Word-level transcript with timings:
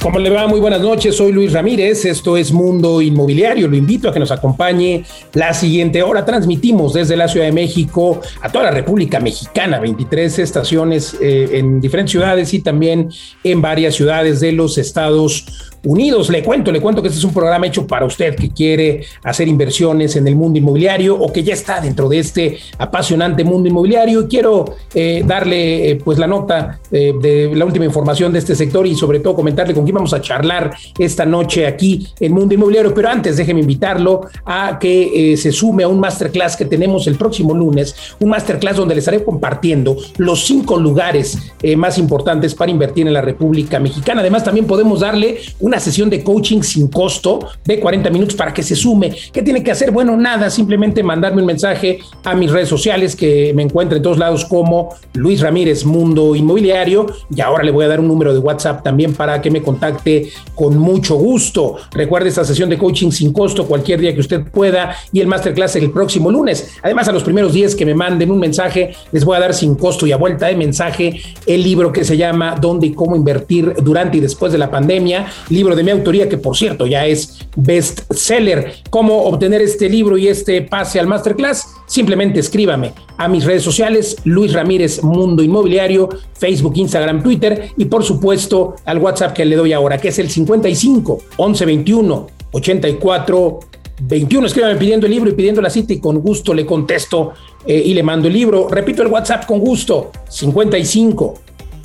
¿Cómo 0.00 0.20
le 0.20 0.30
va? 0.30 0.46
Muy 0.46 0.60
buenas 0.60 0.80
noches, 0.80 1.16
soy 1.16 1.32
Luis 1.32 1.52
Ramírez, 1.52 2.04
esto 2.04 2.36
es 2.36 2.52
Mundo 2.52 3.02
Inmobiliario, 3.02 3.66
lo 3.66 3.76
invito 3.76 4.08
a 4.08 4.12
que 4.12 4.20
nos 4.20 4.30
acompañe 4.30 5.04
la 5.34 5.52
siguiente 5.52 6.04
hora. 6.04 6.24
Transmitimos 6.24 6.92
desde 6.92 7.16
la 7.16 7.26
Ciudad 7.26 7.46
de 7.46 7.52
México 7.52 8.20
a 8.40 8.50
toda 8.50 8.66
la 8.66 8.70
República 8.70 9.18
Mexicana, 9.18 9.80
23 9.80 10.38
estaciones 10.38 11.16
eh, 11.20 11.48
en 11.54 11.80
diferentes 11.80 12.12
ciudades 12.12 12.54
y 12.54 12.60
también 12.60 13.10
en 13.42 13.60
varias 13.60 13.96
ciudades 13.96 14.38
de 14.38 14.52
los 14.52 14.78
Estados 14.78 15.72
Unidos. 15.84 16.30
Le 16.30 16.42
cuento, 16.42 16.72
le 16.72 16.80
cuento 16.80 17.02
que 17.02 17.08
este 17.08 17.18
es 17.18 17.24
un 17.24 17.32
programa 17.32 17.66
hecho 17.66 17.86
para 17.86 18.04
usted 18.04 18.34
que 18.34 18.50
quiere 18.50 19.04
hacer 19.22 19.48
inversiones 19.48 20.16
en 20.16 20.26
el 20.26 20.36
mundo 20.36 20.58
inmobiliario 20.58 21.18
o 21.18 21.32
que 21.32 21.42
ya 21.42 21.54
está 21.54 21.80
dentro 21.80 22.08
de 22.08 22.18
este 22.18 22.58
apasionante 22.78 23.44
mundo 23.44 23.68
inmobiliario. 23.68 24.28
Quiero 24.28 24.76
eh, 24.94 25.22
darle 25.26 25.90
eh, 25.90 25.96
pues 25.96 26.18
la 26.18 26.26
nota 26.26 26.80
eh, 26.90 27.12
de 27.20 27.54
la 27.54 27.64
última 27.64 27.84
información 27.84 28.32
de 28.32 28.40
este 28.40 28.54
sector 28.54 28.86
y 28.86 28.94
sobre 28.94 29.20
todo 29.20 29.34
comentarle 29.34 29.74
con 29.74 29.84
quién 29.84 29.94
vamos 29.94 30.12
a 30.12 30.20
charlar 30.20 30.72
esta 30.98 31.24
noche 31.24 31.66
aquí 31.66 32.08
en 32.20 32.32
Mundo 32.32 32.54
Inmobiliario. 32.54 32.94
Pero 32.94 33.08
antes 33.08 33.36
déjeme 33.36 33.60
invitarlo 33.60 34.22
a 34.44 34.78
que 34.78 35.36
se 35.36 35.52
sume 35.52 35.84
a 35.84 35.88
un 35.88 36.00
masterclass 36.00 36.56
que 36.56 36.64
tenemos 36.64 37.06
el 37.06 37.16
próximo 37.16 37.54
lunes, 37.54 37.94
un 38.20 38.30
masterclass 38.30 38.76
donde 38.76 38.94
les 38.94 39.02
estaré 39.02 39.24
compartiendo 39.24 39.96
los 40.16 40.44
cinco 40.44 40.76
lugares 40.76 41.38
más 41.76 41.98
importantes 41.98 42.54
para 42.54 42.70
invertir 42.70 43.06
en 43.06 43.12
la 43.12 43.20
República 43.20 43.78
Mexicana. 43.78 44.20
Además, 44.20 44.44
también 44.44 44.66
podemos 44.66 45.00
darle 45.00 45.38
una 45.60 45.77
sesión 45.80 46.10
de 46.10 46.22
coaching 46.22 46.62
sin 46.62 46.88
costo 46.88 47.48
de 47.64 47.80
40 47.80 48.10
minutos 48.10 48.34
para 48.34 48.52
que 48.52 48.62
se 48.62 48.74
sume. 48.74 49.14
¿Qué 49.32 49.42
tiene 49.42 49.62
que 49.62 49.70
hacer? 49.70 49.90
Bueno, 49.90 50.16
nada, 50.16 50.50
simplemente 50.50 51.02
mandarme 51.02 51.40
un 51.40 51.46
mensaje 51.46 51.98
a 52.24 52.34
mis 52.34 52.50
redes 52.50 52.68
sociales 52.68 53.14
que 53.16 53.52
me 53.54 53.62
encuentren 53.62 53.98
en 53.98 54.02
todos 54.02 54.18
lados 54.18 54.44
como 54.44 54.94
Luis 55.14 55.40
Ramírez 55.40 55.84
Mundo 55.84 56.34
Inmobiliario 56.34 57.06
y 57.34 57.40
ahora 57.40 57.64
le 57.64 57.70
voy 57.70 57.84
a 57.84 57.88
dar 57.88 58.00
un 58.00 58.08
número 58.08 58.32
de 58.32 58.38
WhatsApp 58.38 58.82
también 58.82 59.14
para 59.14 59.40
que 59.40 59.50
me 59.50 59.62
contacte 59.62 60.30
con 60.54 60.76
mucho 60.78 61.16
gusto. 61.16 61.76
Recuerde 61.92 62.28
esta 62.28 62.44
sesión 62.44 62.68
de 62.68 62.78
coaching 62.78 63.10
sin 63.10 63.32
costo 63.32 63.66
cualquier 63.66 64.00
día 64.00 64.14
que 64.14 64.20
usted 64.20 64.44
pueda 64.50 64.94
y 65.12 65.20
el 65.20 65.26
masterclass 65.26 65.76
el 65.76 65.90
próximo 65.90 66.30
lunes. 66.30 66.72
Además, 66.82 67.08
a 67.08 67.12
los 67.12 67.22
primeros 67.22 67.52
días 67.52 67.74
que 67.74 67.86
me 67.86 67.94
manden 67.94 68.30
un 68.30 68.38
mensaje, 68.38 68.92
les 69.12 69.24
voy 69.24 69.36
a 69.36 69.40
dar 69.40 69.54
sin 69.54 69.74
costo 69.74 70.06
y 70.06 70.12
a 70.12 70.16
vuelta 70.16 70.46
de 70.46 70.56
mensaje 70.56 71.20
el 71.46 71.62
libro 71.62 71.92
que 71.92 72.04
se 72.04 72.16
llama 72.16 72.56
Dónde 72.60 72.88
y 72.88 72.92
cómo 72.92 73.16
invertir 73.16 73.74
durante 73.82 74.18
y 74.18 74.20
después 74.20 74.52
de 74.52 74.58
la 74.58 74.70
pandemia 74.70 75.26
libro 75.58 75.74
de 75.74 75.82
mi 75.82 75.90
autoría, 75.90 76.28
que 76.28 76.38
por 76.38 76.56
cierto 76.56 76.86
ya 76.86 77.04
es 77.04 77.38
best 77.56 78.12
seller. 78.12 78.74
¿Cómo 78.90 79.24
obtener 79.24 79.60
este 79.60 79.88
libro 79.88 80.16
y 80.16 80.28
este 80.28 80.62
pase 80.62 81.00
al 81.00 81.08
masterclass? 81.08 81.66
Simplemente 81.86 82.38
escríbame 82.38 82.92
a 83.16 83.28
mis 83.28 83.44
redes 83.44 83.64
sociales, 83.64 84.16
Luis 84.24 84.52
Ramírez 84.52 85.02
Mundo 85.02 85.42
Inmobiliario, 85.42 86.08
Facebook, 86.34 86.74
Instagram, 86.76 87.22
Twitter 87.22 87.70
y 87.76 87.86
por 87.86 88.04
supuesto 88.04 88.76
al 88.84 88.98
WhatsApp 88.98 89.32
que 89.32 89.44
le 89.44 89.56
doy 89.56 89.72
ahora, 89.72 89.98
que 89.98 90.08
es 90.08 90.18
el 90.20 90.30
55 90.30 91.18
11 91.36 91.66
21 91.66 92.26
84 92.52 93.60
21. 94.02 94.46
Escríbame 94.46 94.76
pidiendo 94.76 95.06
el 95.06 95.12
libro 95.12 95.28
y 95.28 95.34
pidiendo 95.34 95.60
la 95.60 95.70
cita 95.70 95.92
y 95.92 95.98
con 95.98 96.20
gusto 96.20 96.54
le 96.54 96.64
contesto 96.64 97.32
eh, 97.66 97.82
y 97.84 97.94
le 97.94 98.04
mando 98.04 98.28
el 98.28 98.34
libro. 98.34 98.68
Repito 98.68 99.02
el 99.02 99.08
WhatsApp 99.08 99.44
con 99.44 99.58
gusto, 99.58 100.12
55 100.28 101.34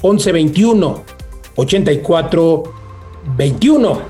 11 0.03 0.31
21 0.31 1.03
84 1.55 2.63
21. 2.63 2.82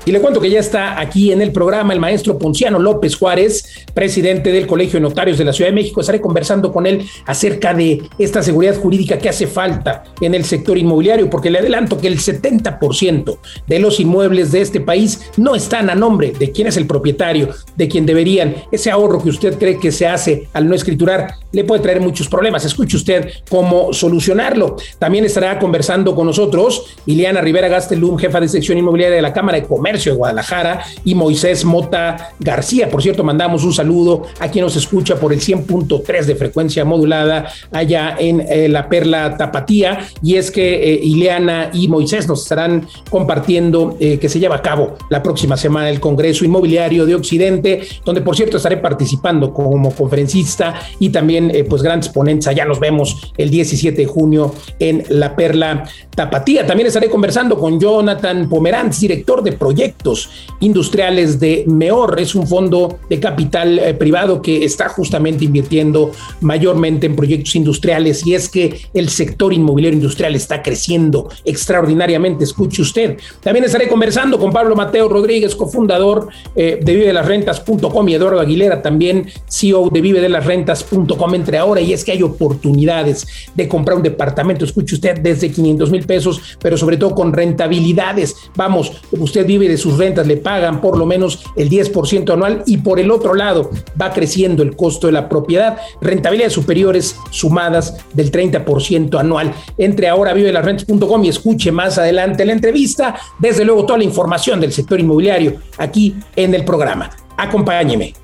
Y 0.06 0.12
le 0.12 0.20
cuento 0.20 0.40
que 0.40 0.50
ya 0.50 0.60
está 0.60 1.00
aquí 1.00 1.32
en 1.32 1.40
el 1.40 1.50
programa 1.50 1.92
el 1.92 2.00
maestro 2.00 2.38
Ponciano 2.38 2.78
López 2.78 3.16
Juárez, 3.16 3.86
presidente 3.94 4.52
del 4.52 4.66
Colegio 4.66 4.94
de 4.94 5.00
Notarios 5.00 5.38
de 5.38 5.44
la 5.44 5.52
Ciudad 5.52 5.70
de 5.70 5.74
México. 5.74 6.00
Estaré 6.00 6.20
conversando 6.20 6.72
con 6.72 6.86
él 6.86 7.06
acerca 7.24 7.72
de 7.72 8.02
esta 8.18 8.42
seguridad 8.42 8.76
jurídica 8.76 9.18
que 9.18 9.28
hace 9.28 9.46
falta 9.46 10.04
en 10.20 10.34
el 10.34 10.44
sector 10.44 10.76
inmobiliario, 10.76 11.30
porque 11.30 11.50
le 11.50 11.58
adelanto 11.58 11.98
que 11.98 12.08
el 12.08 12.18
70% 12.18 13.38
de 13.66 13.78
los 13.78 13.98
inmuebles 13.98 14.52
de 14.52 14.60
este 14.60 14.80
país 14.80 15.30
no 15.36 15.54
están 15.54 15.90
a 15.90 15.94
nombre 15.94 16.32
de 16.32 16.50
quién 16.52 16.66
es 16.66 16.76
el 16.76 16.86
propietario, 16.86 17.48
de 17.76 17.88
quien 17.88 18.06
deberían. 18.06 18.56
Ese 18.72 18.90
ahorro 18.90 19.22
que 19.22 19.30
usted 19.30 19.58
cree 19.58 19.78
que 19.78 19.92
se 19.92 20.06
hace 20.06 20.48
al 20.52 20.68
no 20.68 20.74
escriturar 20.74 21.34
le 21.52 21.64
puede 21.64 21.82
traer 21.82 22.00
muchos 22.00 22.28
problemas. 22.28 22.64
Escuche 22.64 22.96
usted 22.96 23.28
cómo 23.48 23.92
solucionarlo. 23.92 24.76
También 24.98 25.24
estará 25.24 25.58
conversando 25.58 26.14
con 26.14 26.26
nosotros 26.26 26.94
Ileana 27.06 27.40
Rivera 27.40 27.68
Gastelum, 27.68 28.18
jefa 28.18 28.40
de 28.40 28.48
sección 28.48 28.76
inmobiliaria 28.76 29.03
de 29.10 29.22
la 29.22 29.32
Cámara 29.32 29.58
de 29.58 29.66
Comercio 29.66 30.12
de 30.12 30.18
Guadalajara 30.18 30.84
y 31.04 31.14
Moisés 31.14 31.64
Mota 31.64 32.30
García. 32.40 32.88
Por 32.88 33.02
cierto, 33.02 33.24
mandamos 33.24 33.64
un 33.64 33.72
saludo 33.72 34.22
a 34.38 34.48
quien 34.48 34.64
nos 34.64 34.76
escucha 34.76 35.16
por 35.16 35.32
el 35.32 35.40
100.3 35.40 36.24
de 36.24 36.34
frecuencia 36.36 36.84
modulada 36.84 37.48
allá 37.72 38.16
en 38.18 38.40
eh, 38.40 38.68
la 38.68 38.88
Perla 38.88 39.36
Tapatía. 39.36 40.06
Y 40.22 40.36
es 40.36 40.50
que 40.50 40.94
eh, 40.94 41.00
Ileana 41.02 41.70
y 41.72 41.88
Moisés 41.88 42.28
nos 42.28 42.42
estarán 42.42 42.86
compartiendo 43.10 43.96
eh, 44.00 44.18
que 44.18 44.28
se 44.28 44.38
lleva 44.38 44.56
a 44.56 44.62
cabo 44.62 44.96
la 45.10 45.22
próxima 45.22 45.56
semana 45.56 45.90
el 45.90 46.00
Congreso 46.00 46.44
Inmobiliario 46.44 47.06
de 47.06 47.14
Occidente, 47.14 47.82
donde 48.04 48.20
por 48.20 48.36
cierto 48.36 48.56
estaré 48.56 48.76
participando 48.76 49.52
como 49.52 49.94
conferencista 49.94 50.74
y 50.98 51.10
también 51.10 51.52
pues 51.68 51.82
grandes 51.82 52.08
ponentes. 52.08 52.48
Allá 52.48 52.64
nos 52.64 52.80
vemos 52.80 53.32
el 53.36 53.50
17 53.50 54.02
de 54.02 54.06
junio 54.06 54.54
en 54.78 55.04
la 55.08 55.36
Perla 55.36 55.84
Tapatía. 56.14 56.66
También 56.66 56.86
estaré 56.86 57.08
conversando 57.08 57.58
con 57.58 57.78
Jonathan 57.80 58.48
Pomerantz 58.48 58.93
director 59.00 59.42
de 59.42 59.52
proyectos 59.52 60.30
industriales 60.60 61.40
de 61.40 61.64
MEOR. 61.66 62.20
Es 62.20 62.34
un 62.34 62.46
fondo 62.46 62.98
de 63.08 63.20
capital 63.20 63.78
eh, 63.78 63.94
privado 63.94 64.42
que 64.42 64.64
está 64.64 64.88
justamente 64.88 65.44
invirtiendo 65.44 66.12
mayormente 66.40 67.06
en 67.06 67.16
proyectos 67.16 67.54
industriales 67.56 68.26
y 68.26 68.34
es 68.34 68.48
que 68.48 68.80
el 68.94 69.08
sector 69.08 69.52
inmobiliario 69.52 69.98
industrial 69.98 70.34
está 70.34 70.62
creciendo 70.62 71.28
extraordinariamente. 71.44 72.44
Escuche 72.44 72.82
usted. 72.82 73.18
También 73.42 73.64
estaré 73.64 73.88
conversando 73.88 74.38
con 74.38 74.52
Pablo 74.52 74.74
Mateo 74.76 75.08
Rodríguez, 75.08 75.54
cofundador 75.54 76.28
eh, 76.54 76.78
de 76.82 76.94
Vive 76.94 77.06
de 77.06 77.12
las 77.12 77.26
Rentas.com 77.26 78.08
y 78.08 78.14
Eduardo 78.14 78.40
Aguilera, 78.40 78.82
también 78.82 79.26
CEO 79.48 79.88
de 79.90 80.00
Vive 80.00 80.20
de 80.20 80.28
las 80.28 80.44
Rentas.com 80.44 81.34
entre 81.34 81.58
ahora. 81.58 81.80
Y 81.80 81.92
es 81.92 82.04
que 82.04 82.12
hay 82.12 82.22
oportunidades 82.22 83.26
de 83.54 83.68
comprar 83.68 83.96
un 83.96 84.02
departamento, 84.02 84.64
escuche 84.64 84.94
usted, 84.94 85.18
desde 85.20 85.50
500 85.50 85.90
mil 85.90 86.06
pesos, 86.06 86.40
pero 86.60 86.76
sobre 86.76 86.96
todo 86.96 87.14
con 87.14 87.32
rentabilidades. 87.32 88.36
Vamos 88.56 88.83
usted 89.12 89.46
vive 89.46 89.68
de 89.68 89.76
sus 89.76 89.98
rentas, 89.98 90.26
le 90.26 90.36
pagan 90.36 90.80
por 90.80 90.98
lo 90.98 91.06
menos 91.06 91.44
el 91.56 91.70
10% 91.70 92.32
anual 92.32 92.62
y 92.66 92.78
por 92.78 93.00
el 93.00 93.10
otro 93.10 93.34
lado 93.34 93.70
va 94.00 94.12
creciendo 94.12 94.62
el 94.62 94.76
costo 94.76 95.06
de 95.06 95.12
la 95.12 95.28
propiedad, 95.28 95.78
rentabilidades 96.00 96.52
superiores 96.52 97.16
sumadas 97.30 97.96
del 98.12 98.30
30% 98.30 99.18
anual. 99.18 99.52
Entre 99.78 100.08
ahora 100.08 100.32
vive 100.32 100.52
las 100.52 100.64
rentas.com 100.64 101.24
y 101.24 101.28
escuche 101.28 101.72
más 101.72 101.98
adelante 101.98 102.44
la 102.44 102.52
entrevista, 102.52 103.16
desde 103.38 103.64
luego 103.64 103.86
toda 103.86 103.98
la 103.98 104.04
información 104.04 104.60
del 104.60 104.72
sector 104.72 105.00
inmobiliario 105.00 105.54
aquí 105.78 106.14
en 106.36 106.54
el 106.54 106.64
programa. 106.64 107.10
Acompáñeme. 107.36 108.14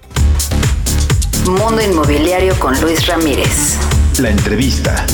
Mundo 1.46 1.82
Inmobiliario 1.82 2.54
con 2.58 2.80
Luis 2.80 3.06
Ramírez. 3.06 3.76
La 4.18 4.30
entrevista. 4.30 5.06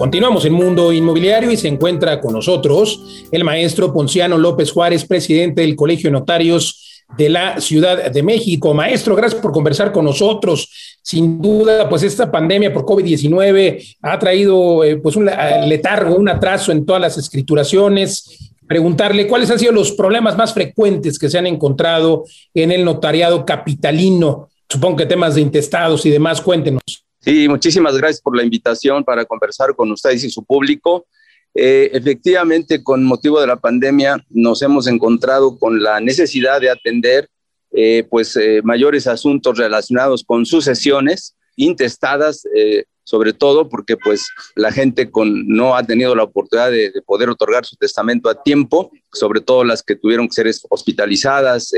Continuamos 0.00 0.46
en 0.46 0.54
Mundo 0.54 0.94
Inmobiliario 0.94 1.50
y 1.50 1.58
se 1.58 1.68
encuentra 1.68 2.22
con 2.22 2.32
nosotros 2.32 3.26
el 3.30 3.44
maestro 3.44 3.92
Ponciano 3.92 4.38
López 4.38 4.72
Juárez, 4.72 5.04
presidente 5.04 5.60
del 5.60 5.76
Colegio 5.76 6.08
de 6.08 6.12
Notarios 6.12 7.04
de 7.18 7.28
la 7.28 7.60
Ciudad 7.60 8.10
de 8.10 8.22
México. 8.22 8.72
Maestro, 8.72 9.14
gracias 9.14 9.42
por 9.42 9.52
conversar 9.52 9.92
con 9.92 10.06
nosotros. 10.06 10.70
Sin 11.02 11.42
duda, 11.42 11.86
pues 11.86 12.02
esta 12.02 12.32
pandemia 12.32 12.72
por 12.72 12.86
COVID-19 12.86 13.98
ha 14.00 14.18
traído 14.18 14.84
eh, 14.84 14.96
pues 14.96 15.16
un 15.16 15.26
letargo, 15.66 16.16
un 16.16 16.30
atraso 16.30 16.72
en 16.72 16.86
todas 16.86 17.02
las 17.02 17.18
escrituraciones. 17.18 18.54
Preguntarle 18.66 19.28
cuáles 19.28 19.50
han 19.50 19.58
sido 19.58 19.72
los 19.72 19.92
problemas 19.92 20.34
más 20.34 20.54
frecuentes 20.54 21.18
que 21.18 21.28
se 21.28 21.36
han 21.36 21.46
encontrado 21.46 22.24
en 22.54 22.72
el 22.72 22.86
notariado 22.86 23.44
capitalino. 23.44 24.48
Supongo 24.66 24.96
que 24.96 25.04
temas 25.04 25.34
de 25.34 25.42
intestados 25.42 26.06
y 26.06 26.10
demás, 26.10 26.40
cuéntenos. 26.40 26.80
Sí, 27.22 27.48
muchísimas 27.48 27.98
gracias 27.98 28.22
por 28.22 28.34
la 28.34 28.42
invitación 28.42 29.04
para 29.04 29.26
conversar 29.26 29.74
con 29.76 29.92
ustedes 29.92 30.24
y 30.24 30.30
su 30.30 30.42
público. 30.42 31.06
Eh, 31.54 31.90
efectivamente, 31.92 32.82
con 32.82 33.04
motivo 33.04 33.40
de 33.40 33.46
la 33.46 33.56
pandemia, 33.56 34.24
nos 34.30 34.62
hemos 34.62 34.86
encontrado 34.86 35.58
con 35.58 35.82
la 35.82 36.00
necesidad 36.00 36.60
de 36.62 36.70
atender 36.70 37.28
eh, 37.72 38.06
pues, 38.08 38.36
eh, 38.36 38.62
mayores 38.64 39.06
asuntos 39.06 39.58
relacionados 39.58 40.24
con 40.24 40.46
sucesiones 40.46 41.36
intestadas, 41.56 42.44
sobre 43.04 43.34
todo 43.34 43.68
porque 43.68 43.98
pues, 43.98 44.26
la 44.54 44.72
gente 44.72 45.10
con, 45.10 45.46
no 45.46 45.76
ha 45.76 45.82
tenido 45.82 46.14
la 46.14 46.22
oportunidad 46.22 46.70
de, 46.70 46.90
poder 47.04 47.28
otorgar 47.28 47.66
su 47.66 47.76
testamento 47.76 48.30
a 48.30 48.42
tiempo, 48.42 48.90
sobre 49.12 49.42
todo 49.42 49.62
las 49.62 49.82
que 49.82 49.94
tuvieron 49.94 50.26
que 50.26 50.32
ser 50.32 50.50
hospitalizadas 50.70 51.72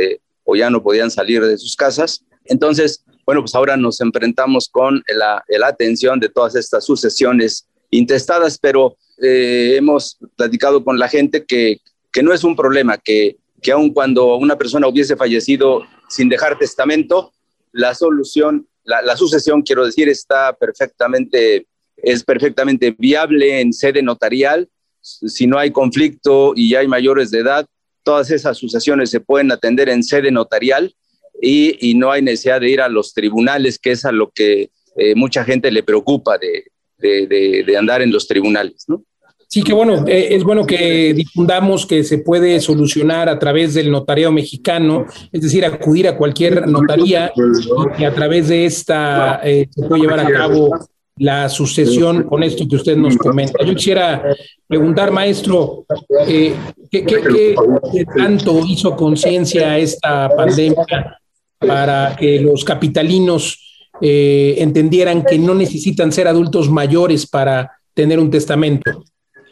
o 0.45 0.55
ya 0.55 0.71
no 0.71 0.85
podían 0.85 1.11
salir 1.11 1.45
de 1.45 1.59
sus 1.59 1.75
casas. 1.75 2.25
Entonces, 2.45 3.05
bueno, 3.25 3.43
pues 3.43 3.55
ahora 3.55 3.77
nos 3.77 4.01
enfrentamos 4.01 4.69
con 4.69 5.03
la, 5.09 5.43
atención 5.67 6.19
de 6.19 6.29
todas 6.29 6.55
estas 6.57 6.85
sucesiones 6.85 7.67
intestadas, 7.91 8.59
pero 8.59 8.97
eh, 9.23 9.75
hemos 9.77 10.19
platicado 10.37 10.83
con 10.83 10.99
la 10.99 11.09
gente 11.09 11.45
que, 11.45 11.81
que 12.11 12.23
no 12.23 12.33
es 12.33 12.43
un 12.43 12.57
problema, 12.57 12.99
que, 12.99 13.37
que 13.61 13.73
aun 13.73 13.93
cuando 13.93 14.37
una 14.37 14.57
persona 14.59 14.89
hubiese 14.89 15.17
fallecido 15.17 15.83
sin 16.09 16.29
dejar 16.29 16.59
testamento, 16.59 17.33
la 17.71 17.95
solución, 17.95 18.67
la, 18.85 19.03
la 19.03 19.17
sucesión, 19.17 19.63
quiero 19.63 19.87
decir, 19.87 20.09
está 20.09 20.53
perfectamente, 20.55 21.67
es 21.97 22.25
perfectamente 22.25 22.95
viable 22.99 23.61
en 23.61 23.73
sede 23.73 24.03
notarial. 24.03 24.69
Si 25.01 25.47
no 25.47 25.59
hay 25.59 25.71
conflicto 25.71 26.53
y 26.57 26.75
hay 26.75 26.89
mayores 26.89 27.31
de 27.31 27.39
edad, 27.39 27.67
todas 28.03 28.31
esas 28.31 28.59
sucesiones 28.59 29.11
se 29.11 29.21
pueden 29.21 29.53
atender 29.53 29.89
en 29.89 30.03
sede 30.03 30.31
notarial 30.31 30.95
y, 31.43 31.91
y 31.91 31.95
no 31.95 32.13
hay 32.13 32.23
necesidad 32.23 32.61
de 32.61 32.71
ir 32.71 32.81
a 32.81 32.89
los 32.89 33.13
tribunales, 33.13 33.79
que 33.79 33.91
es 33.91 34.05
a 34.05 34.13
lo 34.13 34.31
que 34.31 34.71
eh, 34.97 35.15
mucha 35.17 35.43
gente 35.45 35.73
le 35.73 35.83
preocupa 35.83 36.39
de, 36.39 36.67
de, 36.99 37.27
de, 37.27 37.65
de, 37.67 37.77
andar 37.77 38.01
en 38.01 38.13
los 38.13 38.29
tribunales, 38.29 38.85
¿no? 38.87 39.03
Sí, 39.49 39.63
que 39.63 39.75
bueno, 39.75 40.07
eh, 40.07 40.29
es 40.31 40.45
bueno 40.45 40.65
que 40.65 41.13
difundamos 41.13 41.85
que 41.85 42.05
se 42.05 42.19
puede 42.19 42.59
solucionar 42.61 43.29
a 43.29 43.39
través 43.39 43.75
del 43.75 43.91
notariado 43.91 44.33
mexicano, 44.33 45.05
es 45.31 45.43
decir, 45.43 45.67
acudir 45.67 46.09
a 46.09 46.17
cualquier 46.17 46.67
notaría 46.69 47.33
y 47.37 47.97
que 47.99 48.07
a 48.07 48.15
través 48.15 48.49
de 48.49 48.65
esta 48.65 49.41
eh, 49.45 49.69
se 49.69 49.87
puede 49.87 50.03
llevar 50.03 50.21
a 50.21 50.33
cabo 50.33 50.71
la 51.17 51.51
sucesión 51.51 52.23
con 52.23 52.43
esto 52.43 52.67
que 52.67 52.77
usted 52.77 52.97
nos 52.97 53.19
comenta. 53.19 53.63
Yo 53.63 53.75
quisiera 53.75 54.25
preguntar, 54.67 55.11
maestro, 55.11 55.85
eh, 56.27 56.55
¿qué, 56.91 57.05
qué, 57.05 57.21
qué, 57.21 57.55
qué 57.93 58.05
tanto 58.17 58.59
hizo 58.67 58.97
conciencia 58.97 59.77
esta 59.77 60.31
pandemia 60.35 61.19
para 61.67 62.17
que 62.17 62.41
los 62.41 62.65
capitalinos 62.65 63.89
eh, 64.01 64.57
entendieran 64.59 65.25
que 65.25 65.39
no 65.39 65.55
necesitan 65.55 66.13
ser 66.13 66.29
adultos 66.29 66.71
mayores 66.71 67.27
para 67.27 67.73
tener 67.95 68.19
un 68.19 68.31
testamento? 68.31 69.05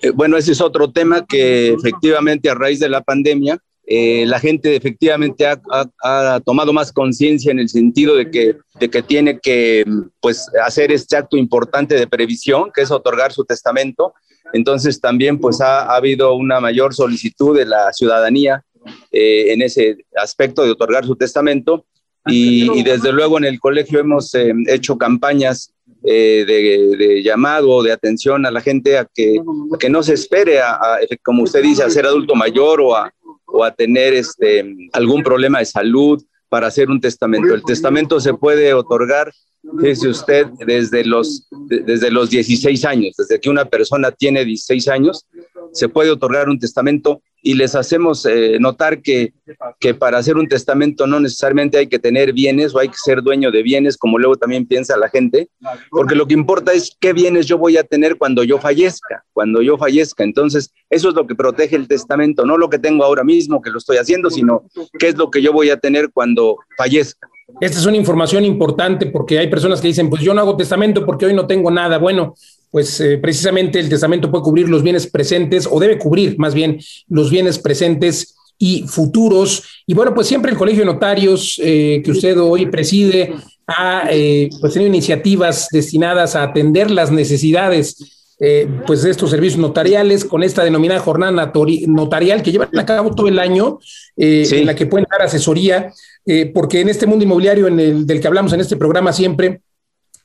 Eh, 0.03 0.11
bueno, 0.11 0.37
ese 0.37 0.53
es 0.53 0.61
otro 0.61 0.91
tema 0.91 1.25
que 1.27 1.73
efectivamente 1.73 2.51
a 2.51 2.55
raíz 2.55 2.81
de 2.81 2.89
la 2.89 3.03
pandemia, 3.03 3.59
eh, 3.87 4.25
la 4.27 4.39
gente 4.39 4.77
efectivamente 4.77 5.47
ha, 5.47 6.41
tomado 6.45 6.73
más 6.73 6.93
conciencia 6.93 7.51
en 7.51 7.59
el 7.59 7.69
sentido 7.69 8.15
de 8.15 8.31
que, 8.31 8.57
de 8.79 8.89
que 8.89 9.03
tiene 9.03 9.41
que 9.41 9.85
pues, 10.21 10.47
hacer 10.65 10.93
este 10.93 11.17
acto 11.17 11.37
importante 11.37 11.97
de 11.97 12.07
previsión, 12.07 12.71
que 12.73 12.83
es 12.83 12.91
otorgar 12.91 13.33
su 13.33 13.45
testamento. 13.45 14.15
Entonces 14.53 15.01
también 15.01 15.39
pues, 15.39 15.61
ha, 15.61 15.83
ha 15.93 15.97
habido 15.97 16.35
una 16.35 16.61
mayor 16.61 16.95
solicitud 16.95 17.57
de 17.57 17.67
la 17.67 17.93
ciudadanía 17.93 18.65
eh, 19.12 19.53
en 19.53 19.62
ese 19.62 19.99
aspecto 20.17 20.65
de 20.65 20.71
otorgar 20.71 21.05
su 21.05 21.17
testamento. 21.17 21.87
Y, 22.26 22.70
y 22.78 22.82
desde 22.82 23.12
luego 23.12 23.38
en 23.38 23.44
el 23.44 23.58
colegio 23.58 24.00
hemos 24.00 24.34
eh, 24.34 24.52
hecho 24.67 24.99
campañas 24.99 25.72
eh, 26.02 26.44
de, 26.46 26.96
de, 26.96 27.22
llamado, 27.22 27.82
de 27.82 27.93
atención 27.93 28.46
a 28.46 28.50
la 28.50 28.61
gente 28.61 28.96
a 28.96 29.06
que, 29.12 29.40
a 29.75 29.78
que 29.78 29.90
no 29.90 30.02
se 30.02 30.14
espere, 30.14 30.61
a, 30.61 30.72
a, 30.72 30.99
como 31.22 31.43
usted 31.43 31.62
dice, 31.62 31.82
a 31.82 31.90
ser 31.90 32.06
adulto 32.06 32.34
mayor 32.34 32.81
o 32.81 32.96
a, 32.96 33.12
o 33.46 33.64
a 33.64 33.70
tener 33.70 34.14
este, 34.14 34.64
algún 34.93 35.22
problema 35.22 35.58
de 35.58 35.67
salud 35.67 36.22
para 36.49 36.69
hacer 36.69 36.90
un 36.90 37.00
testamento. 37.00 37.55
El 37.55 37.64
testamento 37.64 38.19
se 38.19 38.34
puede 38.34 38.73
otorgar, 38.75 39.32
dice 39.62 40.08
usted, 40.08 40.46
desde 40.66 41.05
los, 41.05 41.46
desde 41.69 42.11
los 42.11 42.31
16 42.31 42.84
años, 42.84 43.14
desde 43.16 43.38
que 43.38 43.50
una 43.50 43.66
persona 43.66 44.11
tiene 44.11 44.44
16 44.44 44.88
años, 44.88 45.26
se 45.72 45.88
puede 45.88 46.11
otorgar 46.11 46.49
un 46.49 46.58
testamento 46.58 47.22
y 47.43 47.55
les 47.55 47.75
hacemos 47.75 48.26
eh, 48.26 48.58
notar 48.61 49.00
que, 49.00 49.32
que 49.78 49.94
para 49.94 50.19
hacer 50.19 50.37
un 50.37 50.46
testamento 50.46 51.06
no 51.06 51.20
necesariamente 51.20 51.78
hay 51.78 51.87
que 51.87 51.99
tener 51.99 52.32
bienes 52.32 52.75
o 52.75 52.78
hay 52.78 52.88
que 52.88 52.99
ser 53.02 53.22
dueño 53.22 53.50
de 53.50 53.62
bienes, 53.62 53.96
como 53.96 54.19
luego 54.19 54.37
también 54.37 54.67
piensa 54.67 54.96
la 54.96 55.08
gente, 55.08 55.49
porque 55.90 56.14
lo 56.14 56.26
que 56.26 56.34
importa 56.34 56.72
es 56.72 56.96
qué 57.00 57.12
bienes 57.12 57.46
yo 57.46 57.56
voy 57.56 57.76
a 57.76 57.84
tener 57.84 58.19
cuando 58.19 58.44
yo 58.44 58.58
fallezca, 58.58 59.25
cuando 59.32 59.62
yo 59.62 59.78
fallezca. 59.78 60.22
Entonces, 60.22 60.72
eso 60.90 61.08
es 61.08 61.14
lo 61.14 61.26
que 61.26 61.34
protege 61.34 61.76
el 61.76 61.88
testamento, 61.88 62.44
no 62.44 62.58
lo 62.58 62.69
que 62.69 62.78
tengo 62.78 63.05
ahora 63.05 63.25
mismo 63.25 63.62
que 63.62 63.70
lo 63.70 63.78
estoy 63.78 63.96
haciendo, 63.96 64.31
sino 64.31 64.64
qué 64.99 65.08
es 65.08 65.16
lo 65.16 65.31
que 65.31 65.40
yo 65.40 65.52
voy 65.52 65.70
a 65.70 65.78
tener 65.78 66.11
cuando 66.12 66.58
fallezca. 66.76 67.28
Esta 67.61 67.78
es 67.78 67.87
una 67.87 67.96
información 67.96 68.44
importante 68.44 69.06
porque 69.06 69.38
hay 69.38 69.49
personas 69.49 69.81
que 69.81 69.88
dicen, 69.88 70.08
pues 70.08 70.23
yo 70.23 70.34
no 70.34 70.40
hago 70.40 70.56
testamento 70.56 71.05
porque 71.05 71.26
hoy 71.26 71.34
no 71.34 71.46
tengo 71.46 71.70
nada. 71.70 71.99
Bueno, 71.99 72.34
pues 72.70 73.00
eh, 73.00 73.19
precisamente 73.19 73.78
el 73.81 73.88
testamento 73.88 74.31
puede 74.31 74.44
cubrir 74.44 74.69
los 74.69 74.82
bienes 74.82 75.06
presentes 75.06 75.69
o 75.70 75.81
debe 75.81 75.99
cubrir 75.99 76.38
más 76.38 76.55
bien 76.55 76.78
los 77.08 77.31
bienes 77.31 77.58
presentes 77.58 78.37
y 78.58 78.84
futuros. 78.87 79.82
Y 79.87 79.94
bueno, 79.94 80.14
pues 80.14 80.26
siempre 80.26 80.52
el 80.52 80.58
Colegio 80.58 80.81
de 80.81 80.93
Notarios 80.93 81.61
eh, 81.62 82.02
que 82.05 82.11
usted 82.11 82.38
hoy 82.38 82.67
preside 82.67 83.34
ha 83.67 84.08
eh, 84.11 84.49
pues 84.61 84.72
tenido 84.72 84.88
iniciativas 84.88 85.69
destinadas 85.70 86.37
a 86.37 86.43
atender 86.43 86.90
las 86.90 87.11
necesidades 87.11 88.20
eh, 88.43 88.67
pues 88.87 89.02
de 89.02 89.11
estos 89.11 89.28
servicios 89.28 89.61
notariales 89.61 90.25
con 90.25 90.43
esta 90.43 90.64
denominada 90.64 90.99
jornada 90.99 91.52
notarial 91.87 92.43
que 92.43 92.50
llevan 92.50 92.70
a 92.78 92.87
cabo 92.87 93.14
todo 93.14 93.28
el 93.28 93.38
año, 93.38 93.81
eh, 94.16 94.46
sí. 94.46 94.56
en 94.56 94.66
la 94.66 94.75
que 94.75 94.87
pueden 94.87 95.06
dar 95.11 95.20
asesoría, 95.20 95.93
eh, 96.25 96.46
porque 96.46 96.81
en 96.81 96.88
este 96.88 97.06
mundo 97.06 97.23
inmobiliario 97.23 97.66
en 97.66 97.78
el, 97.78 98.06
del 98.06 98.19
que 98.19 98.26
hablamos 98.26 98.55
en 98.55 98.61
este 98.61 98.78
programa 98.78 99.12
siempre, 99.12 99.61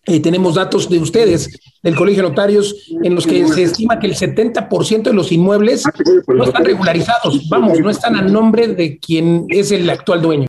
eh, 0.05 0.19
tenemos 0.19 0.55
datos 0.55 0.89
de 0.89 0.99
ustedes, 0.99 1.49
del 1.81 1.95
Colegio 1.95 2.23
de 2.23 2.29
Notarios, 2.29 2.89
en 3.03 3.15
los 3.15 3.25
que 3.25 3.47
se 3.47 3.63
estima 3.63 3.99
que 3.99 4.07
el 4.07 4.15
70% 4.15 5.03
de 5.03 5.13
los 5.13 5.31
inmuebles 5.31 5.83
no 6.27 6.43
están 6.43 6.63
regularizados, 6.63 7.49
vamos, 7.49 7.79
no 7.79 7.89
están 7.89 8.15
a 8.15 8.21
nombre 8.21 8.67
de 8.67 8.99
quien 8.99 9.47
es 9.49 9.71
el 9.71 9.89
actual 9.89 10.21
dueño. 10.21 10.47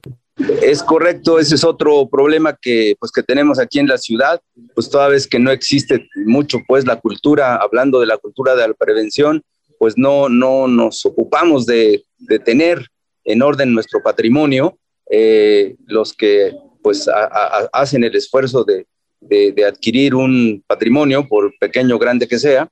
Es 0.62 0.82
correcto, 0.82 1.38
ese 1.38 1.55
es 1.55 1.64
otro 1.64 2.06
problema 2.11 2.55
que, 2.61 2.94
pues, 3.00 3.11
que 3.11 3.23
tenemos 3.23 3.58
aquí 3.58 3.79
en 3.79 3.88
la 3.88 3.97
ciudad, 3.97 4.41
pues 4.75 4.91
toda 4.91 5.08
vez 5.08 5.26
que 5.26 5.38
no 5.38 5.50
existe 5.50 6.06
mucho 6.26 6.59
pues 6.69 6.85
la 6.87 7.00
cultura, 7.00 7.56
hablando 7.56 8.00
de 8.00 8.06
la 8.06 8.19
cultura 8.19 8.55
de 8.55 8.69
la 8.69 8.75
prevención, 8.75 9.43
pues 9.79 9.97
no, 9.97 10.29
no 10.29 10.69
nos 10.69 11.06
ocupamos 11.06 11.64
de, 11.64 12.05
de 12.19 12.38
tener 12.38 12.87
en 13.25 13.41
orden 13.41 13.73
nuestro 13.73 14.02
patrimonio, 14.02 14.79
eh, 15.11 15.76
los 15.87 16.12
que 16.12 16.55
pues 16.82 17.09
a, 17.09 17.25
a, 17.25 17.69
hacen 17.73 18.05
el 18.05 18.14
esfuerzo 18.14 18.62
de, 18.62 18.87
de, 19.20 19.64
adquirir 19.64 20.14
un 20.14 20.62
patrimonio, 20.66 21.26
por 21.26 21.52
pequeño 21.58 21.96
o 21.96 21.98
grande 21.98 22.28
que 22.28 22.38
sea, 22.38 22.68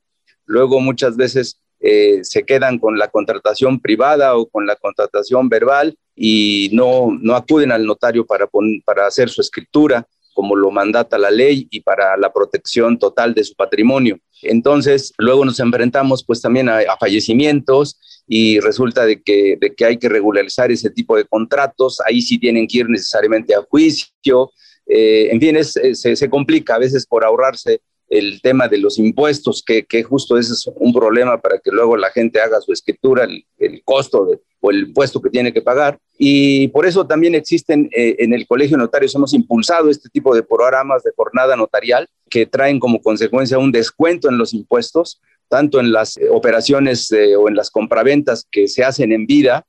luego 0.47 0.81
muchas 0.81 1.17
veces 1.17 1.61
eh, 1.81 2.21
se 2.23 2.45
quedan 2.45 2.79
con 2.79 2.99
la 2.99 3.09
contratación 3.09 3.81
privada 3.81 4.37
o 4.37 4.47
con 4.47 4.67
la 4.67 4.77
contratación 4.77 5.49
verbal 5.49 5.97
y 6.15 6.71
no, 6.73 7.17
no 7.21 7.35
acuden 7.35 7.73
al 7.73 7.85
notario 7.87 8.25
para, 8.27 8.49
para 8.85 9.07
hacer 9.07 9.29
su 9.29 9.41
escritura 9.41 10.07
como 10.33 10.57
lo 10.57 10.71
mandata 10.71 11.17
la 11.17 11.31
ley 11.31 11.69
y 11.71 11.81
para 11.81 12.17
la 12.17 12.33
protección 12.33 12.99
total 12.99 13.35
de 13.35 13.45
su 13.45 13.55
patrimonio. 13.55 14.19
Entonces, 14.43 15.13
luego 15.17 15.45
nos 15.45 15.61
enfrentamos 15.61 16.25
pues 16.25 16.43
también 16.43 16.69
a, 16.69 16.79
a 16.79 16.97
fallecimientos 16.99 17.99
y 18.27 18.59
resulta 18.61 19.05
de 19.05 19.23
que, 19.23 19.57
de 19.61 19.75
que 19.75 19.85
hay 19.85 19.99
que 19.99 20.09
regularizar 20.09 20.73
ese 20.73 20.91
tipo 20.91 21.17
de 21.17 21.25
contratos, 21.25 22.01
ahí 22.07 22.21
sí 22.21 22.39
tienen 22.39 22.67
que 22.67 22.79
ir 22.79 22.89
necesariamente 22.89 23.55
a 23.55 23.63
juicio, 23.63 24.51
eh, 24.87 25.29
en 25.31 25.41
fin, 25.41 25.57
es, 25.57 25.73
se, 25.73 26.17
se 26.17 26.31
complica 26.31 26.75
a 26.75 26.79
veces 26.79 27.07
por 27.07 27.25
ahorrarse 27.25 27.81
el 28.09 28.41
tema 28.43 28.69
de 28.69 28.79
los 28.79 28.99
impuestos, 28.99 29.63
que, 29.65 29.85
que, 29.85 30.03
justo 30.03 30.39
ese 30.39 30.53
es 30.53 30.71
un 30.77 30.93
problema 30.93 31.41
para 31.41 31.59
que 31.59 31.71
luego 31.71 31.97
la 31.97 32.11
gente 32.11 32.41
haga 32.41 32.61
su 32.61 32.73
escritura, 32.73 33.25
el, 33.25 33.45
el 33.59 33.83
costo 33.85 34.29
o 34.61 34.71
el 34.71 34.81
impuesto 34.81 35.21
que 35.21 35.31
tiene 35.31 35.53
que 35.53 35.63
pagar. 35.63 35.99
Y 36.17 36.69
por 36.69 36.87
eso 36.87 37.07
también 37.07 37.35
existen 37.35 37.89
eh, 37.95 38.17
en 38.19 38.33
el 38.33 38.47
Colegio 38.47 38.77
de 38.77 39.07
hemos 39.15 39.35
impulsado 39.35 39.91
este 39.91 40.09
tipo 40.09 40.35
de 40.35 40.43
programas 40.43 41.03
de 41.03 41.13
jornada 41.17 41.57
notarial 41.57 42.09
que 42.31 42.47
traen 42.47 42.79
como 42.79 43.01
consecuencia 43.01 43.59
un 43.59 43.73
descuento 43.73 44.29
en 44.29 44.39
los 44.39 44.55
impuestos, 44.55 45.21
tanto 45.49 45.81
en 45.81 45.93
las 45.93 46.19
operaciones 46.31 47.11
eh, 47.13 47.37
o 47.37 47.49
en 47.49 47.57
las 47.57 47.71
compraventas 47.71 48.47
que 48.51 48.69
se 48.69 48.85
hacen 48.85 49.13
en 49.13 49.27
vida, 49.27 49.67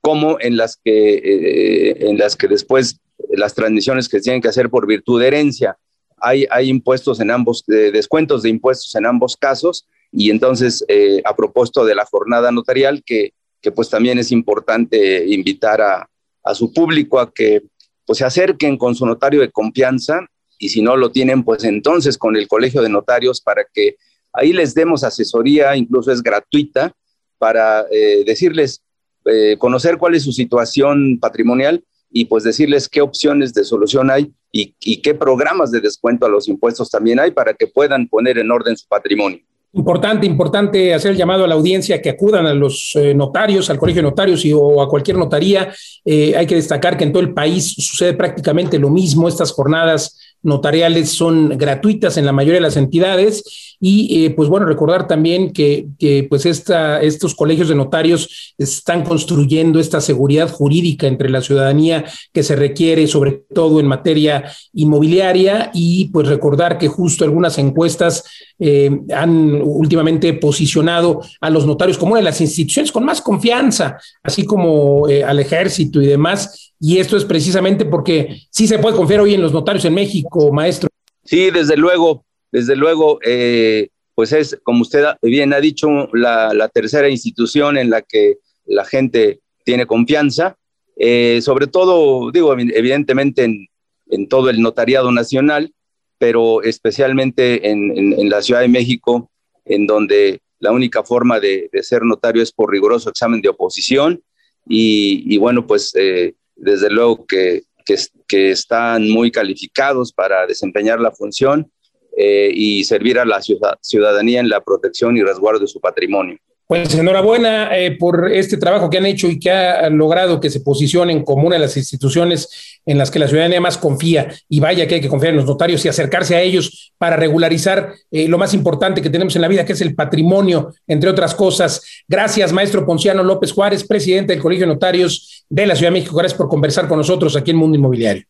como 0.00 0.38
en 0.40 0.56
las 0.56 0.76
que, 0.76 1.14
eh, 1.16 2.08
en 2.08 2.18
las 2.18 2.36
que 2.36 2.46
después 2.46 3.00
las 3.30 3.54
transmisiones 3.54 4.08
que 4.08 4.20
tienen 4.20 4.40
que 4.40 4.48
hacer 4.48 4.70
por 4.70 4.86
virtud 4.86 5.20
de 5.20 5.28
herencia. 5.28 5.76
Hay, 6.18 6.46
hay 6.50 6.68
impuestos 6.68 7.20
en 7.20 7.30
ambos, 7.30 7.64
eh, 7.68 7.90
descuentos 7.92 8.42
de 8.42 8.48
impuestos 8.48 8.94
en 8.94 9.06
ambos 9.06 9.36
casos, 9.36 9.86
y 10.12 10.30
entonces, 10.30 10.84
eh, 10.88 11.20
a 11.24 11.34
propósito 11.34 11.84
de 11.84 11.94
la 11.94 12.06
jornada 12.06 12.50
notarial, 12.50 13.02
que, 13.04 13.32
que 13.60 13.72
pues 13.72 13.90
también 13.90 14.18
es 14.18 14.30
importante 14.32 15.26
invitar 15.26 15.80
a, 15.80 16.08
a 16.42 16.54
su 16.54 16.72
público 16.72 17.18
a 17.20 17.32
que 17.32 17.62
pues 18.06 18.18
se 18.18 18.24
acerquen 18.24 18.78
con 18.78 18.94
su 18.94 19.04
notario 19.04 19.40
de 19.40 19.50
confianza, 19.50 20.26
y 20.58 20.68
si 20.70 20.80
no 20.80 20.96
lo 20.96 21.10
tienen, 21.10 21.44
pues 21.44 21.64
entonces 21.64 22.16
con 22.16 22.36
el 22.36 22.48
Colegio 22.48 22.80
de 22.80 22.88
Notarios 22.88 23.40
para 23.40 23.66
que 23.74 23.96
ahí 24.32 24.52
les 24.52 24.74
demos 24.74 25.04
asesoría, 25.04 25.76
incluso 25.76 26.12
es 26.12 26.22
gratuita, 26.22 26.92
para 27.38 27.84
eh, 27.90 28.22
decirles, 28.24 28.80
eh, 29.26 29.56
conocer 29.58 29.98
cuál 29.98 30.14
es 30.14 30.22
su 30.22 30.32
situación 30.32 31.18
patrimonial 31.20 31.84
y 32.18 32.24
pues 32.24 32.44
decirles 32.44 32.88
qué 32.88 33.02
opciones 33.02 33.52
de 33.52 33.62
solución 33.62 34.10
hay 34.10 34.32
y, 34.50 34.72
qué 35.02 35.14
programas 35.14 35.70
de 35.70 35.82
descuento 35.82 36.24
a 36.24 36.30
los 36.30 36.48
impuestos 36.48 36.90
también 36.90 37.20
hay 37.20 37.30
para 37.30 37.52
que 37.52 37.66
puedan 37.66 38.08
poner 38.08 38.38
en 38.38 38.50
orden 38.50 38.74
su 38.74 38.88
patrimonio. 38.88 39.40
Importante, 39.74 40.24
importante 40.24 40.94
hacer 40.94 41.10
el 41.10 41.18
llamado 41.18 41.44
a 41.44 41.46
la 41.46 41.56
audiencia 41.56 42.00
que 42.00 42.08
acudan 42.08 42.46
a 42.46 42.54
los 42.54 42.92
eh, 42.94 43.12
notarios, 43.12 43.68
al 43.68 43.76
colegio 43.76 44.00
de 44.00 44.08
notarios 44.08 44.46
y, 44.46 44.52
o 44.54 44.80
a 44.80 44.88
cualquier 44.88 45.18
notaría. 45.18 45.70
Eh, 46.06 46.34
hay 46.34 46.46
que 46.46 46.54
destacar 46.54 46.96
que 46.96 47.04
en 47.04 47.12
todo 47.12 47.22
el 47.22 47.34
país 47.34 47.74
sucede 47.74 48.14
prácticamente 48.14 48.78
lo 48.78 48.88
mismo. 48.88 49.28
Estas 49.28 49.52
jornadas 49.52 50.18
notariales 50.46 51.10
son 51.10 51.50
gratuitas 51.58 52.16
en 52.16 52.24
la 52.24 52.32
mayoría 52.32 52.60
de 52.60 52.66
las 52.66 52.76
entidades 52.76 53.66
y 53.80 54.24
eh, 54.24 54.30
pues 54.30 54.48
bueno, 54.48 54.66
recordar 54.66 55.06
también 55.06 55.52
que, 55.52 55.88
pues 56.30 56.46
esta, 56.46 57.02
estos 57.02 57.34
colegios 57.34 57.68
de 57.68 57.74
notarios 57.74 58.54
están 58.56 59.04
construyendo 59.04 59.78
esta 59.78 60.00
seguridad 60.00 60.50
jurídica 60.50 61.06
entre 61.06 61.28
la 61.28 61.42
ciudadanía 61.42 62.04
que 62.32 62.42
se 62.42 62.56
requiere, 62.56 63.06
sobre 63.06 63.32
todo 63.52 63.80
en 63.80 63.86
materia 63.86 64.44
inmobiliaria. 64.72 65.70
Y 65.74 66.06
pues 66.06 66.28
recordar 66.28 66.78
que 66.78 66.88
justo 66.88 67.24
algunas 67.24 67.58
encuestas 67.58 68.24
eh, 68.58 68.90
han 69.14 69.60
últimamente 69.62 70.32
posicionado 70.34 71.20
a 71.40 71.50
los 71.50 71.66
notarios 71.66 71.98
como 71.98 72.12
una 72.12 72.20
de 72.20 72.24
las 72.24 72.40
instituciones 72.40 72.92
con 72.92 73.04
más 73.04 73.20
confianza, 73.20 73.98
así 74.22 74.44
como 74.44 75.08
eh, 75.08 75.22
al 75.22 75.38
ejército 75.38 76.00
y 76.00 76.06
demás 76.06 76.72
y 76.78 76.98
esto 76.98 77.16
es 77.16 77.24
precisamente 77.24 77.84
porque 77.84 78.42
sí 78.50 78.66
se 78.66 78.78
puede 78.78 78.96
confiar 78.96 79.20
hoy 79.20 79.34
en 79.34 79.42
los 79.42 79.52
notarios 79.52 79.84
en 79.84 79.94
México, 79.94 80.52
maestro. 80.52 80.88
Sí, 81.24 81.50
desde 81.50 81.76
luego, 81.76 82.24
desde 82.52 82.76
luego, 82.76 83.18
eh, 83.24 83.88
pues 84.14 84.32
es, 84.32 84.58
como 84.62 84.82
usted 84.82 85.04
bien 85.22 85.52
ha 85.52 85.60
dicho, 85.60 85.88
la, 86.12 86.70
tercera 86.72 87.08
institución 87.08 87.76
en 87.76 87.90
la 87.90 88.02
que 88.02 88.36
la 88.64 88.84
gente 88.84 89.40
tiene 89.64 89.86
confianza, 89.86 90.56
eh, 90.96 91.40
sobre 91.42 91.66
todo, 91.66 92.30
digo, 92.30 92.54
evidentemente 92.56 93.44
en, 93.44 94.28
todo 94.28 94.50
el 94.50 94.62
notariado 94.62 95.10
nacional, 95.10 95.72
pero 96.18 96.62
especialmente 96.62 97.68
en, 97.68 98.30
la 98.30 98.40
Ciudad 98.40 98.60
de 98.60 98.68
México, 98.68 99.30
en 99.64 99.86
donde 99.86 100.40
la 100.60 100.72
única 100.72 101.02
forma 101.02 101.40
de, 101.40 101.68
ser 101.82 102.02
notario 102.02 102.42
es 102.42 102.52
por 102.52 102.70
riguroso 102.70 103.10
examen 103.10 103.42
de 103.42 103.48
oposición. 103.48 104.22
Y, 104.68 105.36
bueno, 105.38 105.66
pues 105.66 105.92
eh, 105.94 106.34
desde 106.56 106.90
luego 106.90 107.26
que, 107.26 107.62
que, 107.84 108.50
están 108.50 109.08
muy 109.08 109.30
calificados 109.30 110.12
para 110.12 110.46
desempeñar 110.46 111.00
la 111.00 111.12
función 111.12 111.70
eh, 112.16 112.50
y 112.52 112.82
servir 112.84 113.18
a 113.18 113.24
la 113.24 113.40
ciudadanía 113.40 114.40
en 114.40 114.48
la 114.48 114.64
protección 114.64 115.16
y 115.16 115.22
resguardo 115.22 115.60
de 115.60 115.68
su 115.68 115.80
patrimonio. 115.80 116.38
Pues 116.68 116.92
enhorabuena 116.96 117.78
eh, 117.78 117.96
por 117.96 118.28
este 118.32 118.56
trabajo 118.56 118.90
que 118.90 118.98
han 118.98 119.06
hecho 119.06 119.28
y 119.28 119.38
que 119.38 119.52
ha 119.52 119.88
logrado 119.88 120.40
que 120.40 120.50
se 120.50 120.60
posicionen 120.60 121.22
como 121.22 121.46
una 121.46 121.54
de 121.54 121.60
las 121.60 121.76
instituciones 121.76 122.80
en 122.84 122.98
las 122.98 123.08
que 123.08 123.20
la 123.20 123.28
ciudadanía 123.28 123.60
más 123.60 123.78
confía. 123.78 124.34
Y 124.48 124.58
vaya 124.58 124.88
que 124.88 124.96
hay 124.96 125.00
que 125.00 125.08
confiar 125.08 125.30
en 125.30 125.36
los 125.36 125.46
notarios 125.46 125.84
y 125.84 125.88
acercarse 125.88 126.34
a 126.34 126.42
ellos 126.42 126.92
para 126.98 127.16
regularizar 127.16 127.94
eh, 128.10 128.26
lo 128.26 128.36
más 128.36 128.52
importante 128.52 129.00
que 129.00 129.10
tenemos 129.10 129.36
en 129.36 129.42
la 129.42 129.48
vida, 129.48 129.64
que 129.64 129.74
es 129.74 129.80
el 129.80 129.94
patrimonio, 129.94 130.72
entre 130.88 131.08
otras 131.08 131.36
cosas. 131.36 131.82
Gracias, 132.08 132.52
maestro 132.52 132.84
Ponciano 132.84 133.22
López 133.22 133.52
Juárez, 133.52 133.86
presidente 133.86 134.32
del 134.32 134.42
Colegio 134.42 134.66
de 134.66 134.72
Notarios 134.72 135.44
de 135.48 135.66
la 135.66 135.76
Ciudad 135.76 135.92
de 135.92 136.00
México. 136.00 136.16
Gracias 136.16 136.36
por 136.36 136.48
conversar 136.48 136.88
con 136.88 136.98
nosotros 136.98 137.36
aquí 137.36 137.52
en 137.52 137.58
Mundo 137.58 137.78
Inmobiliario. 137.78 138.24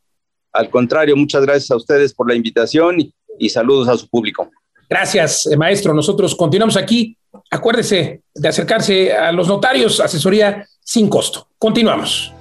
Al 0.52 0.68
contrario, 0.68 1.16
muchas 1.16 1.42
gracias 1.42 1.70
a 1.70 1.76
ustedes 1.76 2.12
por 2.12 2.28
la 2.28 2.34
invitación 2.34 2.98
y 3.38 3.48
saludos 3.48 3.88
a 3.88 3.96
su 3.96 4.06
público. 4.08 4.50
Gracias, 4.88 5.46
eh, 5.46 5.56
maestro. 5.56 5.92
Nosotros 5.92 6.34
continuamos 6.34 6.76
aquí. 6.76 7.16
Acuérdese 7.50 8.22
de 8.34 8.48
acercarse 8.48 9.12
a 9.12 9.32
los 9.32 9.48
notarios, 9.48 10.00
asesoría 10.00 10.66
sin 10.82 11.08
costo. 11.08 11.48
Continuamos. 11.58 12.32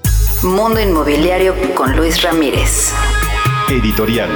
Mundo 0.43 0.79
Inmobiliario 0.79 1.55
con 1.73 1.95
Luis 1.95 2.21
Ramírez. 2.21 2.93
Editorial. 3.69 4.29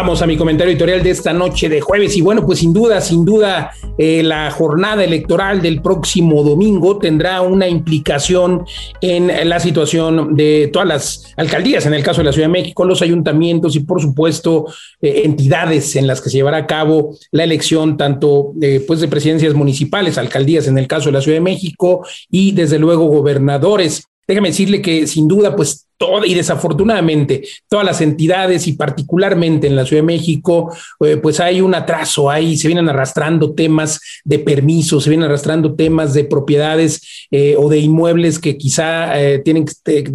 Vamos 0.00 0.22
a 0.22 0.28
mi 0.28 0.36
comentario 0.36 0.70
editorial 0.70 1.02
de 1.02 1.10
esta 1.10 1.32
noche 1.32 1.68
de 1.68 1.80
jueves. 1.80 2.16
Y 2.16 2.20
bueno, 2.20 2.46
pues 2.46 2.60
sin 2.60 2.72
duda, 2.72 3.00
sin 3.00 3.24
duda, 3.24 3.72
eh, 3.98 4.22
la 4.22 4.48
jornada 4.52 5.02
electoral 5.02 5.60
del 5.60 5.82
próximo 5.82 6.44
domingo 6.44 6.98
tendrá 6.98 7.40
una 7.42 7.66
implicación 7.66 8.64
en 9.00 9.48
la 9.48 9.58
situación 9.58 10.36
de 10.36 10.70
todas 10.72 10.86
las 10.86 11.34
alcaldías, 11.36 11.84
en 11.84 11.94
el 11.94 12.04
caso 12.04 12.20
de 12.20 12.26
la 12.26 12.32
Ciudad 12.32 12.46
de 12.46 12.52
México, 12.52 12.84
los 12.84 13.02
ayuntamientos 13.02 13.74
y 13.74 13.80
por 13.80 14.00
supuesto 14.00 14.66
eh, 15.02 15.22
entidades 15.24 15.96
en 15.96 16.06
las 16.06 16.20
que 16.20 16.30
se 16.30 16.36
llevará 16.36 16.58
a 16.58 16.66
cabo 16.68 17.16
la 17.32 17.42
elección 17.42 17.96
tanto 17.96 18.52
eh, 18.62 18.84
pues 18.86 19.00
de 19.00 19.08
presidencias 19.08 19.54
municipales, 19.54 20.16
alcaldías 20.16 20.68
en 20.68 20.78
el 20.78 20.86
caso 20.86 21.06
de 21.06 21.14
la 21.14 21.22
Ciudad 21.22 21.38
de 21.38 21.42
México 21.42 22.06
y 22.30 22.52
desde 22.52 22.78
luego 22.78 23.06
gobernadores. 23.06 24.04
Déjame 24.28 24.50
decirle 24.50 24.80
que 24.80 25.08
sin 25.08 25.26
duda, 25.26 25.56
pues 25.56 25.87
y 26.24 26.34
desafortunadamente 26.34 27.42
todas 27.68 27.84
las 27.84 28.00
entidades 28.00 28.68
y 28.68 28.74
particularmente 28.74 29.66
en 29.66 29.74
la 29.74 29.84
Ciudad 29.84 30.02
de 30.02 30.06
México, 30.06 30.72
eh, 31.04 31.16
pues 31.16 31.40
hay 31.40 31.60
un 31.60 31.74
atraso 31.74 32.30
ahí, 32.30 32.56
se 32.56 32.68
vienen 32.68 32.88
arrastrando 32.88 33.52
temas 33.52 34.00
de 34.24 34.38
permisos, 34.38 35.02
se 35.02 35.10
vienen 35.10 35.28
arrastrando 35.28 35.74
temas 35.74 36.14
de 36.14 36.24
propiedades 36.24 37.26
eh, 37.32 37.56
o 37.58 37.68
de 37.68 37.78
inmuebles 37.78 38.38
que 38.38 38.56
quizá 38.56 39.20
eh, 39.20 39.40
tienen 39.40 39.66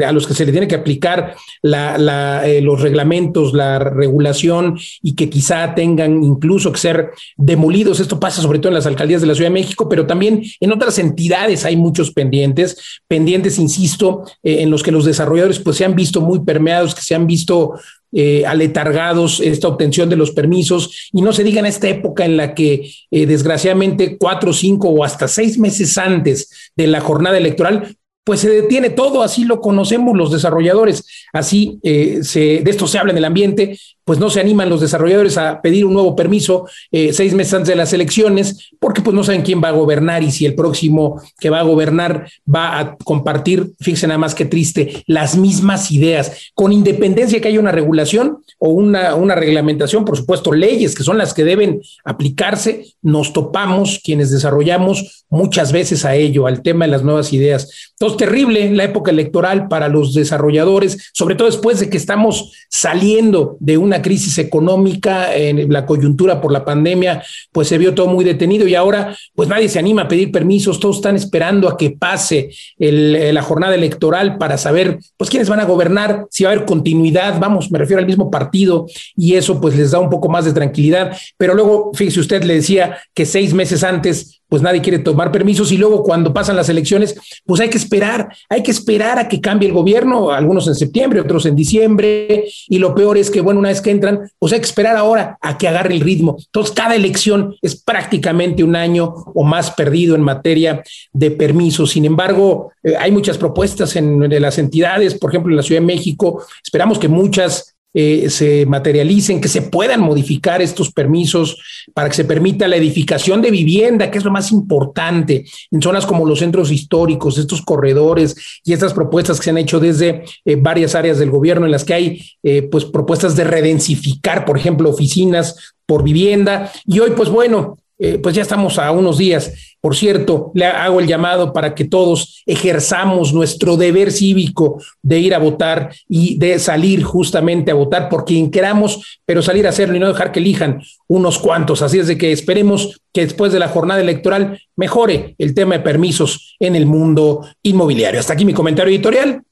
a 0.05 0.11
los 0.13 0.25
que 0.25 0.33
se 0.33 0.45
le 0.45 0.51
tiene 0.53 0.67
que 0.67 0.75
aplicar 0.75 1.35
los 1.61 2.81
reglamentos, 2.81 3.53
la 3.53 3.79
regulación 3.79 4.77
y 5.01 5.15
que 5.15 5.29
quizá 5.29 5.75
tengan 5.75 6.23
incluso 6.23 6.71
que 6.71 6.79
ser 6.79 7.11
demolidos. 7.35 7.99
Esto 7.99 8.19
pasa 8.19 8.41
sobre 8.41 8.59
todo 8.59 8.69
en 8.69 8.75
las 8.75 8.85
alcaldías 8.85 9.21
de 9.21 9.27
la 9.27 9.35
Ciudad 9.35 9.49
de 9.49 9.53
México, 9.53 9.89
pero 9.89 10.05
también 10.05 10.43
en 10.59 10.71
otras 10.71 10.97
entidades 10.99 11.65
hay 11.65 11.75
muchos 11.75 12.11
pendientes, 12.11 13.01
pendientes, 13.07 13.59
insisto, 13.59 14.23
en 14.43 14.69
los 14.69 14.83
que 14.83 14.91
los 14.91 15.05
desarrolladores 15.05 15.59
pues 15.59 15.72
se 15.73 15.85
han 15.85 15.95
visto 15.95 16.21
muy 16.21 16.39
permeados, 16.39 16.95
que 16.95 17.01
se 17.01 17.15
han 17.15 17.27
visto 17.27 17.73
eh, 18.11 18.45
aletargados 18.45 19.39
esta 19.39 19.67
obtención 19.67 20.09
de 20.09 20.15
los 20.15 20.31
permisos. 20.31 21.09
Y 21.11 21.21
no 21.21 21.33
se 21.33 21.43
diga 21.43 21.59
en 21.59 21.65
esta 21.65 21.89
época 21.89 22.25
en 22.25 22.37
la 22.37 22.53
que 22.53 22.91
eh, 23.11 23.25
desgraciadamente 23.25 24.17
cuatro, 24.17 24.53
cinco 24.53 24.89
o 24.89 25.03
hasta 25.03 25.27
seis 25.27 25.57
meses 25.57 25.97
antes 25.97 26.71
de 26.75 26.87
la 26.87 27.01
jornada 27.01 27.37
electoral 27.37 27.95
pues 28.23 28.39
se 28.39 28.49
detiene 28.49 28.89
todo, 28.89 29.21
así 29.21 29.43
lo 29.43 29.59
conocemos 29.59 30.15
los 30.15 30.31
desarrolladores, 30.31 31.05
así 31.33 31.79
eh, 31.83 32.19
se, 32.23 32.61
de 32.63 32.71
esto 32.71 32.87
se 32.87 32.97
habla 32.97 33.11
en 33.11 33.17
el 33.17 33.25
ambiente, 33.25 33.77
pues 34.05 34.19
no 34.19 34.29
se 34.29 34.39
animan 34.39 34.69
los 34.69 34.81
desarrolladores 34.81 35.37
a 35.37 35.61
pedir 35.61 35.85
un 35.85 35.93
nuevo 35.93 36.15
permiso 36.15 36.67
eh, 36.91 37.13
seis 37.13 37.33
meses 37.33 37.53
antes 37.53 37.69
de 37.69 37.75
las 37.75 37.93
elecciones, 37.93 38.71
porque 38.79 39.01
pues 39.01 39.15
no 39.15 39.23
saben 39.23 39.43
quién 39.43 39.61
va 39.63 39.69
a 39.69 39.71
gobernar 39.71 40.23
y 40.23 40.31
si 40.31 40.45
el 40.45 40.55
próximo 40.55 41.21
que 41.39 41.49
va 41.49 41.59
a 41.59 41.63
gobernar 41.63 42.27
va 42.53 42.79
a 42.79 42.95
compartir, 42.97 43.73
fíjense 43.79 44.07
nada 44.07 44.17
más 44.17 44.35
que 44.35 44.45
triste, 44.45 45.03
las 45.07 45.37
mismas 45.37 45.91
ideas, 45.91 46.51
con 46.53 46.71
independencia 46.71 47.39
que 47.39 47.47
haya 47.47 47.59
una 47.59 47.71
regulación 47.71 48.39
o 48.59 48.69
una, 48.69 49.15
una 49.15 49.35
reglamentación, 49.35 50.05
por 50.05 50.17
supuesto, 50.17 50.51
leyes 50.51 50.95
que 50.95 51.03
son 51.03 51.17
las 51.17 51.33
que 51.33 51.43
deben 51.43 51.81
aplicarse, 52.03 52.85
nos 53.01 53.33
topamos 53.33 53.99
quienes 54.03 54.31
desarrollamos 54.31 55.25
muchas 55.29 55.71
veces 55.71 56.05
a 56.05 56.15
ello, 56.15 56.47
al 56.47 56.61
tema 56.61 56.85
de 56.85 56.91
las 56.91 57.03
nuevas 57.03 57.33
ideas. 57.33 57.91
Entonces, 57.91 58.17
terrible 58.17 58.69
la 58.71 58.83
época 58.83 59.11
electoral 59.11 59.67
para 59.67 59.87
los 59.87 60.13
desarrolladores, 60.13 61.11
sobre 61.13 61.35
todo 61.35 61.47
después 61.47 61.79
de 61.79 61.89
que 61.89 61.97
estamos 61.97 62.51
saliendo 62.69 63.57
de 63.59 63.77
una 63.77 63.92
crisis 64.01 64.37
económica, 64.37 65.35
en 65.35 65.71
la 65.71 65.85
coyuntura 65.85 66.41
por 66.41 66.51
la 66.51 66.65
pandemia, 66.65 67.23
pues 67.51 67.67
se 67.67 67.77
vio 67.77 67.93
todo 67.93 68.07
muy 68.07 68.23
detenido 68.23 68.67
y 68.67 68.75
ahora 68.75 69.15
pues 69.35 69.49
nadie 69.49 69.69
se 69.69 69.79
anima 69.79 70.03
a 70.03 70.07
pedir 70.07 70.31
permisos, 70.31 70.79
todos 70.79 70.97
están 70.97 71.15
esperando 71.15 71.69
a 71.69 71.77
que 71.77 71.91
pase 71.91 72.49
la 72.77 73.41
jornada 73.41 73.75
electoral 73.75 74.37
para 74.37 74.57
saber 74.57 74.99
pues 75.17 75.29
quiénes 75.29 75.49
van 75.49 75.59
a 75.59 75.65
gobernar, 75.65 76.25
si 76.29 76.43
va 76.43 76.49
a 76.49 76.53
haber 76.53 76.65
continuidad, 76.65 77.39
vamos, 77.39 77.71
me 77.71 77.79
refiero 77.79 77.99
al 77.99 78.07
mismo 78.07 78.29
partido 78.29 78.85
y 79.15 79.35
eso 79.35 79.59
pues 79.59 79.75
les 79.75 79.91
da 79.91 79.99
un 79.99 80.09
poco 80.09 80.29
más 80.29 80.45
de 80.45 80.53
tranquilidad, 80.53 81.15
pero 81.37 81.53
luego, 81.53 81.91
fíjese 81.93 82.19
usted, 82.19 82.43
le 82.43 82.55
decía 82.55 82.97
que 83.13 83.25
seis 83.25 83.53
meses 83.53 83.83
antes 83.83 84.41
pues 84.53 84.61
nadie 84.61 84.81
quiere 84.81 84.99
tomar 84.99 85.31
permisos 85.31 85.71
y 85.71 85.77
luego 85.77 86.03
cuando 86.03 86.31
pasan 86.31 86.55
las 86.55 86.69
elecciones, 86.69 87.15
pues 87.43 87.59
hay 87.59 87.71
que 87.71 87.79
esperar, 87.79 88.29
hay 88.47 88.61
que 88.61 88.69
esperar 88.69 89.17
a 89.17 89.27
que 89.27 89.41
cambie 89.41 89.67
el 89.67 89.73
gobierno, 89.73 90.29
algunos 90.29 90.67
en 90.67 90.75
septiembre, 90.75 91.21
otros 91.21 91.47
en 91.47 91.55
diciembre, 91.55 92.45
y 92.67 92.77
lo 92.77 92.93
peor 92.93 93.17
es 93.17 93.31
que, 93.31 93.41
bueno, 93.41 93.59
una 93.59 93.69
vez 93.69 93.81
que 93.81 93.89
entran, 93.89 94.29
pues 94.37 94.53
hay 94.53 94.59
que 94.59 94.67
esperar 94.67 94.95
ahora 94.95 95.39
a 95.41 95.57
que 95.57 95.67
agarre 95.67 95.95
el 95.95 96.01
ritmo. 96.01 96.35
Entonces, 96.37 96.71
cada 96.75 96.93
elección 96.93 97.55
es 97.63 97.75
prácticamente 97.75 98.63
un 98.63 98.75
año 98.75 99.11
o 99.33 99.43
más 99.43 99.71
perdido 99.71 100.13
en 100.13 100.21
materia 100.21 100.83
de 101.11 101.31
permisos. 101.31 101.89
Sin 101.89 102.05
embargo, 102.05 102.73
eh, 102.83 102.93
hay 102.95 103.11
muchas 103.11 103.39
propuestas 103.39 103.95
en, 103.95 104.19
de 104.19 104.39
las 104.39 104.59
entidades, 104.59 105.15
por 105.15 105.31
ejemplo, 105.31 105.51
en 105.51 105.57
la 105.57 105.63
Ciudad 105.63 105.81
de 105.81 105.87
México, 105.87 106.43
esperamos 106.63 106.99
que 106.99 107.07
muchas 107.07 107.72
eh, 107.93 108.29
se 108.29 108.65
materialicen, 108.65 109.39
que 109.39 109.47
se 109.47 109.61
puedan 109.61 110.01
modificar 110.01 110.61
estos 110.61 110.91
permisos 110.91 111.57
para 111.93 112.09
que 112.09 112.15
se 112.15 112.25
permita 112.25 112.67
la 112.67 112.77
edificación 112.77 113.41
de 113.41 113.51
vivienda, 113.51 114.09
que 114.09 114.17
es 114.17 114.23
lo 114.23 114.31
más 114.31 114.51
importante 114.51 115.45
en 115.71 115.81
zonas 115.81 116.05
como 116.05 116.25
los 116.25 116.39
centros 116.39 116.71
históricos, 116.71 117.37
estos 117.37 117.61
corredores 117.61 118.35
y 118.63 118.73
estas 118.73 118.93
propuestas 118.93 119.37
que 119.37 119.45
se 119.45 119.49
han 119.51 119.57
hecho 119.57 119.79
desde 119.79 120.23
eh, 120.45 120.55
varias 120.55 120.95
áreas 120.95 121.19
del 121.19 121.29
gobierno 121.29 121.65
en 121.65 121.71
las 121.71 121.83
que 121.83 121.93
hay 121.93 122.25
eh, 122.41 122.63
pues 122.63 122.85
propuestas 122.85 123.35
de 123.35 123.43
redensificar, 123.43 124.45
por 124.45 124.57
ejemplo, 124.57 124.89
oficinas 124.89 125.73
por 125.85 126.03
vivienda. 126.03 126.71
Y 126.85 126.99
hoy, 126.99 127.11
pues 127.11 127.29
bueno, 127.29 127.77
eh, 127.99 128.19
pues 128.21 128.35
ya 128.35 128.41
estamos 128.41 128.79
a 128.79 128.91
unos 128.91 129.17
días. 129.17 129.75
Por 129.79 129.95
cierto, 129.95 130.51
le 130.55 130.65
hago 130.65 130.99
el 130.99 131.07
llamado 131.07 131.51
para 131.53 131.75
que 131.75 131.85
todos 131.85 132.41
ejerzamos 132.45 133.33
nuestro 133.33 133.77
deber 133.77 134.11
cívico 134.11 134.81
de 135.01 135.19
ir 135.19 135.35
a 135.35 135.39
votar 135.39 135.93
y 136.07 136.37
de 136.37 136.57
salir 136.59 137.03
justamente 137.03 137.71
a 137.71 137.75
votar 137.75 138.09
por 138.09 138.25
quien 138.25 138.49
queramos, 138.49 139.19
pero 139.25 139.41
salir 139.41 139.65
a 139.65 139.69
hacerlo 139.69 139.95
y 139.95 139.99
no 139.99 140.07
dejar 140.07 140.31
que 140.31 140.39
elijan 140.39 140.81
unos 141.07 141.37
cuantos. 141.37 141.81
Así 141.81 141.99
es 141.99 142.07
de 142.07 142.17
que 142.17 142.31
esperemos 142.31 143.01
que 143.13 143.21
después 143.21 143.51
de 143.51 143.59
la 143.59 143.67
jornada 143.67 144.01
electoral 144.01 144.61
mejore 144.75 145.35
el 145.37 145.53
tema 145.53 145.75
de 145.75 145.81
permisos 145.81 146.55
en 146.59 146.75
el 146.75 146.85
mundo 146.85 147.47
inmobiliario. 147.61 148.19
Hasta 148.19 148.33
aquí 148.33 148.45
mi 148.45 148.53
comentario 148.53 148.91
editorial. 148.91 149.43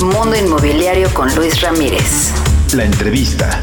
Mundo 0.00 0.36
Inmobiliario 0.36 1.08
con 1.14 1.34
Luis 1.34 1.60
Ramírez. 1.62 2.32
La 2.74 2.84
entrevista. 2.84 3.60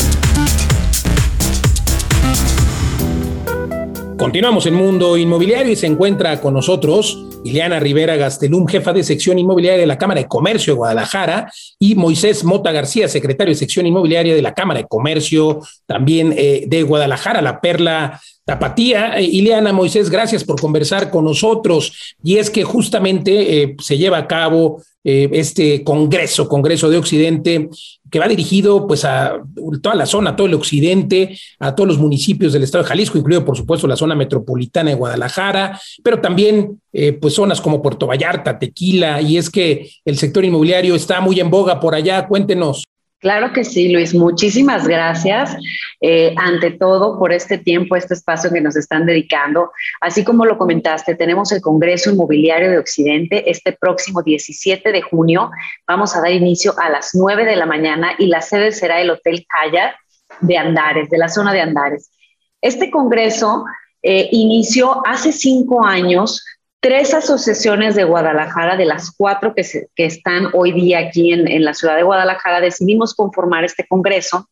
Continuamos 4.21 4.67
en 4.67 4.75
Mundo 4.75 5.17
Inmobiliario 5.17 5.71
y 5.71 5.75
se 5.75 5.87
encuentra 5.87 6.39
con 6.39 6.53
nosotros 6.53 7.25
Ileana 7.43 7.79
Rivera 7.79 8.17
Gastelum, 8.17 8.67
jefa 8.67 8.93
de 8.93 9.03
sección 9.03 9.39
inmobiliaria 9.39 9.79
de 9.79 9.87
la 9.87 9.97
Cámara 9.97 10.21
de 10.21 10.27
Comercio 10.27 10.73
de 10.73 10.77
Guadalajara, 10.77 11.51
y 11.79 11.95
Moisés 11.95 12.43
Mota 12.43 12.71
García, 12.71 13.07
secretario 13.07 13.51
de 13.51 13.57
sección 13.57 13.87
inmobiliaria 13.87 14.35
de 14.35 14.43
la 14.43 14.53
Cámara 14.53 14.81
de 14.81 14.87
Comercio 14.87 15.61
también 15.87 16.35
eh, 16.37 16.65
de 16.67 16.83
Guadalajara, 16.83 17.41
la 17.41 17.61
Perla 17.61 18.21
Tapatía. 18.45 19.19
Eh, 19.19 19.23
Ileana 19.23 19.73
Moisés, 19.73 20.09
gracias 20.09 20.43
por 20.43 20.59
conversar 20.59 21.09
con 21.09 21.25
nosotros. 21.25 22.15
Y 22.23 22.37
es 22.37 22.49
que 22.49 22.63
justamente 22.63 23.61
eh, 23.61 23.75
se 23.79 23.97
lleva 23.97 24.17
a 24.17 24.27
cabo 24.27 24.81
este 25.03 25.83
Congreso, 25.83 26.47
Congreso 26.47 26.87
de 26.87 26.97
Occidente, 26.97 27.69
que 28.11 28.19
va 28.19 28.27
dirigido 28.27 28.85
pues 28.85 29.05
a 29.05 29.41
toda 29.81 29.95
la 29.95 30.05
zona, 30.05 30.31
a 30.31 30.35
todo 30.35 30.47
el 30.47 30.53
occidente, 30.53 31.39
a 31.59 31.73
todos 31.73 31.87
los 31.87 31.97
municipios 31.97 32.51
del 32.51 32.63
estado 32.63 32.83
de 32.83 32.89
Jalisco, 32.89 33.17
incluido 33.17 33.45
por 33.45 33.55
supuesto 33.55 33.87
la 33.87 33.95
zona 33.95 34.15
metropolitana 34.15 34.89
de 34.91 34.97
Guadalajara, 34.97 35.79
pero 36.03 36.19
también 36.19 36.81
eh, 36.91 37.13
pues 37.13 37.33
zonas 37.33 37.61
como 37.61 37.81
Puerto 37.81 38.05
Vallarta, 38.05 38.59
Tequila, 38.59 39.21
y 39.21 39.37
es 39.37 39.49
que 39.49 39.89
el 40.03 40.17
sector 40.17 40.43
inmobiliario 40.43 40.93
está 40.93 41.21
muy 41.21 41.39
en 41.39 41.49
boga 41.49 41.79
por 41.79 41.95
allá. 41.95 42.27
Cuéntenos. 42.27 42.83
Claro 43.21 43.53
que 43.53 43.63
sí, 43.63 43.89
Luis. 43.89 44.15
Muchísimas 44.15 44.87
gracias, 44.87 45.55
eh, 46.01 46.33
ante 46.37 46.71
todo, 46.71 47.19
por 47.19 47.31
este 47.31 47.59
tiempo, 47.59 47.95
este 47.95 48.15
espacio 48.15 48.51
que 48.51 48.61
nos 48.61 48.75
están 48.75 49.05
dedicando. 49.05 49.71
Así 50.01 50.23
como 50.23 50.43
lo 50.43 50.57
comentaste, 50.57 51.13
tenemos 51.13 51.51
el 51.51 51.61
Congreso 51.61 52.09
Inmobiliario 52.09 52.71
de 52.71 52.79
Occidente 52.79 53.49
este 53.49 53.73
próximo 53.73 54.23
17 54.23 54.91
de 54.91 55.01
junio. 55.03 55.51
Vamos 55.87 56.15
a 56.15 56.21
dar 56.21 56.31
inicio 56.31 56.73
a 56.79 56.89
las 56.89 57.11
9 57.13 57.45
de 57.45 57.55
la 57.55 57.67
mañana 57.67 58.13
y 58.17 58.25
la 58.25 58.41
sede 58.41 58.71
será 58.71 58.99
el 58.99 59.11
Hotel 59.11 59.45
Calla 59.47 59.95
de 60.39 60.57
Andares, 60.57 61.07
de 61.11 61.19
la 61.19 61.29
zona 61.29 61.53
de 61.53 61.61
Andares. 61.61 62.11
Este 62.59 62.89
Congreso 62.89 63.65
eh, 64.01 64.29
inició 64.31 65.05
hace 65.05 65.31
cinco 65.31 65.85
años 65.85 66.43
tres 66.81 67.13
asociaciones 67.13 67.95
de 67.95 68.03
Guadalajara, 68.03 68.75
de 68.75 68.85
las 68.85 69.11
cuatro 69.11 69.53
que, 69.55 69.87
están 69.95 70.47
hoy 70.53 70.71
día 70.73 70.99
aquí 70.99 71.31
en, 71.31 71.63
la 71.63 71.75
ciudad 71.75 71.95
de 71.95 72.03
Guadalajara, 72.03 72.59
decidimos 72.59 73.13
conformar 73.13 73.63
este 73.63 73.85
congreso 73.87 74.49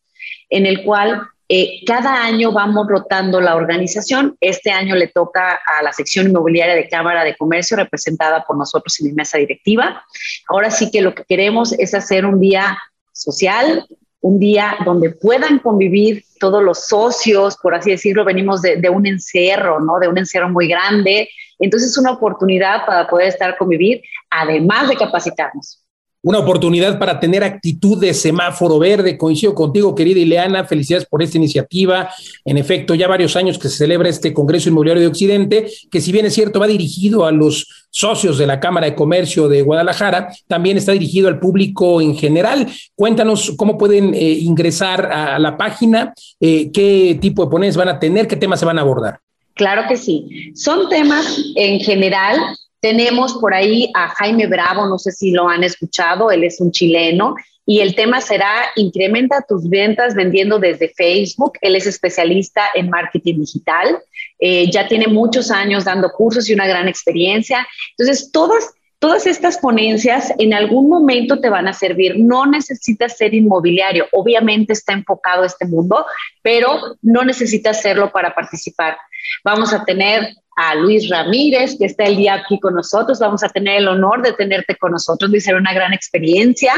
en 0.48 0.64
el 0.64 0.84
cual 0.84 1.22
eh, 1.48 1.80
cada 1.84 2.24
año 2.24 2.52
vamos 2.52 2.86
rotando 2.88 3.40
la 3.40 3.56
organización. 3.56 4.36
Este 4.40 4.70
año 4.70 4.94
le 4.94 5.08
toca 5.08 5.58
a 5.66 5.82
la 5.82 5.92
sección 5.92 6.28
inmobiliaria 6.28 6.76
de 6.76 6.88
Cámara 6.88 7.24
de 7.24 7.36
Comercio, 7.36 7.76
representada 7.76 8.44
por 8.44 8.56
nosotros 8.56 8.98
en 9.00 9.08
mi 9.08 9.12
mesa 9.12 9.36
directiva. 9.38 10.04
Ahora 10.48 10.70
sí 10.70 10.92
que 10.92 11.02
lo 11.02 11.16
que 11.16 11.24
queremos 11.24 11.72
es 11.72 11.94
hacer 11.94 12.24
un 12.24 12.38
día 12.38 12.78
social, 13.12 13.86
un 14.20 14.38
día 14.38 14.76
donde 14.84 15.10
puedan 15.10 15.58
convivir 15.58 16.24
todos 16.38 16.62
los 16.62 16.86
socios, 16.86 17.56
por 17.60 17.74
así 17.74 17.90
decirlo, 17.90 18.24
venimos 18.24 18.62
de, 18.62 18.76
de 18.76 18.88
un 18.88 19.04
encierro, 19.06 19.80
¿no? 19.80 19.98
De 19.98 20.06
un 20.06 20.18
encierro 20.18 20.48
muy 20.48 20.68
grande, 20.68 21.28
entonces 21.60 21.90
es 21.90 21.98
una 21.98 22.12
oportunidad 22.12 22.84
para 22.86 23.06
poder 23.06 23.28
estar 23.28 23.56
convivir, 23.56 24.02
además 24.30 24.88
de 24.88 24.96
capacitarnos. 24.96 25.84
Una 26.22 26.38
oportunidad 26.38 26.98
para 26.98 27.18
tener 27.18 27.42
actitud 27.42 27.98
de 27.98 28.12
semáforo 28.12 28.78
verde. 28.78 29.16
Coincido 29.16 29.54
contigo, 29.54 29.94
querida 29.94 30.20
Ileana. 30.20 30.66
Felicidades 30.66 31.06
por 31.06 31.22
esta 31.22 31.38
iniciativa. 31.38 32.10
En 32.44 32.58
efecto, 32.58 32.94
ya 32.94 33.08
varios 33.08 33.36
años 33.36 33.58
que 33.58 33.70
se 33.70 33.78
celebra 33.78 34.10
este 34.10 34.34
Congreso 34.34 34.68
Inmobiliario 34.68 35.00
de 35.00 35.08
Occidente, 35.08 35.70
que 35.90 36.00
si 36.02 36.12
bien 36.12 36.26
es 36.26 36.34
cierto 36.34 36.60
va 36.60 36.66
dirigido 36.66 37.24
a 37.24 37.32
los 37.32 37.86
socios 37.88 38.36
de 38.36 38.46
la 38.46 38.60
Cámara 38.60 38.84
de 38.86 38.94
Comercio 38.94 39.48
de 39.48 39.62
Guadalajara, 39.62 40.28
también 40.46 40.76
está 40.76 40.92
dirigido 40.92 41.28
al 41.28 41.40
público 41.40 42.02
en 42.02 42.14
general. 42.14 42.68
Cuéntanos 42.94 43.54
cómo 43.56 43.78
pueden 43.78 44.12
eh, 44.12 44.20
ingresar 44.20 45.10
a 45.10 45.38
la 45.38 45.56
página, 45.56 46.12
eh, 46.38 46.70
qué 46.70 47.18
tipo 47.18 47.46
de 47.46 47.50
ponencias 47.50 47.78
van 47.78 47.96
a 47.96 47.98
tener, 47.98 48.28
qué 48.28 48.36
temas 48.36 48.60
se 48.60 48.66
van 48.66 48.76
a 48.76 48.82
abordar. 48.82 49.20
Claro 49.54 49.84
que 49.88 49.96
sí. 49.96 50.52
Son 50.54 50.88
temas 50.88 51.38
en 51.56 51.80
general. 51.80 52.38
Tenemos 52.80 53.34
por 53.34 53.52
ahí 53.52 53.90
a 53.94 54.08
Jaime 54.08 54.46
Bravo, 54.46 54.86
no 54.86 54.98
sé 54.98 55.12
si 55.12 55.32
lo 55.32 55.48
han 55.48 55.64
escuchado, 55.64 56.30
él 56.30 56.44
es 56.44 56.60
un 56.60 56.72
chileno 56.72 57.34
y 57.66 57.80
el 57.80 57.94
tema 57.94 58.20
será 58.20 58.52
incrementa 58.74 59.44
tus 59.46 59.68
ventas 59.68 60.14
vendiendo 60.14 60.58
desde 60.58 60.88
Facebook. 60.88 61.52
Él 61.60 61.76
es 61.76 61.86
especialista 61.86 62.62
en 62.74 62.88
marketing 62.90 63.40
digital, 63.40 63.98
eh, 64.40 64.70
ya 64.70 64.88
tiene 64.88 65.06
muchos 65.06 65.50
años 65.50 65.84
dando 65.84 66.10
cursos 66.10 66.48
y 66.48 66.54
una 66.54 66.66
gran 66.66 66.88
experiencia. 66.88 67.66
Entonces, 67.96 68.32
todas 68.32 68.72
Todas 69.00 69.26
estas 69.26 69.56
ponencias 69.56 70.30
en 70.38 70.52
algún 70.52 70.90
momento 70.90 71.40
te 71.40 71.48
van 71.48 71.66
a 71.66 71.72
servir. 71.72 72.18
No 72.18 72.44
necesitas 72.44 73.16
ser 73.16 73.32
inmobiliario. 73.32 74.06
Obviamente 74.12 74.74
está 74.74 74.92
enfocado 74.92 75.42
este 75.42 75.64
mundo, 75.64 76.04
pero 76.42 76.96
no 77.00 77.24
necesitas 77.24 77.78
hacerlo 77.78 78.12
para 78.12 78.34
participar. 78.34 78.98
Vamos 79.42 79.72
a 79.72 79.84
tener 79.86 80.34
a 80.54 80.74
Luis 80.74 81.08
Ramírez, 81.08 81.76
que 81.78 81.86
está 81.86 82.04
el 82.04 82.18
día 82.18 82.34
aquí 82.34 82.60
con 82.60 82.74
nosotros. 82.74 83.18
Vamos 83.18 83.42
a 83.42 83.48
tener 83.48 83.78
el 83.78 83.88
honor 83.88 84.20
de 84.20 84.34
tenerte 84.34 84.76
con 84.76 84.92
nosotros. 84.92 85.32
Va 85.32 85.40
ser 85.40 85.54
una 85.54 85.72
gran 85.72 85.94
experiencia. 85.94 86.74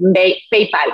PayPal. 0.51 0.93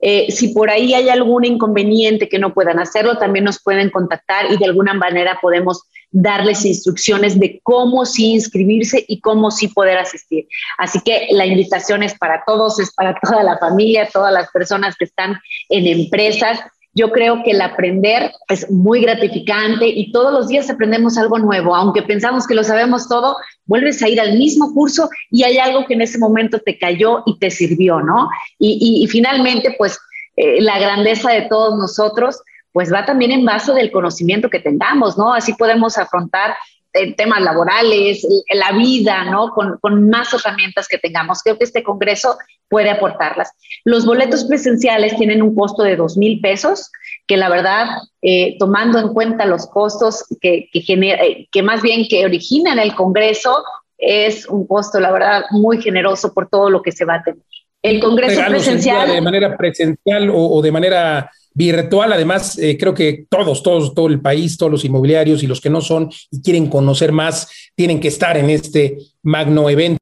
Eh, 0.00 0.30
si 0.30 0.48
por 0.48 0.70
ahí 0.70 0.94
hay 0.94 1.08
algún 1.08 1.44
inconveniente 1.44 2.28
que 2.28 2.38
no 2.38 2.54
puedan 2.54 2.78
hacerlo, 2.78 3.18
también 3.18 3.44
nos 3.44 3.62
pueden 3.62 3.90
contactar 3.90 4.50
y 4.52 4.56
de 4.56 4.64
alguna 4.64 4.94
manera 4.94 5.38
podemos 5.42 5.82
darles 6.10 6.64
instrucciones 6.64 7.38
de 7.38 7.60
cómo 7.62 8.06
sí 8.06 8.32
inscribirse 8.32 9.04
y 9.08 9.20
cómo 9.20 9.50
sí 9.50 9.68
poder 9.68 9.98
asistir. 9.98 10.46
Así 10.78 11.00
que 11.00 11.28
la 11.32 11.46
invitación 11.46 12.02
es 12.02 12.16
para 12.16 12.44
todos, 12.46 12.78
es 12.80 12.92
para 12.94 13.18
toda 13.20 13.42
la 13.42 13.58
familia, 13.58 14.08
todas 14.12 14.32
las 14.32 14.50
personas 14.50 14.96
que 14.96 15.04
están 15.04 15.38
en 15.68 15.86
empresas. 15.86 16.60
Yo 16.98 17.12
creo 17.12 17.44
que 17.44 17.52
el 17.52 17.60
aprender 17.60 18.32
es 18.48 18.68
muy 18.72 19.00
gratificante 19.00 19.86
y 19.86 20.10
todos 20.10 20.32
los 20.32 20.48
días 20.48 20.68
aprendemos 20.68 21.16
algo 21.16 21.38
nuevo. 21.38 21.76
Aunque 21.76 22.02
pensamos 22.02 22.44
que 22.44 22.56
lo 22.56 22.64
sabemos 22.64 23.08
todo, 23.08 23.36
vuelves 23.66 24.02
a 24.02 24.08
ir 24.08 24.20
al 24.20 24.36
mismo 24.36 24.74
curso 24.74 25.08
y 25.30 25.44
hay 25.44 25.58
algo 25.58 25.86
que 25.86 25.94
en 25.94 26.02
ese 26.02 26.18
momento 26.18 26.58
te 26.58 26.76
cayó 26.76 27.22
y 27.24 27.38
te 27.38 27.50
sirvió, 27.50 28.00
¿no? 28.00 28.28
Y, 28.58 29.06
finalmente, 29.08 29.76
pues 29.78 29.96
eh, 30.34 30.60
la 30.60 30.80
grandeza 30.80 31.30
de 31.30 31.42
todos 31.42 31.78
nosotros 31.78 32.40
pues 32.72 32.92
va 32.92 33.04
también 33.04 33.30
en 33.30 33.44
base 33.44 33.72
del 33.72 33.92
conocimiento 33.92 34.50
que 34.50 34.60
tengamos, 34.60 35.16
¿no? 35.16 35.32
Así 35.32 35.54
podemos 35.54 35.96
afrontar 35.98 36.56
eh, 36.98 37.14
temas 37.14 37.42
laborales, 37.42 38.26
la 38.52 38.72
vida, 38.72 39.24
¿no? 39.24 39.50
Con, 39.50 40.08
más 40.08 40.32
herramientas 40.34 40.88
que 40.88 40.98
tengamos. 40.98 41.42
Creo 41.42 41.58
que 41.58 41.64
este 41.64 41.82
Congreso 41.82 42.36
puede 42.68 42.90
aportarlas. 42.90 43.52
Los 43.84 44.04
boletos 44.04 44.44
presenciales 44.44 45.16
tienen 45.16 45.42
un 45.42 45.54
costo 45.54 45.82
de 45.82 45.96
dos 45.96 46.16
mil 46.16 46.40
pesos, 46.40 46.90
que 47.26 47.36
la 47.36 47.48
verdad, 47.48 47.86
eh, 48.22 48.56
tomando 48.58 48.98
en 48.98 49.08
cuenta 49.08 49.46
los 49.46 49.66
costos 49.66 50.24
que, 50.40 50.68
que, 50.72 50.80
genera, 50.80 51.24
eh, 51.24 51.48
que 51.50 51.62
más 51.62 51.82
bien 51.82 52.06
que 52.08 52.24
originan 52.24 52.78
el 52.78 52.94
Congreso, 52.94 53.64
es 53.96 54.46
un 54.46 54.66
costo, 54.66 55.00
la 55.00 55.10
verdad, 55.10 55.44
muy 55.50 55.82
generoso 55.82 56.32
por 56.32 56.48
todo 56.48 56.70
lo 56.70 56.82
que 56.82 56.92
se 56.92 57.04
va 57.04 57.16
a 57.16 57.22
tener. 57.22 57.42
El 57.82 58.00
Congreso 58.00 58.40
presencial. 58.48 59.10
De 59.10 59.20
manera 59.20 59.56
presencial 59.56 60.30
o 60.32 60.60
de 60.60 60.72
manera 60.72 61.30
virtual. 61.58 62.12
Además, 62.12 62.56
eh, 62.58 62.78
creo 62.78 62.94
que 62.94 63.26
todos, 63.28 63.62
todos, 63.62 63.92
todo 63.92 64.06
el 64.06 64.20
país, 64.20 64.56
todos 64.56 64.70
los 64.70 64.84
inmobiliarios 64.84 65.42
y 65.42 65.48
los 65.48 65.60
que 65.60 65.68
no 65.68 65.80
son 65.80 66.08
y 66.30 66.40
quieren 66.40 66.68
conocer 66.68 67.10
más, 67.10 67.50
tienen 67.74 67.98
que 67.98 68.08
estar 68.08 68.36
en 68.36 68.48
este 68.48 68.98
magno 69.22 69.68
evento. 69.68 69.98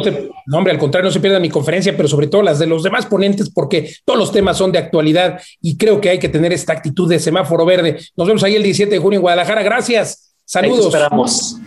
No, 0.46 0.58
hombre, 0.58 0.74
al 0.74 0.80
contrario, 0.80 1.08
no 1.08 1.12
se 1.12 1.20
pierda 1.20 1.40
mi 1.40 1.50
conferencia, 1.50 1.96
pero 1.96 2.10
sobre 2.10 2.28
todo 2.28 2.42
las 2.42 2.60
de 2.60 2.68
los 2.68 2.84
demás 2.84 3.06
ponentes, 3.06 3.50
porque 3.50 3.94
todos 4.04 4.20
los 4.20 4.32
temas 4.32 4.58
son 4.58 4.72
de 4.72 4.80
actualidad 4.80 5.40
y 5.62 5.78
creo 5.78 6.02
que 6.02 6.10
hay 6.10 6.20
que 6.20 6.30
tener 6.30 6.52
esta 6.52 6.74
actitud 6.74 7.10
de 7.10 7.20
semáforo 7.20 7.66
verde. 7.66 7.98
Nos 8.18 8.28
vemos 8.28 8.44
ahí 8.44 8.56
el 8.56 8.64
17 8.64 8.94
de 8.94 9.00
junio 9.00 9.18
en 9.18 9.22
Guadalajara. 9.22 9.64
Gracias. 9.64 10.34
Saludos. 10.44 10.88
esperamos. 10.88 11.58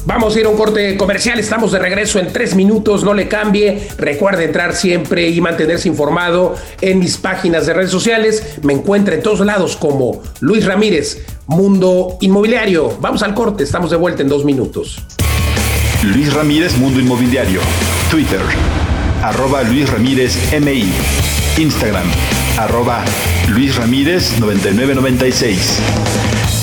Vamos 0.05 0.35
a 0.35 0.39
ir 0.39 0.47
a 0.47 0.49
un 0.49 0.57
corte 0.57 0.97
comercial, 0.97 1.39
estamos 1.39 1.71
de 1.71 1.77
regreso 1.77 2.17
en 2.17 2.33
tres 2.33 2.55
minutos, 2.55 3.03
no 3.03 3.13
le 3.13 3.27
cambie. 3.27 3.89
Recuerde 3.95 4.45
entrar 4.45 4.73
siempre 4.73 5.29
y 5.29 5.39
mantenerse 5.39 5.88
informado 5.88 6.55
en 6.81 6.97
mis 6.97 7.17
páginas 7.17 7.67
de 7.67 7.73
redes 7.75 7.91
sociales. 7.91 8.57
Me 8.63 8.73
encuentra 8.73 9.13
en 9.13 9.21
todos 9.21 9.41
lados 9.41 9.75
como 9.75 10.23
Luis 10.39 10.65
Ramírez, 10.65 11.25
Mundo 11.45 12.17
Inmobiliario. 12.21 12.97
Vamos 12.99 13.21
al 13.21 13.35
corte, 13.35 13.63
estamos 13.63 13.91
de 13.91 13.97
vuelta 13.97 14.23
en 14.23 14.29
dos 14.29 14.45
minutos. 14.45 14.97
Luis 16.01 16.33
Ramírez, 16.33 16.75
Mundo 16.77 16.99
Inmobiliario. 16.99 17.59
Twitter, 18.09 18.39
arroba 19.21 19.63
Luis 19.63 19.89
Ramírez 19.89 20.38
MI. 20.62 20.86
Instagram, 21.58 22.05
arroba 22.58 23.03
Luis 23.49 23.75
Ramírez 23.75 24.39
9996 24.39 25.79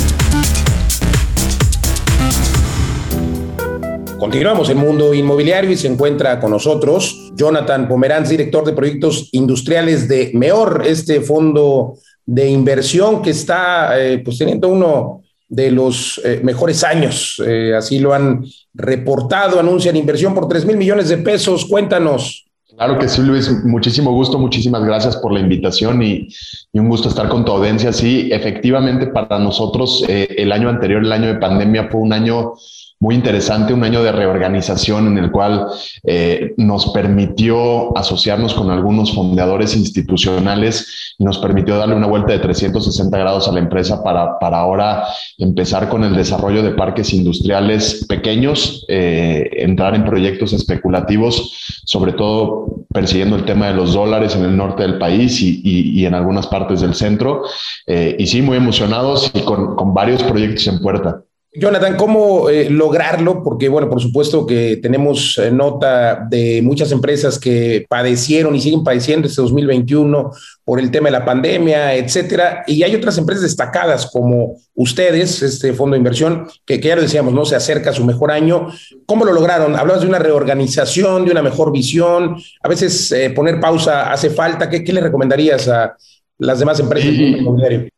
Continuamos 4.19 4.71
en 4.71 4.79
Mundo 4.79 5.13
Inmobiliario 5.15 5.71
y 5.71 5.77
se 5.77 5.87
encuentra 5.89 6.41
con 6.41 6.51
nosotros 6.51 7.31
Jonathan 7.35 7.89
Pomeranz, 7.89 8.29
director 8.29 8.65
de 8.65 8.73
proyectos 8.73 9.29
industriales 9.33 10.09
de 10.09 10.31
MEOR, 10.35 10.83
este 10.87 11.21
fondo 11.21 11.95
de 12.27 12.51
inversión 12.51 13.23
que 13.23 13.31
está 13.31 13.99
eh, 13.99 14.19
pues 14.19 14.37
teniendo 14.37 14.69
uno 14.69 15.23
de 15.49 15.71
los 15.71 16.21
eh, 16.25 16.41
mejores 16.43 16.83
años. 16.83 17.41
Eh, 17.47 17.73
así 17.75 18.01
lo 18.01 18.13
han 18.13 18.45
reportado, 18.75 19.61
anuncian 19.61 19.97
inversión 19.97 20.35
por 20.35 20.49
3 20.49 20.67
mil 20.67 20.77
millones 20.77 21.09
de 21.09 21.19
pesos. 21.19 21.65
Cuéntanos. 21.65 22.45
Claro 22.77 22.99
que 22.99 23.09
sí, 23.09 23.23
Luis. 23.23 23.65
Muchísimo 23.65 24.13
gusto, 24.13 24.39
muchísimas 24.39 24.85
gracias 24.85 25.17
por 25.17 25.33
la 25.33 25.41
invitación 25.41 26.03
y, 26.03 26.29
un 26.75 26.89
gusto 26.89 27.09
estar 27.09 27.29
con 27.29 27.45
tu 27.45 27.53
audiencia. 27.53 27.93
Sí, 27.93 28.29
efectivamente, 28.31 29.07
para 29.07 29.39
nosotros 29.39 30.05
el 30.07 30.53
año 30.53 30.69
anterior, 30.69 31.03
el 31.03 31.13
año 31.13 31.29
de 31.29 31.37
pandemia, 31.37 31.89
fue 31.91 32.03
un 32.03 32.13
año 32.13 32.53
muy 32.99 33.15
interesante, 33.15 33.75
un 33.75 33.85
año 33.85 34.03
de 34.03 34.11
reorganización 34.11 35.07
en 35.09 35.19
el 35.19 35.31
cual 35.31 35.67
eh, 36.05 36.55
nos 36.57 36.93
permitió 36.93 37.97
asociarnos 37.97 38.55
con 38.55 38.71
algunos 38.71 39.15
fundadores 39.15 39.77
institucionales 39.77 41.15
y 41.19 41.25
nos 41.25 41.39
permitió 41.39 41.77
darle 41.77 41.95
una 41.95 42.07
vuelta 42.07 42.33
de 42.33 42.39
360 42.39 43.19
grados 43.19 43.49
a 43.49 43.53
la 43.53 43.61
empresa 43.61 44.03
para, 44.03 44.39
para 44.39 44.61
ahora 44.61 45.05
empezar 45.37 45.91
con 45.91 46.05
el 46.05 46.17
desarrollo 46.17 46.63
de 46.63 46.71
parques 46.71 47.13
industriales 47.13 48.07
pequeños, 48.09 48.87
eh, 48.89 49.51
entrar 49.53 49.95
en 49.95 50.05
proyectos 50.07 50.55
especulativos, 50.55 51.83
sobre 51.85 52.13
todo 52.13 52.87
persiguiendo 52.95 53.37
el 53.37 53.45
tema 53.45 53.67
de 53.69 53.75
los 53.75 53.93
dólares 53.93 54.35
en 54.37 54.45
el 54.45 54.57
norte 54.57 54.83
del 54.83 54.99
país 54.99 55.43
y, 55.43 55.61
y, 55.63 56.07
en 56.07 56.15
algunas 56.15 56.47
partes 56.47 56.81
del 56.81 56.95
centro. 56.95 57.43
Eh, 57.87 58.17
y 58.19 58.27
sí, 58.27 58.41
muy 58.41 58.57
emocionados 58.57 59.31
y 59.35 59.41
con, 59.41 59.77
con 59.77 59.93
varios 59.93 60.23
proyectos 60.23 60.67
en 60.67 60.81
puerta. 60.81 61.26
Jonathan, 61.59 61.97
¿cómo 61.97 62.51
eh, 62.51 62.69
lograrlo? 62.69 63.43
Porque, 63.43 63.69
bueno, 63.69 63.89
por 63.89 64.01
supuesto 64.01 64.47
que 64.47 64.77
tenemos 64.77 65.39
eh, 65.39 65.51
nota 65.51 66.27
de 66.29 66.61
muchas 66.63 66.93
empresas 66.93 67.39
que 67.39 67.87
padecieron 67.89 68.55
y 68.55 68.61
siguen 68.61 68.85
padeciendo 68.85 69.27
este 69.27 69.41
2021 69.41 70.31
por 70.65 70.81
el 70.81 70.91
tema 70.91 71.09
de 71.09 71.13
la 71.13 71.25
pandemia, 71.25 71.95
etcétera. 71.95 72.65
Y 72.67 72.83
hay 72.83 72.95
otras 72.95 73.17
empresas 73.17 73.43
destacadas 73.43 74.11
como 74.11 74.57
ustedes, 74.75 75.43
este 75.43 75.73
fondo 75.73 75.95
de 75.95 75.99
inversión, 75.99 76.47
que, 76.67 76.79
ya 76.79 76.95
lo 76.95 77.03
decíamos, 77.03 77.33
¿no? 77.33 77.45
Se 77.45 77.57
acerca 77.57 77.91
a 77.91 77.95
su 77.95 78.05
mejor 78.05 78.31
año. 78.31 78.69
¿Cómo 79.07 79.25
lo 79.25 79.33
lograron? 79.33 79.77
Hablabas 79.77 80.03
de 80.03 80.09
una 80.09 80.19
reorganización, 80.19 81.25
de 81.25 81.31
una 81.31 81.43
mejor 81.43 81.73
visión. 81.73 82.37
A 82.63 82.69
veces 82.69 83.11
eh, 83.13 83.31
poner 83.31 83.61
pausa 83.61 84.13
hace 84.13 84.31
falta. 84.31 84.69
¿Qué, 84.69 84.93
le 84.93 85.01
recomendarías 85.01 85.69
a 85.69 85.97
las 86.39 86.59
demás 86.59 86.79
empresas 86.81 87.11
del 87.13 87.39
inmobiliario? 87.39 87.89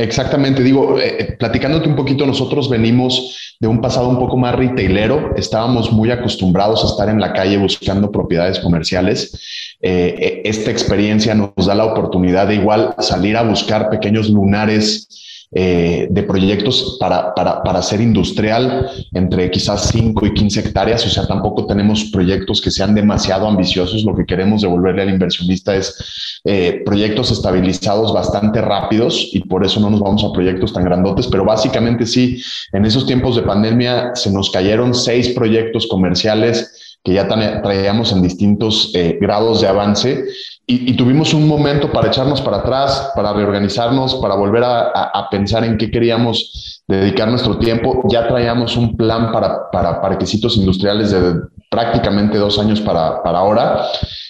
Exactamente, 0.00 0.62
digo, 0.62 0.96
eh, 1.00 1.16
eh, 1.18 1.36
platicándote 1.36 1.88
un 1.88 1.96
poquito, 1.96 2.24
nosotros 2.24 2.70
venimos 2.70 3.56
de 3.58 3.66
un 3.66 3.80
pasado 3.80 4.08
un 4.08 4.20
poco 4.20 4.36
más 4.36 4.54
retailero, 4.54 5.34
estábamos 5.36 5.90
muy 5.90 6.12
acostumbrados 6.12 6.84
a 6.84 6.86
estar 6.86 7.08
en 7.08 7.20
la 7.20 7.32
calle 7.32 7.58
buscando 7.58 8.12
propiedades 8.12 8.60
comerciales. 8.60 9.76
Eh, 9.82 10.42
esta 10.44 10.70
experiencia 10.70 11.34
nos 11.34 11.66
da 11.66 11.74
la 11.74 11.84
oportunidad 11.84 12.46
de 12.46 12.54
igual 12.54 12.94
salir 13.00 13.36
a 13.36 13.42
buscar 13.42 13.90
pequeños 13.90 14.30
lunares 14.30 15.08
eh, 15.50 16.08
de 16.10 16.22
proyectos 16.24 16.98
para, 17.00 17.34
para, 17.34 17.62
para 17.62 17.80
ser 17.80 18.02
industrial 18.02 18.90
entre 19.14 19.50
quizás 19.50 19.88
5 19.92 20.26
y 20.26 20.34
15 20.34 20.60
hectáreas, 20.60 21.06
o 21.06 21.08
sea, 21.08 21.26
tampoco 21.26 21.64
tenemos 21.64 22.04
proyectos 22.12 22.60
que 22.60 22.70
sean 22.70 22.94
demasiado 22.94 23.48
ambiciosos, 23.48 24.04
lo 24.04 24.14
que 24.14 24.26
queremos 24.26 24.60
devolverle 24.60 25.02
al 25.02 25.10
inversionista 25.10 25.74
es 25.74 26.40
eh, 26.44 26.82
proyectos 26.84 27.30
estabilizados 27.30 28.12
bastante 28.12 28.60
rápidos 28.60 29.30
y 29.32 29.40
por 29.40 29.64
eso 29.64 29.80
no 29.80 29.88
nos 29.88 30.00
vamos 30.00 30.22
a 30.22 30.32
proyectos 30.32 30.74
tan 30.74 30.84
grandotes, 30.84 31.26
pero 31.26 31.46
básicamente 31.46 32.04
sí, 32.04 32.42
en 32.72 32.84
esos 32.84 33.06
tiempos 33.06 33.34
de 33.36 33.42
pandemia 33.42 34.14
se 34.14 34.30
nos 34.30 34.50
cayeron 34.50 34.94
seis 34.94 35.30
proyectos 35.30 35.86
comerciales 35.86 36.77
que 37.08 37.14
ya 37.14 37.26
traíamos 37.26 38.12
en 38.12 38.20
distintos 38.20 38.90
eh, 38.94 39.16
grados 39.18 39.62
de 39.62 39.68
avance 39.68 40.24
y, 40.66 40.92
tuvimos 40.92 41.32
un 41.32 41.48
momento 41.48 41.90
para 41.90 42.08
echarnos 42.08 42.42
para 42.42 42.58
atrás, 42.58 43.12
para 43.16 43.32
reorganizarnos, 43.32 44.16
para 44.16 44.34
volver 44.34 44.62
a, 44.62 45.26
pensar 45.30 45.64
en 45.64 45.78
qué 45.78 45.90
queríamos 45.90 46.82
dedicar 46.86 47.30
nuestro 47.30 47.56
tiempo. 47.56 48.02
Ya 48.10 48.28
traíamos 48.28 48.76
un 48.76 48.94
plan 48.94 49.32
para, 49.32 49.70
para 49.70 50.02
parquecitos 50.02 50.58
industriales 50.58 51.10
de 51.12 51.40
prácticamente 51.70 52.36
dos 52.36 52.58
años 52.58 52.82
para, 52.82 53.22
para 53.22 53.38
ahora. 53.38 53.86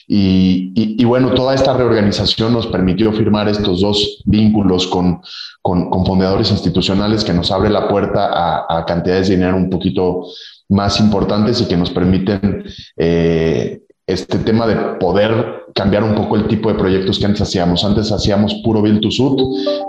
Y, 0.06 0.72
y, 0.76 1.04
bueno, 1.04 1.34
toda 1.34 1.56
esta 1.56 1.72
reorganización 1.72 2.52
nos 2.52 2.68
permitió 2.68 3.12
firmar 3.12 3.48
estos 3.48 3.80
dos 3.80 4.22
vínculos 4.24 4.86
con, 4.86 5.20
con, 5.60 5.90
con 5.90 6.06
fondeadores 6.06 6.52
institucionales 6.52 7.24
que 7.24 7.34
nos 7.34 7.50
abre 7.50 7.68
la 7.68 7.88
puerta 7.88 8.30
a, 8.32 8.78
a, 8.78 8.86
cantidades 8.86 9.26
de 9.26 9.34
dinero 9.34 9.56
un 9.56 9.68
poquito 9.68 10.22
más 10.68 11.00
importantes 11.00 11.60
y 11.60 11.66
que 11.66 11.76
nos 11.76 11.90
permiten 11.90 12.64
eh, 12.96 13.80
este 14.06 14.38
tema 14.38 14.66
de 14.66 14.76
poder 14.98 15.66
cambiar 15.74 16.02
un 16.02 16.14
poco 16.14 16.36
el 16.36 16.48
tipo 16.48 16.70
de 16.70 16.78
proyectos 16.78 17.18
que 17.18 17.26
antes 17.26 17.42
hacíamos. 17.42 17.84
Antes 17.84 18.10
hacíamos 18.10 18.54
puro 18.64 18.82
build 18.82 19.00
to 19.00 19.10
suit 19.10 19.38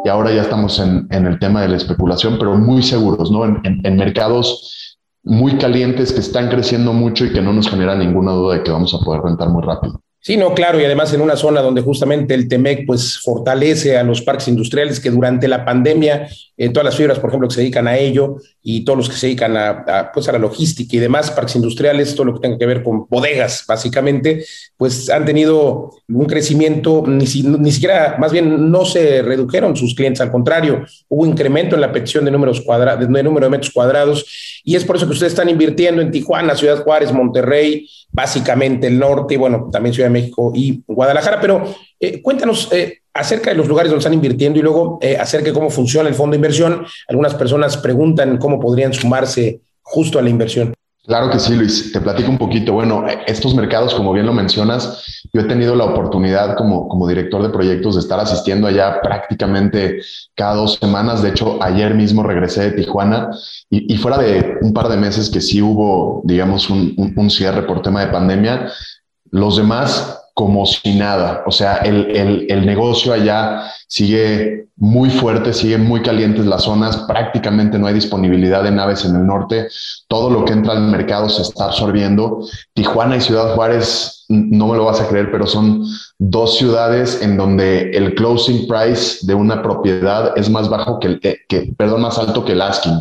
y 0.06 0.10
ahora 0.10 0.32
ya 0.32 0.42
estamos 0.42 0.80
en, 0.80 1.08
en 1.10 1.26
el 1.26 1.39
tema 1.39 1.62
de 1.62 1.70
la 1.70 1.78
especulación, 1.78 2.38
pero 2.38 2.56
muy 2.56 2.84
seguros, 2.84 3.32
¿no? 3.32 3.46
En, 3.46 3.62
en, 3.63 3.96
mercados 3.98 4.98
muy 5.24 5.58
calientes 5.58 6.13
que 6.13 6.20
están 6.20 6.50
creciendo 6.50 6.94
mucho 6.94 7.26
y 7.26 7.34
que 7.34 7.42
no 7.42 7.54
nos 7.54 7.70
genera 7.70 7.96
ninguna 7.96 8.32
duda 8.32 8.56
de 8.56 8.63
que 8.63 8.72
vamos 8.72 8.94
a 8.94 9.00
poder 9.00 9.22
rentar 9.22 9.50
muy 9.50 9.63
rápido. 9.63 10.02
Sí, 10.21 10.36
no, 10.36 10.53
claro, 10.53 10.82
y 10.82 10.84
además 10.84 11.13
en 11.13 11.21
una 11.21 11.38
zona 11.38 11.62
donde 11.62 11.82
justamente 11.82 12.34
el 12.34 12.49
TEMEC 12.49 12.86
pues 12.86 13.19
fortalece 13.19 13.97
a 13.97 14.03
los 14.03 14.21
parques 14.21 14.49
industriales 14.49 14.99
que 14.99 15.12
durante 15.12 15.47
la 15.47 15.63
pandemia, 15.63 16.27
eh, 16.58 16.67
todas 16.69 16.84
las 16.84 16.97
fibras, 16.97 17.19
por 17.19 17.29
ejemplo, 17.29 17.47
que 17.47 17.55
se 17.55 17.62
dedican 17.62 17.88
a 17.88 17.97
ello 17.97 18.36
y 18.62 18.84
todos 18.84 18.97
los 18.97 19.10
que 19.10 19.15
se 19.15 19.27
dedican 19.27 19.55
a, 19.55 20.12
pues 20.13 20.27
a 20.27 20.34
la 20.34 20.39
logística 20.39 20.93
y 20.97 20.99
demás, 20.99 21.32
parques 21.32 21.55
industriales, 21.55 22.15
todo 22.15 22.25
lo 22.25 22.34
que 22.34 22.41
tenga 22.41 22.58
que 22.58 22.65
ver 22.65 22.84
con 22.84 23.08
bodegas, 23.08 23.63
básicamente, 23.65 24.43
pues 24.75 25.10
han 25.10 25.23
tenido 25.23 25.91
un 26.10 26.25
crecimiento, 26.25 27.01
ni, 27.08 27.23
ni 27.23 27.71
siquiera, 27.71 28.17
más 28.19 28.34
bien 28.34 28.69
no 28.69 28.84
se 28.84 29.21
redujeron 29.21 29.77
sus 29.77 29.95
clientes, 29.95 30.19
al 30.19 30.32
contrario, 30.32 30.86
hubo 31.08 31.25
incremento 31.25 31.75
en 31.75 31.82
la 31.82 31.93
petición 31.93 32.25
de 32.25 32.32
números 32.32 32.60
cuadrados, 32.60 33.08
de 33.08 33.23
número 33.23 33.45
de 33.45 33.51
metros 33.51 33.71
cuadrados, 33.71 34.25
y 34.65 34.75
es 34.75 34.84
por 34.84 34.97
eso 34.97 35.05
que 35.05 35.13
ustedes 35.13 35.32
están 35.32 35.47
invirtiendo 35.47 36.01
en 36.01 36.12
Tijuana, 36.12 36.55
Ciudad 36.55 36.84
Juárez, 36.84 37.13
Monterrey, 37.13 37.88
básicamente 38.12 38.88
el 38.88 38.99
norte 38.99 39.36
y 39.36 39.38
bueno, 39.38 39.69
también 39.71 39.93
Ciudad 39.93 40.09
de 40.10 40.19
México 40.19 40.52
y 40.54 40.84
Guadalajara, 40.88 41.39
pero 41.39 41.74
eh, 42.00 42.22
cuéntanos 42.22 42.69
eh, 42.72 43.00
acerca 43.13 43.50
de 43.50 43.58
los 43.58 43.67
lugares 43.67 43.89
donde 43.89 44.00
están 44.00 44.13
invirtiendo 44.13 44.60
y 44.60 44.62
luego 44.62 45.00
eh, 45.02 45.17
acerca 45.17 45.48
de 45.48 45.54
cómo 45.54 45.69
funciona 45.69 46.10
el 46.10 46.15
fondo 46.15 46.32
de 46.32 46.38
inversión. 46.38 46.86
Algunas 47.08 47.36
personas 47.36 47.78
preguntan 47.78 48.38
cómo 48.38 48.60
podrían 48.60 48.93
sumarse 48.93 49.62
justo 49.82 50.19
a 50.19 50.22
la 50.22 50.30
inversión. 50.30 50.74
Claro 51.10 51.32
que 51.32 51.39
sí, 51.39 51.56
Luis. 51.56 51.91
Te 51.91 52.02
platico 52.02 52.30
un 52.30 52.38
poquito. 52.38 52.74
Bueno, 52.74 53.04
estos 53.26 53.56
mercados, 53.56 53.95
como 53.95 54.13
bien 54.13 54.28
lo 54.28 54.34
mencionas, 54.34 55.24
yo 55.34 55.41
he 55.41 55.45
tenido 55.45 55.76
la 55.76 55.86
oportunidad 55.86 56.56
como, 56.56 56.88
como 56.88 57.08
director 57.08 57.41
de 57.41 57.50
proyectos 57.50 57.95
de 57.95 58.02
estar 58.02 58.19
asistiendo 58.19 58.67
allá 58.67 59.02
prácticamente 59.02 60.02
cada 60.36 60.54
dos 60.54 60.76
semanas. 60.76 61.24
De 61.24 61.30
hecho, 61.30 61.58
ayer 61.63 61.95
mismo 61.95 62.22
regresé 62.22 62.69
de 62.69 62.72
Tijuana 62.74 63.32
y, 63.72 63.98
fuera 63.98 64.19
de 64.19 64.60
un 64.62 64.72
par 64.72 64.88
de 64.88 64.98
meses 64.98 65.32
que 65.32 65.41
sí 65.41 65.63
hubo, 65.63 66.22
digamos, 66.26 66.69
un, 66.69 66.93
un 67.15 67.30
cierre 67.32 67.63
por 67.63 67.82
tema 67.82 68.02
de 68.02 68.12
pandemia, 68.12 68.72
los 69.32 69.58
demás 69.58 70.20
como 70.39 70.65
si 70.65 70.96
nada. 70.96 71.44
O 71.46 71.52
sea, 71.52 71.80
el, 71.80 72.48
el, 72.50 72.65
negocio 72.65 73.12
allá 73.12 73.70
sigue 73.89 74.70
muy 74.78 75.10
fuerte, 75.10 75.52
siguen 75.52 75.86
muy 75.86 76.02
calientes 76.02 76.46
las 76.46 76.63
zonas, 76.63 76.96
prácticamente 77.10 77.78
no 77.78 77.88
hay 77.88 77.94
disponibilidad 77.94 78.63
de 78.63 78.72
naves 78.72 79.04
en 79.04 79.18
el 79.18 79.28
norte, 79.28 79.68
todo 80.08 80.30
lo 80.30 80.46
que 80.46 80.54
entra 80.54 80.72
al 80.72 80.84
mercado 80.84 81.28
se 81.28 81.42
está 81.42 81.65
absorbiendo. 81.65 82.48
Tijuana 82.74 83.18
y 83.18 83.22
Ciudad 83.22 83.54
Juárez, 83.54 84.24
no 84.30 84.68
me 84.68 84.78
lo 84.78 84.86
vas 84.86 85.02
a 85.02 85.10
creer, 85.10 85.30
pero 85.30 85.46
son 85.46 85.84
dos 86.20 86.58
ciudades 86.58 87.22
en 87.22 87.36
donde 87.36 87.92
el 87.92 88.15
closing 88.15 88.65
price 88.65 89.28
de 89.28 89.34
una 89.34 89.62
propiedad 89.62 90.32
es 90.38 90.50
más 90.50 90.70
bajo 90.70 91.02
que, 91.02 91.08
el, 91.08 91.20
que 91.20 91.74
perdón, 91.78 92.04
más 92.04 92.18
alto 92.18 92.46
que 92.46 92.54
el 92.54 92.62
asking. 92.62 92.98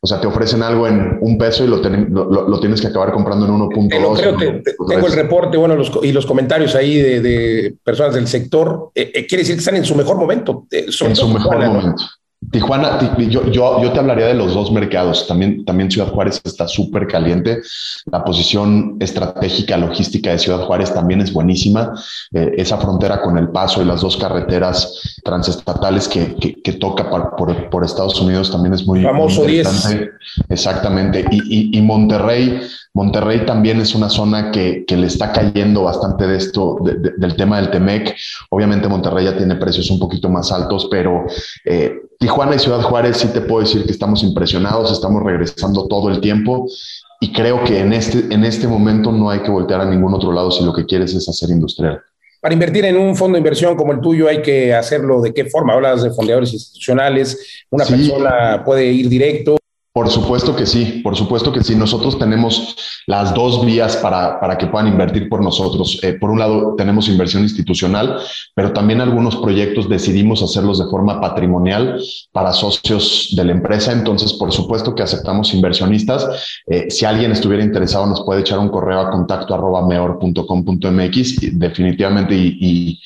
O 0.00 0.06
sea, 0.06 0.20
te 0.20 0.26
ofrecen 0.28 0.62
algo 0.62 0.86
en 0.86 1.18
un 1.20 1.36
peso 1.36 1.64
y 1.64 1.66
lo, 1.66 1.78
lo, 1.78 2.60
tienes 2.60 2.80
que 2.80 2.86
acabar 2.86 3.12
comprando 3.12 3.46
en 3.46 3.52
1.2. 3.52 4.62
tengo 4.88 5.06
el 5.06 5.12
reporte, 5.12 5.56
bueno, 5.56 5.76
y 6.02 6.12
los 6.12 6.24
comentarios 6.24 6.76
ahí 6.76 6.96
de, 6.98 7.74
personas 7.82 8.14
del 8.14 8.28
sector. 8.28 8.90
Eh, 8.94 9.10
eh, 9.14 9.26
quiere 9.26 9.42
decir 9.42 9.56
que 9.56 9.60
están 9.60 9.76
en 9.76 9.84
su 9.84 9.96
mejor 9.96 10.16
momento. 10.16 10.66
en 10.70 10.92
su 10.92 11.28
mejor 11.28 11.58
momento. 11.58 12.04
Tijuana, 12.52 13.16
yo, 13.18 13.50
yo, 13.50 13.82
yo, 13.82 13.92
te 13.92 13.98
hablaría 13.98 14.26
de 14.26 14.34
los 14.34 14.54
dos 14.54 14.70
mercados. 14.70 15.26
También, 15.26 15.64
también 15.64 15.90
Ciudad 15.90 16.08
Juárez 16.08 16.40
está 16.44 16.68
súper 16.68 17.08
caliente. 17.08 17.60
La 18.10 18.24
posición 18.24 18.96
estratégica 19.00 19.76
logística 19.76 20.30
de 20.30 20.38
Ciudad 20.38 20.64
Juárez 20.64 20.94
también 20.94 21.20
es 21.20 21.32
buenísima. 21.32 21.92
Eh, 22.32 22.54
esa 22.56 22.78
frontera 22.78 23.20
con 23.22 23.36
el 23.38 23.48
paso 23.48 23.82
y 23.82 23.84
las 23.84 24.02
dos 24.02 24.16
carreteras 24.16 25.20
transestatales 25.24 26.06
que, 26.06 26.36
que, 26.62 26.72
toca 26.74 27.10
por, 27.10 27.68
por, 27.70 27.84
Estados 27.84 28.20
Unidos 28.20 28.52
también 28.52 28.72
es 28.72 28.86
muy, 28.86 29.02
famoso 29.02 29.44
Exactamente. 30.48 31.24
Y, 31.30 31.72
y, 31.72 31.78
y, 31.78 31.82
Monterrey, 31.82 32.60
Monterrey 32.94 33.44
también 33.46 33.80
es 33.80 33.96
una 33.96 34.08
zona 34.08 34.52
que, 34.52 34.84
que 34.86 34.96
le 34.96 35.08
está 35.08 35.32
cayendo 35.32 35.82
bastante 35.82 36.26
de 36.26 36.36
esto, 36.36 36.78
del 36.82 37.34
tema 37.34 37.56
del 37.60 37.70
Temec. 37.70 38.16
Obviamente 38.50 38.88
Monterrey 38.88 39.24
ya 39.24 39.36
tiene 39.36 39.56
precios 39.56 39.90
un 39.90 39.98
poquito 39.98 40.28
más 40.28 40.52
altos, 40.52 40.86
pero 40.90 41.24
eh, 41.64 41.94
Tijuana 42.18 42.56
y 42.56 42.58
Ciudad 42.58 42.82
Juárez 42.82 43.18
sí 43.18 43.28
te 43.28 43.40
puedo 43.40 43.60
decir 43.60 43.84
que 43.84 43.92
estamos 43.92 44.24
impresionados, 44.24 44.90
estamos 44.90 45.22
regresando 45.22 45.86
todo 45.86 46.10
el 46.10 46.20
tiempo 46.20 46.66
y 47.20 47.32
creo 47.32 47.62
que 47.62 47.78
en 47.78 47.92
este, 47.92 48.34
en 48.34 48.44
este 48.44 48.66
momento 48.66 49.12
no 49.12 49.30
hay 49.30 49.40
que 49.40 49.50
voltear 49.50 49.80
a 49.80 49.84
ningún 49.84 50.14
otro 50.14 50.32
lado 50.32 50.50
si 50.50 50.64
lo 50.64 50.72
que 50.72 50.84
quieres 50.84 51.14
es 51.14 51.28
hacer 51.28 51.50
industrial. 51.50 52.00
Para 52.40 52.54
invertir 52.54 52.84
en 52.84 52.96
un 52.96 53.16
fondo 53.16 53.36
de 53.36 53.40
inversión 53.40 53.76
como 53.76 53.92
el 53.92 54.00
tuyo 54.00 54.28
hay 54.28 54.42
que 54.42 54.74
hacerlo 54.74 55.20
de 55.20 55.32
qué 55.32 55.44
forma. 55.44 55.74
Hablas 55.74 56.02
de 56.02 56.10
fondeadores 56.10 56.52
institucionales, 56.52 57.64
una 57.70 57.84
persona 57.84 58.62
puede 58.64 58.86
ir 58.86 59.08
directo 59.08 59.58
por 59.98 60.10
supuesto 60.10 60.54
que 60.54 60.64
sí, 60.64 61.00
por 61.02 61.16
supuesto 61.16 61.52
que 61.52 61.64
sí. 61.64 61.74
Nosotros 61.74 62.20
tenemos 62.20 62.76
las 63.08 63.34
dos 63.34 63.66
vías 63.66 63.96
para, 63.96 64.38
para 64.38 64.56
que 64.56 64.68
puedan 64.68 64.86
invertir 64.86 65.28
por 65.28 65.42
nosotros. 65.42 65.98
Eh, 66.04 66.12
por 66.12 66.30
un 66.30 66.38
lado, 66.38 66.76
tenemos 66.76 67.08
inversión 67.08 67.42
institucional, 67.42 68.16
pero 68.54 68.72
también 68.72 69.00
algunos 69.00 69.34
proyectos 69.34 69.88
decidimos 69.88 70.40
hacerlos 70.40 70.78
de 70.78 70.84
forma 70.84 71.20
patrimonial 71.20 72.00
para 72.30 72.52
socios 72.52 73.30
de 73.34 73.44
la 73.44 73.50
empresa. 73.50 73.90
Entonces, 73.90 74.34
por 74.34 74.52
supuesto 74.52 74.94
que 74.94 75.02
aceptamos 75.02 75.52
inversionistas. 75.52 76.28
Eh, 76.68 76.88
si 76.90 77.04
alguien 77.04 77.32
estuviera 77.32 77.64
interesado, 77.64 78.06
nos 78.06 78.20
puede 78.20 78.42
echar 78.42 78.60
un 78.60 78.68
correo 78.68 79.00
a 79.00 79.10
contacto 79.10 79.52
arroba 79.52 79.84
meor.com.mx. 79.84 81.58
Definitivamente, 81.58 82.36
y, 82.36 82.56
y 82.60 83.00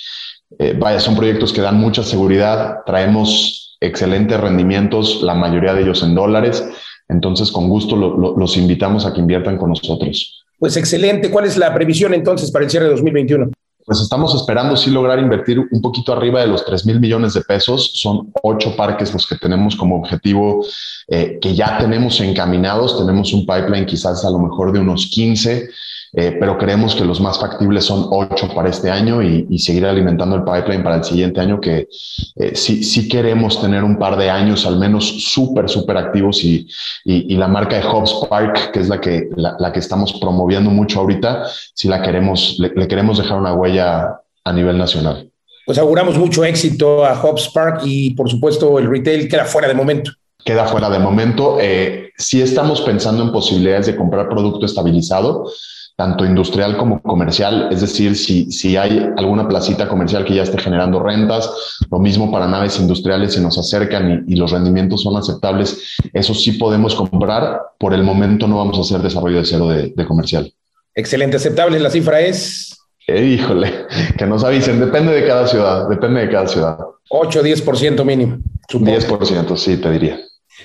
eh, 0.59 0.77
vaya, 0.79 1.01
son 1.01 1.17
proyectos 1.17 1.55
que 1.55 1.63
dan 1.63 1.81
mucha 1.81 2.03
seguridad. 2.03 2.81
Traemos 2.85 3.62
excelentes 3.83 4.41
rendimientos, 4.41 5.23
la 5.23 5.35
mayoría 5.35 5.75
de 5.75 5.83
ellos 5.83 6.03
en 6.03 6.15
dólares. 6.15 6.65
Entonces, 7.09 7.51
con 7.51 7.69
gusto 7.69 7.97
los 7.97 8.57
invitamos 8.57 9.05
a 9.05 9.13
que 9.13 9.21
inviertan 9.21 9.59
con 9.59 9.71
nosotros. 9.71 10.45
Pues 10.59 10.77
excelente. 10.77 11.31
¿Cuál 11.31 11.47
es 11.47 11.57
la 11.57 11.75
previsión 11.75 12.15
entonces 12.15 12.51
para 12.51 12.65
el 12.65 12.71
cierre 12.71 12.87
de 12.87 12.93
2021? 12.93 13.51
Pues 13.85 14.01
estamos 14.01 14.33
esperando 14.35 14.77
sí 14.77 14.91
lograr 14.91 15.19
invertir 15.19 15.59
un 15.59 15.83
poquito 15.83 16.13
arriba 16.13 16.41
de 16.41 16.47
los 16.47 16.65
3 16.65 16.87
mil 16.87 17.01
millones 17.01 17.35
de 17.35 17.41
pesos. 17.41 17.91
Son 17.95 18.33
ocho 18.43 18.77
parques 18.77 19.13
los 19.13 19.27
que 19.27 19.37
tenemos 19.37 19.75
como 19.75 19.97
objetivo 19.97 20.65
eh, 21.09 21.39
que 21.43 21.55
ya 21.55 21.79
tenemos 21.79 22.21
encaminados. 22.21 22.97
Tenemos 22.97 23.33
un 23.33 23.41
pipeline 23.41 23.85
quizás 23.85 24.25
a 24.25 24.31
lo 24.31 24.39
mejor 24.39 24.73
de 24.73 24.79
unos 24.79 25.07
15 25.07 25.69
eh, 26.15 26.37
pero 26.39 26.59
creemos 26.59 26.95
que 26.95 27.07
los 27.07 27.23
más 27.23 27.39
factibles 27.39 27.85
son 27.85 28.07
ocho 28.11 28.47
para 28.55 28.69
este 28.69 28.91
año 28.91 29.23
y, 29.23 29.59
seguir 29.59 29.87
alimentando 29.87 30.37
el 30.37 30.43
pipeline 30.43 30.83
para 30.83 30.97
el 30.97 31.05
siguiente 31.05 31.41
año, 31.41 31.61
que 31.61 31.89
eh, 32.37 32.55
sí, 32.55 32.85
sí 32.85 33.09
queremos 33.09 33.61
tener 33.61 33.83
un 33.83 33.99
par 33.99 34.17
de 34.17 34.29
años 34.29 34.67
al 34.67 34.79
menos 34.79 35.25
súper, 35.33 35.71
súper 35.71 35.97
activos 35.97 36.45
y, 36.45 36.67
y, 37.05 37.35
la 37.37 37.49
marca 37.49 37.77
de 37.77 37.83
Hobbs 37.83 38.27
Park, 38.29 38.73
que 38.73 38.81
es 38.81 38.89
la 38.89 39.01
que, 39.01 39.31
la, 39.37 39.73
que 39.73 39.79
estamos 39.79 40.13
promoviendo 40.21 40.71
mucho 40.71 41.01
ahorita, 41.01 41.47
si 41.75 41.89
la 41.89 42.03
queremos, 42.03 42.57
le, 42.59 42.87
queremos 42.89 43.17
dejar 43.17 43.39
una 43.39 43.55
huella 43.55 44.21
a 44.45 44.53
nivel 44.53 44.77
nacional. 44.77 45.31
Pues 45.65 45.79
auguramos 45.79 46.19
mucho 46.19 46.45
éxito 46.45 47.07
a 47.07 47.15
Hobbs 47.15 47.49
Park 47.55 47.83
y 47.85 48.11
por 48.11 48.29
supuesto 48.29 48.79
el 48.79 48.91
retail 48.91 49.29
queda 49.29 49.45
fuera 49.45 49.69
de 49.69 49.75
momento 49.75 50.11
queda 50.45 50.67
fuera 50.67 50.91
de 50.91 50.99
momento. 50.99 51.59
Eh, 51.61 52.11
sí 52.17 52.43
estamos 52.43 52.81
pensando 52.83 53.23
en 53.23 53.33
posibilidades 53.33 53.87
de 53.87 53.97
comprar 53.97 54.29
producto 54.29 54.67
estabilizado, 54.67 55.51
tanto 55.97 56.25
industrial 56.25 56.77
como 56.77 57.01
comercial, 57.03 57.69
es 57.71 57.81
decir, 57.81 58.17
si, 58.17 58.51
si 58.51 58.77
hay 58.77 59.07
alguna 59.17 59.47
placita 59.47 59.89
comercial 59.89 60.25
que 60.25 60.35
ya 60.35 60.43
esté 60.43 60.59
generando 60.59 61.03
rentas, 61.03 61.51
lo 61.91 61.99
mismo 61.99 62.31
para 62.31 62.47
naves 62.47 62.79
industriales, 62.81 63.35
si 63.35 63.41
nos 63.41 63.59
acercan 63.59 64.25
y, 64.27 64.37
los 64.37 64.51
rendimientos 64.51 65.03
son 65.03 65.17
aceptables, 65.17 65.97
eso 66.13 66.35
sí 66.35 66.53
podemos 66.53 66.95
comprar. 66.95 67.61
Por 67.79 67.95
el 67.95 68.03
momento 68.03 68.49
no 68.49 68.59
vamos 68.59 68.79
a 68.79 68.81
hacer 68.81 69.01
desarrollo 69.01 69.39
de 69.39 69.45
cero 69.45 69.69
de, 69.69 70.07
comercial. 70.07 70.53
Excelente, 70.95 71.37
aceptable. 71.37 71.79
La 71.79 71.91
cifra 71.91 72.21
es... 72.21 72.77
Eh, 73.07 73.25
híjole, 73.25 73.87
que 74.17 74.27
nos 74.27 74.45
avisen, 74.45 74.81
depende 74.81 75.13
de 75.13 75.27
cada 75.27 75.47
ciudad, 75.47 75.89
depende 75.89 76.21
de 76.21 76.31
cada 76.31 76.47
ciudad. 76.47 76.79
8 77.11 77.41
o 77.41 77.43
10% 77.43 78.05
mínimo. 78.05 78.39
Supongo. 78.69 78.93
10%, 78.93 79.57
sí, 79.57 79.77
te 79.77 79.91
diría. 79.91 80.19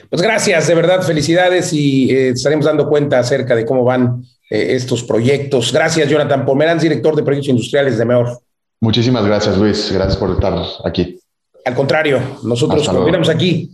Pues 0.10 0.22
gracias, 0.22 0.68
de 0.68 0.76
verdad, 0.76 1.02
felicidades 1.02 1.74
y 1.74 2.12
eh, 2.12 2.30
estaremos 2.30 2.66
dando 2.66 2.88
cuenta 2.88 3.20
acerca 3.20 3.56
de 3.56 3.66
cómo 3.66 3.84
van 3.84 4.24
eh, 4.50 4.76
estos 4.76 5.04
proyectos. 5.04 5.72
Gracias, 5.74 6.10
Jonathan 6.10 6.46
Pomeranz, 6.46 6.82
director 6.82 7.16
de 7.16 7.24
proyectos 7.24 7.50
industriales 7.50 7.98
de 7.98 8.06
MEOR. 8.06 8.40
Muchísimas 8.80 9.26
gracias, 9.26 9.58
Luis. 9.58 9.92
Gracias 9.92 10.18
por 10.18 10.32
estar 10.32 10.54
aquí. 10.86 11.20
Al 11.66 11.76
contrario, 11.76 12.20
nosotros 12.44 12.88
continuamos 12.88 13.30
aquí 13.30 13.72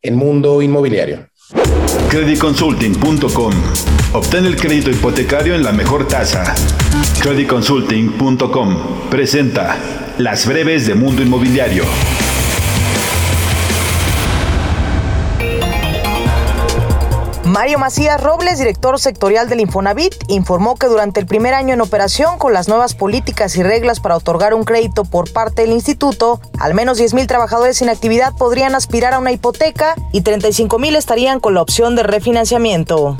en 0.00 0.16
Mundo 0.16 0.62
Inmobiliario. 0.62 1.28
Creditconsulting.com. 2.08 3.52
Obtén 4.14 4.46
el 4.46 4.56
crédito 4.56 4.90
hipotecario 4.90 5.54
en 5.54 5.64
la 5.64 5.72
mejor 5.72 6.06
tasa. 6.06 6.54
Creditconsulting.com 7.20 9.10
presenta 9.10 9.76
las 10.18 10.46
breves 10.46 10.86
de 10.86 10.94
Mundo 10.94 11.22
Inmobiliario. 11.22 11.84
Mario 17.54 17.78
Macías 17.78 18.20
Robles, 18.20 18.58
director 18.58 18.98
sectorial 18.98 19.48
del 19.48 19.60
Infonavit, 19.60 20.12
informó 20.26 20.74
que 20.74 20.88
durante 20.88 21.20
el 21.20 21.26
primer 21.26 21.54
año 21.54 21.72
en 21.72 21.80
operación 21.80 22.36
con 22.36 22.52
las 22.52 22.66
nuevas 22.66 22.96
políticas 22.96 23.54
y 23.56 23.62
reglas 23.62 24.00
para 24.00 24.16
otorgar 24.16 24.54
un 24.54 24.64
crédito 24.64 25.04
por 25.04 25.32
parte 25.32 25.62
del 25.62 25.70
instituto, 25.70 26.40
al 26.58 26.74
menos 26.74 27.00
10.000 27.00 27.28
trabajadores 27.28 27.76
sin 27.76 27.90
actividad 27.90 28.34
podrían 28.36 28.74
aspirar 28.74 29.14
a 29.14 29.20
una 29.20 29.30
hipoteca 29.30 29.94
y 30.10 30.22
35.000 30.22 30.96
estarían 30.96 31.38
con 31.38 31.54
la 31.54 31.62
opción 31.62 31.94
de 31.94 32.02
refinanciamiento. 32.02 33.16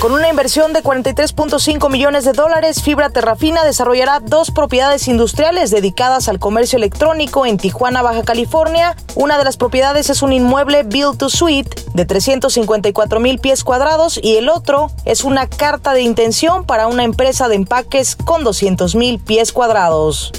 Con 0.00 0.12
una 0.12 0.28
inversión 0.28 0.72
de 0.72 0.80
43.5 0.80 1.90
millones 1.90 2.24
de 2.24 2.32
dólares, 2.32 2.82
Fibra 2.84 3.10
Terrafina 3.10 3.64
desarrollará 3.64 4.20
dos 4.20 4.52
propiedades 4.52 5.08
industriales 5.08 5.72
dedicadas 5.72 6.28
al 6.28 6.38
comercio 6.38 6.76
electrónico 6.76 7.46
en 7.46 7.56
Tijuana, 7.56 8.00
Baja 8.02 8.22
California. 8.22 8.94
Una 9.16 9.38
de 9.38 9.44
las 9.44 9.56
propiedades 9.56 10.08
es 10.08 10.22
un 10.22 10.32
inmueble 10.32 10.84
Build 10.84 11.18
to 11.18 11.28
Suite 11.28 11.82
de 11.94 12.04
354 12.04 13.18
mil 13.18 13.40
pies 13.40 13.64
cuadrados 13.64 14.20
y 14.22 14.36
el 14.36 14.48
otro 14.48 14.92
es 15.04 15.24
una 15.24 15.48
carta 15.48 15.92
de 15.94 16.02
intención 16.02 16.64
para 16.64 16.86
una 16.86 17.02
empresa 17.02 17.48
de 17.48 17.56
empaques 17.56 18.14
con 18.14 18.44
200 18.44 18.94
mil 18.94 19.18
pies 19.18 19.52
cuadrados. 19.52 20.30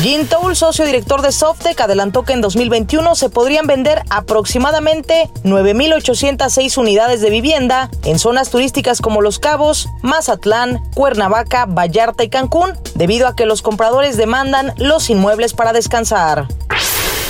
Jim 0.00 0.28
Toul, 0.28 0.54
socio 0.54 0.84
director 0.84 1.22
de 1.22 1.32
Softec, 1.32 1.80
adelantó 1.80 2.22
que 2.22 2.32
en 2.32 2.40
2021 2.40 3.16
se 3.16 3.30
podrían 3.30 3.66
vender 3.66 4.02
aproximadamente 4.10 5.28
9.806 5.42 6.78
unidades 6.78 7.20
de 7.20 7.30
vivienda 7.30 7.90
en 8.04 8.20
zonas 8.20 8.50
turísticas 8.50 9.00
como 9.00 9.22
Los 9.22 9.40
Cabos, 9.40 9.88
Mazatlán, 10.02 10.80
Cuernavaca, 10.94 11.66
Vallarta 11.66 12.22
y 12.22 12.28
Cancún, 12.28 12.78
debido 12.94 13.26
a 13.26 13.34
que 13.34 13.44
los 13.44 13.60
compradores 13.60 14.16
demandan 14.16 14.72
los 14.76 15.10
inmuebles 15.10 15.52
para 15.52 15.72
descansar. 15.72 16.46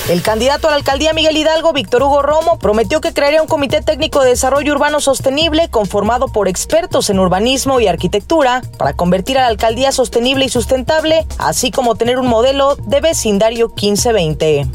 El 0.09 0.23
candidato 0.23 0.68
a 0.68 0.71
la 0.71 0.79
alcaldía 0.79 1.12
Miguel 1.12 1.37
Hidalgo, 1.37 1.75
Víctor 1.75 2.03
Hugo 2.03 2.23
Romo, 2.23 2.59
prometió 2.59 3.03
que 3.03 3.12
crearía 3.12 3.42
un 3.42 3.49
comité 3.49 3.83
técnico 3.83 4.23
de 4.23 4.31
desarrollo 4.31 4.73
urbano 4.73 5.01
sostenible 5.01 5.68
conformado 5.68 6.29
por 6.29 6.49
expertos 6.49 7.11
en 7.11 7.18
urbanismo 7.18 7.79
y 7.79 7.88
arquitectura 7.88 8.62
para 8.79 8.94
convertir 8.94 9.37
a 9.37 9.42
la 9.42 9.49
alcaldía 9.49 9.92
sostenible 9.92 10.47
y 10.47 10.49
sustentable, 10.49 11.27
así 11.37 11.71
como 11.71 11.94
tener 11.94 12.18
un 12.18 12.27
modelo 12.27 12.77
de 12.77 13.03
vecindario 13.03 13.68
1520. 13.68 14.66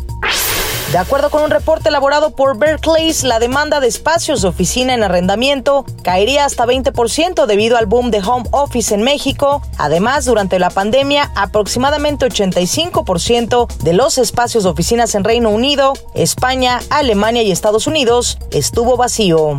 De 0.93 0.99
acuerdo 0.99 1.31
con 1.31 1.41
un 1.41 1.49
reporte 1.49 1.89
elaborado 1.89 2.35
por 2.35 2.55
Berkeley, 2.55 3.11
la 3.23 3.39
demanda 3.39 3.79
de 3.79 3.87
espacios 3.87 4.43
de 4.43 4.49
oficina 4.49 4.93
en 4.93 5.01
arrendamiento 5.01 5.85
caería 6.03 6.45
hasta 6.45 6.67
20% 6.67 7.47
debido 7.47 7.77
al 7.77 7.87
boom 7.87 8.11
de 8.11 8.19
home 8.19 8.47
office 8.51 8.93
en 8.93 9.01
México. 9.01 9.63
Además, 9.79 10.25
durante 10.25 10.59
la 10.59 10.69
pandemia, 10.69 11.31
aproximadamente 11.33 12.27
85% 12.27 13.75
de 13.79 13.93
los 13.93 14.19
espacios 14.19 14.65
de 14.65 14.69
oficinas 14.69 15.15
en 15.15 15.23
Reino 15.23 15.49
Unido, 15.49 15.93
España, 16.13 16.79
Alemania 16.91 17.41
y 17.41 17.51
Estados 17.51 17.87
Unidos 17.87 18.37
estuvo 18.51 18.95
vacío. 18.95 19.57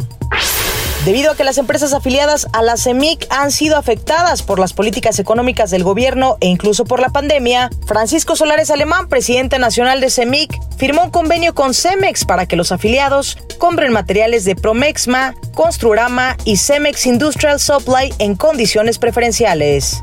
Debido 1.05 1.33
a 1.33 1.37
que 1.37 1.45
las 1.45 1.59
empresas 1.59 1.93
afiliadas 1.93 2.49
a 2.55 2.63
la 2.63 2.79
CEMIC 2.79 3.27
han 3.29 3.51
sido 3.51 3.77
afectadas 3.77 4.43
por 4.43 4.59
las 4.59 4.73
políticas 4.73 5.19
económicas 5.19 5.71
del 5.71 5.85
gobierno 5.85 6.39
e 6.41 6.47
incluso 6.47 6.87
por 6.87 6.99
la 6.99 7.11
pandemia, 7.11 7.69
Francisco 7.87 8.37
Solares 8.37 8.71
Alemán, 8.71 9.11
presidente 9.11 9.59
nacional 9.59 10.01
de 10.01 10.09
CEMIC, 10.09 10.59
firmó 10.79 11.05
un 11.05 11.11
convenio 11.11 11.55
con 11.55 11.75
Cemex 11.75 12.25
para 12.25 12.47
que 12.47 12.57
los 12.57 12.73
afiliados 12.73 13.37
compren 13.59 13.93
materiales 13.93 14.47
de 14.47 14.57
Promexma, 14.57 15.35
Construrama 15.53 16.39
y 16.47 16.57
Cemex 16.57 17.05
Industrial 17.05 17.61
Supply 17.61 18.15
en 18.19 18.35
condiciones 18.35 18.99
preferenciales. 18.99 20.01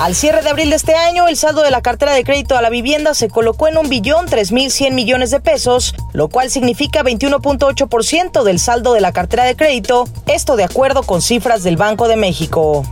Al 0.00 0.16
cierre 0.16 0.42
de 0.42 0.50
abril 0.50 0.70
de 0.70 0.76
este 0.76 0.96
año, 0.96 1.28
el 1.28 1.36
saldo 1.36 1.62
de 1.62 1.70
la 1.70 1.80
cartera 1.80 2.12
de 2.12 2.24
crédito 2.24 2.56
a 2.56 2.62
la 2.62 2.68
vivienda 2.68 3.14
se 3.14 3.28
colocó 3.28 3.68
en 3.68 3.78
un 3.78 3.88
billón 3.88 4.26
tres 4.26 4.50
mil 4.50 4.72
cien 4.72 4.96
millones 4.96 5.30
de 5.30 5.38
pesos, 5.38 5.94
lo 6.12 6.28
cual 6.28 6.50
significa 6.50 7.04
21.8% 7.04 8.42
del 8.42 8.58
saldo 8.58 8.92
de 8.92 9.00
la 9.00 9.12
cartera 9.12 9.44
de 9.44 9.54
crédito, 9.54 10.08
esto 10.26 10.56
de 10.56 10.64
acuerdo 10.64 11.04
con 11.04 11.22
cifras 11.22 11.62
del 11.62 11.76
Banco 11.76 12.08
de 12.08 12.16
México. 12.16 12.84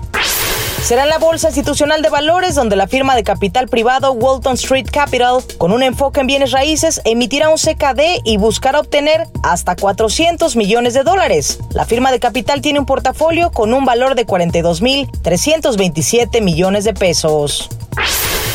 Será 0.83 1.05
en 1.05 1.11
la 1.11 1.19
Bolsa 1.19 1.47
Institucional 1.47 2.03
de 2.03 2.11
Valores 2.11 2.57
donde 2.57 2.75
la 2.75 2.89
firma 2.89 3.15
de 3.15 3.23
capital 3.23 3.69
privado 3.69 4.11
Walton 4.13 4.55
Street 4.55 4.89
Capital, 4.91 5.39
con 5.57 5.71
un 5.71 5.85
enfoque 5.85 6.19
en 6.21 6.27
bienes 6.27 6.51
raíces, 6.51 7.01
emitirá 7.05 7.51
un 7.51 7.57
CKD 7.57 8.21
y 8.25 8.37
buscará 8.37 8.81
obtener 8.81 9.29
hasta 9.45 9.77
400 9.77 10.57
millones 10.57 10.95
de 10.95 11.05
dólares. 11.05 11.61
La 11.71 11.85
firma 11.85 12.11
de 12.11 12.19
capital 12.19 12.63
tiene 12.63 12.81
un 12.81 12.87
portafolio 12.87 13.53
con 13.53 13.73
un 13.73 13.85
valor 13.85 14.17
de 14.17 14.27
42.327 14.27 16.43
millones 16.43 16.83
de 16.83 16.95
pesos. 16.95 17.69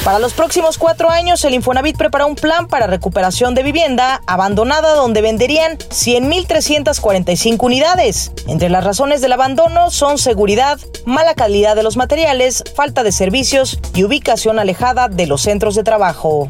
Para 0.08 0.20
los 0.20 0.32
próximos 0.32 0.78
cuatro 0.78 1.10
años, 1.10 1.43
el 1.43 1.53
Infonavit 1.53 1.97
prepara 1.97 2.26
un 2.26 2.36
plan 2.36 2.68
para 2.68 2.88
recuperación 2.88 3.55
de 3.55 3.62
vivienda 3.62 4.22
abandonada 4.26 4.95
donde 4.95 5.22
venderían 5.22 5.78
100.345 5.78 7.58
unidades. 7.62 8.32
Entre 8.47 8.70
las 8.70 8.86
razones 8.86 9.20
del 9.20 9.34
abandono 9.34 9.91
son 9.91 10.18
seguridad, 10.18 10.80
mala 11.03 11.34
calidad 11.34 11.76
de 11.76 11.84
los 11.84 11.97
materiales, 11.97 12.64
falta 12.74 13.03
de 13.03 13.12
servicios 13.12 13.82
y 13.95 14.05
ubicación 14.05 14.60
alejada 14.60 15.10
de 15.10 15.28
los 15.28 15.41
centros 15.41 15.76
de 15.76 15.84
trabajo. 15.84 16.47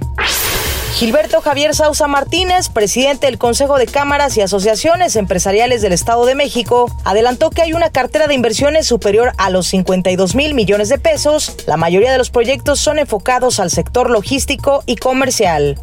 Gilberto 0.98 1.42
Javier 1.42 1.76
Sausa 1.76 2.08
Martínez, 2.08 2.70
presidente 2.70 3.28
del 3.28 3.38
Consejo 3.38 3.78
de 3.78 3.86
Cámaras 3.86 4.36
y 4.36 4.42
Asociaciones 4.42 5.16
Empresariales 5.16 5.84
del 5.84 5.94
Estado 5.94 6.26
de 6.26 6.34
México, 6.34 6.90
adelantó 7.04 7.52
que 7.52 7.62
hay 7.62 7.74
una 7.74 7.92
cartera 7.92 8.26
de 8.26 8.34
inversiones 8.34 8.88
superior 8.88 9.32
a 9.38 9.52
los 9.52 9.68
52 9.68 10.34
mil 10.34 10.56
millones 10.56 10.90
de 10.90 10.98
pesos. 10.98 11.56
La 11.68 11.78
mayoría 11.78 12.12
de 12.12 12.18
los 12.18 12.32
proyectos 12.32 12.80
son 12.80 12.98
enfocados 12.98 13.60
al 13.60 13.70
sector 13.70 14.10
logístico 14.10 14.82
y 14.88 14.96
comercial. 14.96 15.78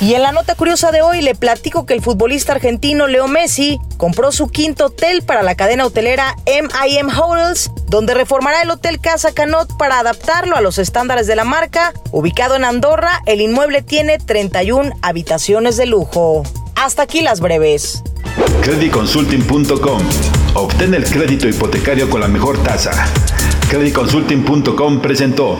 Y 0.00 0.14
en 0.14 0.22
la 0.22 0.30
nota 0.30 0.54
curiosa 0.54 0.92
de 0.92 1.02
hoy 1.02 1.22
le 1.22 1.34
platico 1.34 1.84
que 1.84 1.92
el 1.92 2.02
futbolista 2.02 2.52
argentino 2.52 3.08
Leo 3.08 3.26
Messi 3.26 3.80
compró 3.96 4.30
su 4.30 4.46
quinto 4.46 4.86
hotel 4.86 5.22
para 5.22 5.42
la 5.42 5.56
cadena 5.56 5.86
hotelera 5.86 6.36
MIM 6.46 7.08
Hotels, 7.18 7.72
donde 7.88 8.14
reformará 8.14 8.62
el 8.62 8.70
Hotel 8.70 9.00
Casa 9.00 9.32
Canot 9.32 9.76
para 9.76 9.98
adaptarlo 9.98 10.56
a 10.56 10.60
los 10.60 10.78
estándares 10.78 11.26
de 11.26 11.34
la 11.34 11.42
marca. 11.42 11.92
Ubicado 12.12 12.54
en 12.54 12.64
Andorra, 12.64 13.22
el 13.26 13.40
inmueble 13.40 13.82
tiene 13.82 14.18
31 14.18 14.92
habitaciones 15.02 15.76
de 15.76 15.86
lujo. 15.86 16.44
Hasta 16.76 17.02
aquí 17.02 17.20
las 17.20 17.40
breves. 17.40 18.04
Creditconsulting.com. 18.62 20.00
Obtén 20.54 20.94
el 20.94 21.04
crédito 21.04 21.48
hipotecario 21.48 22.08
con 22.08 22.20
la 22.20 22.28
mejor 22.28 22.62
tasa. 22.62 22.92
Creditconsulting.com 23.68 25.00
presentó 25.00 25.58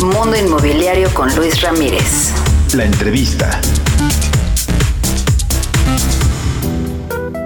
Mundo 0.00 0.36
Inmobiliario 0.36 1.12
con 1.14 1.34
Luis 1.34 1.62
Ramírez. 1.62 2.45
La 2.76 2.84
entrevista. 2.84 3.58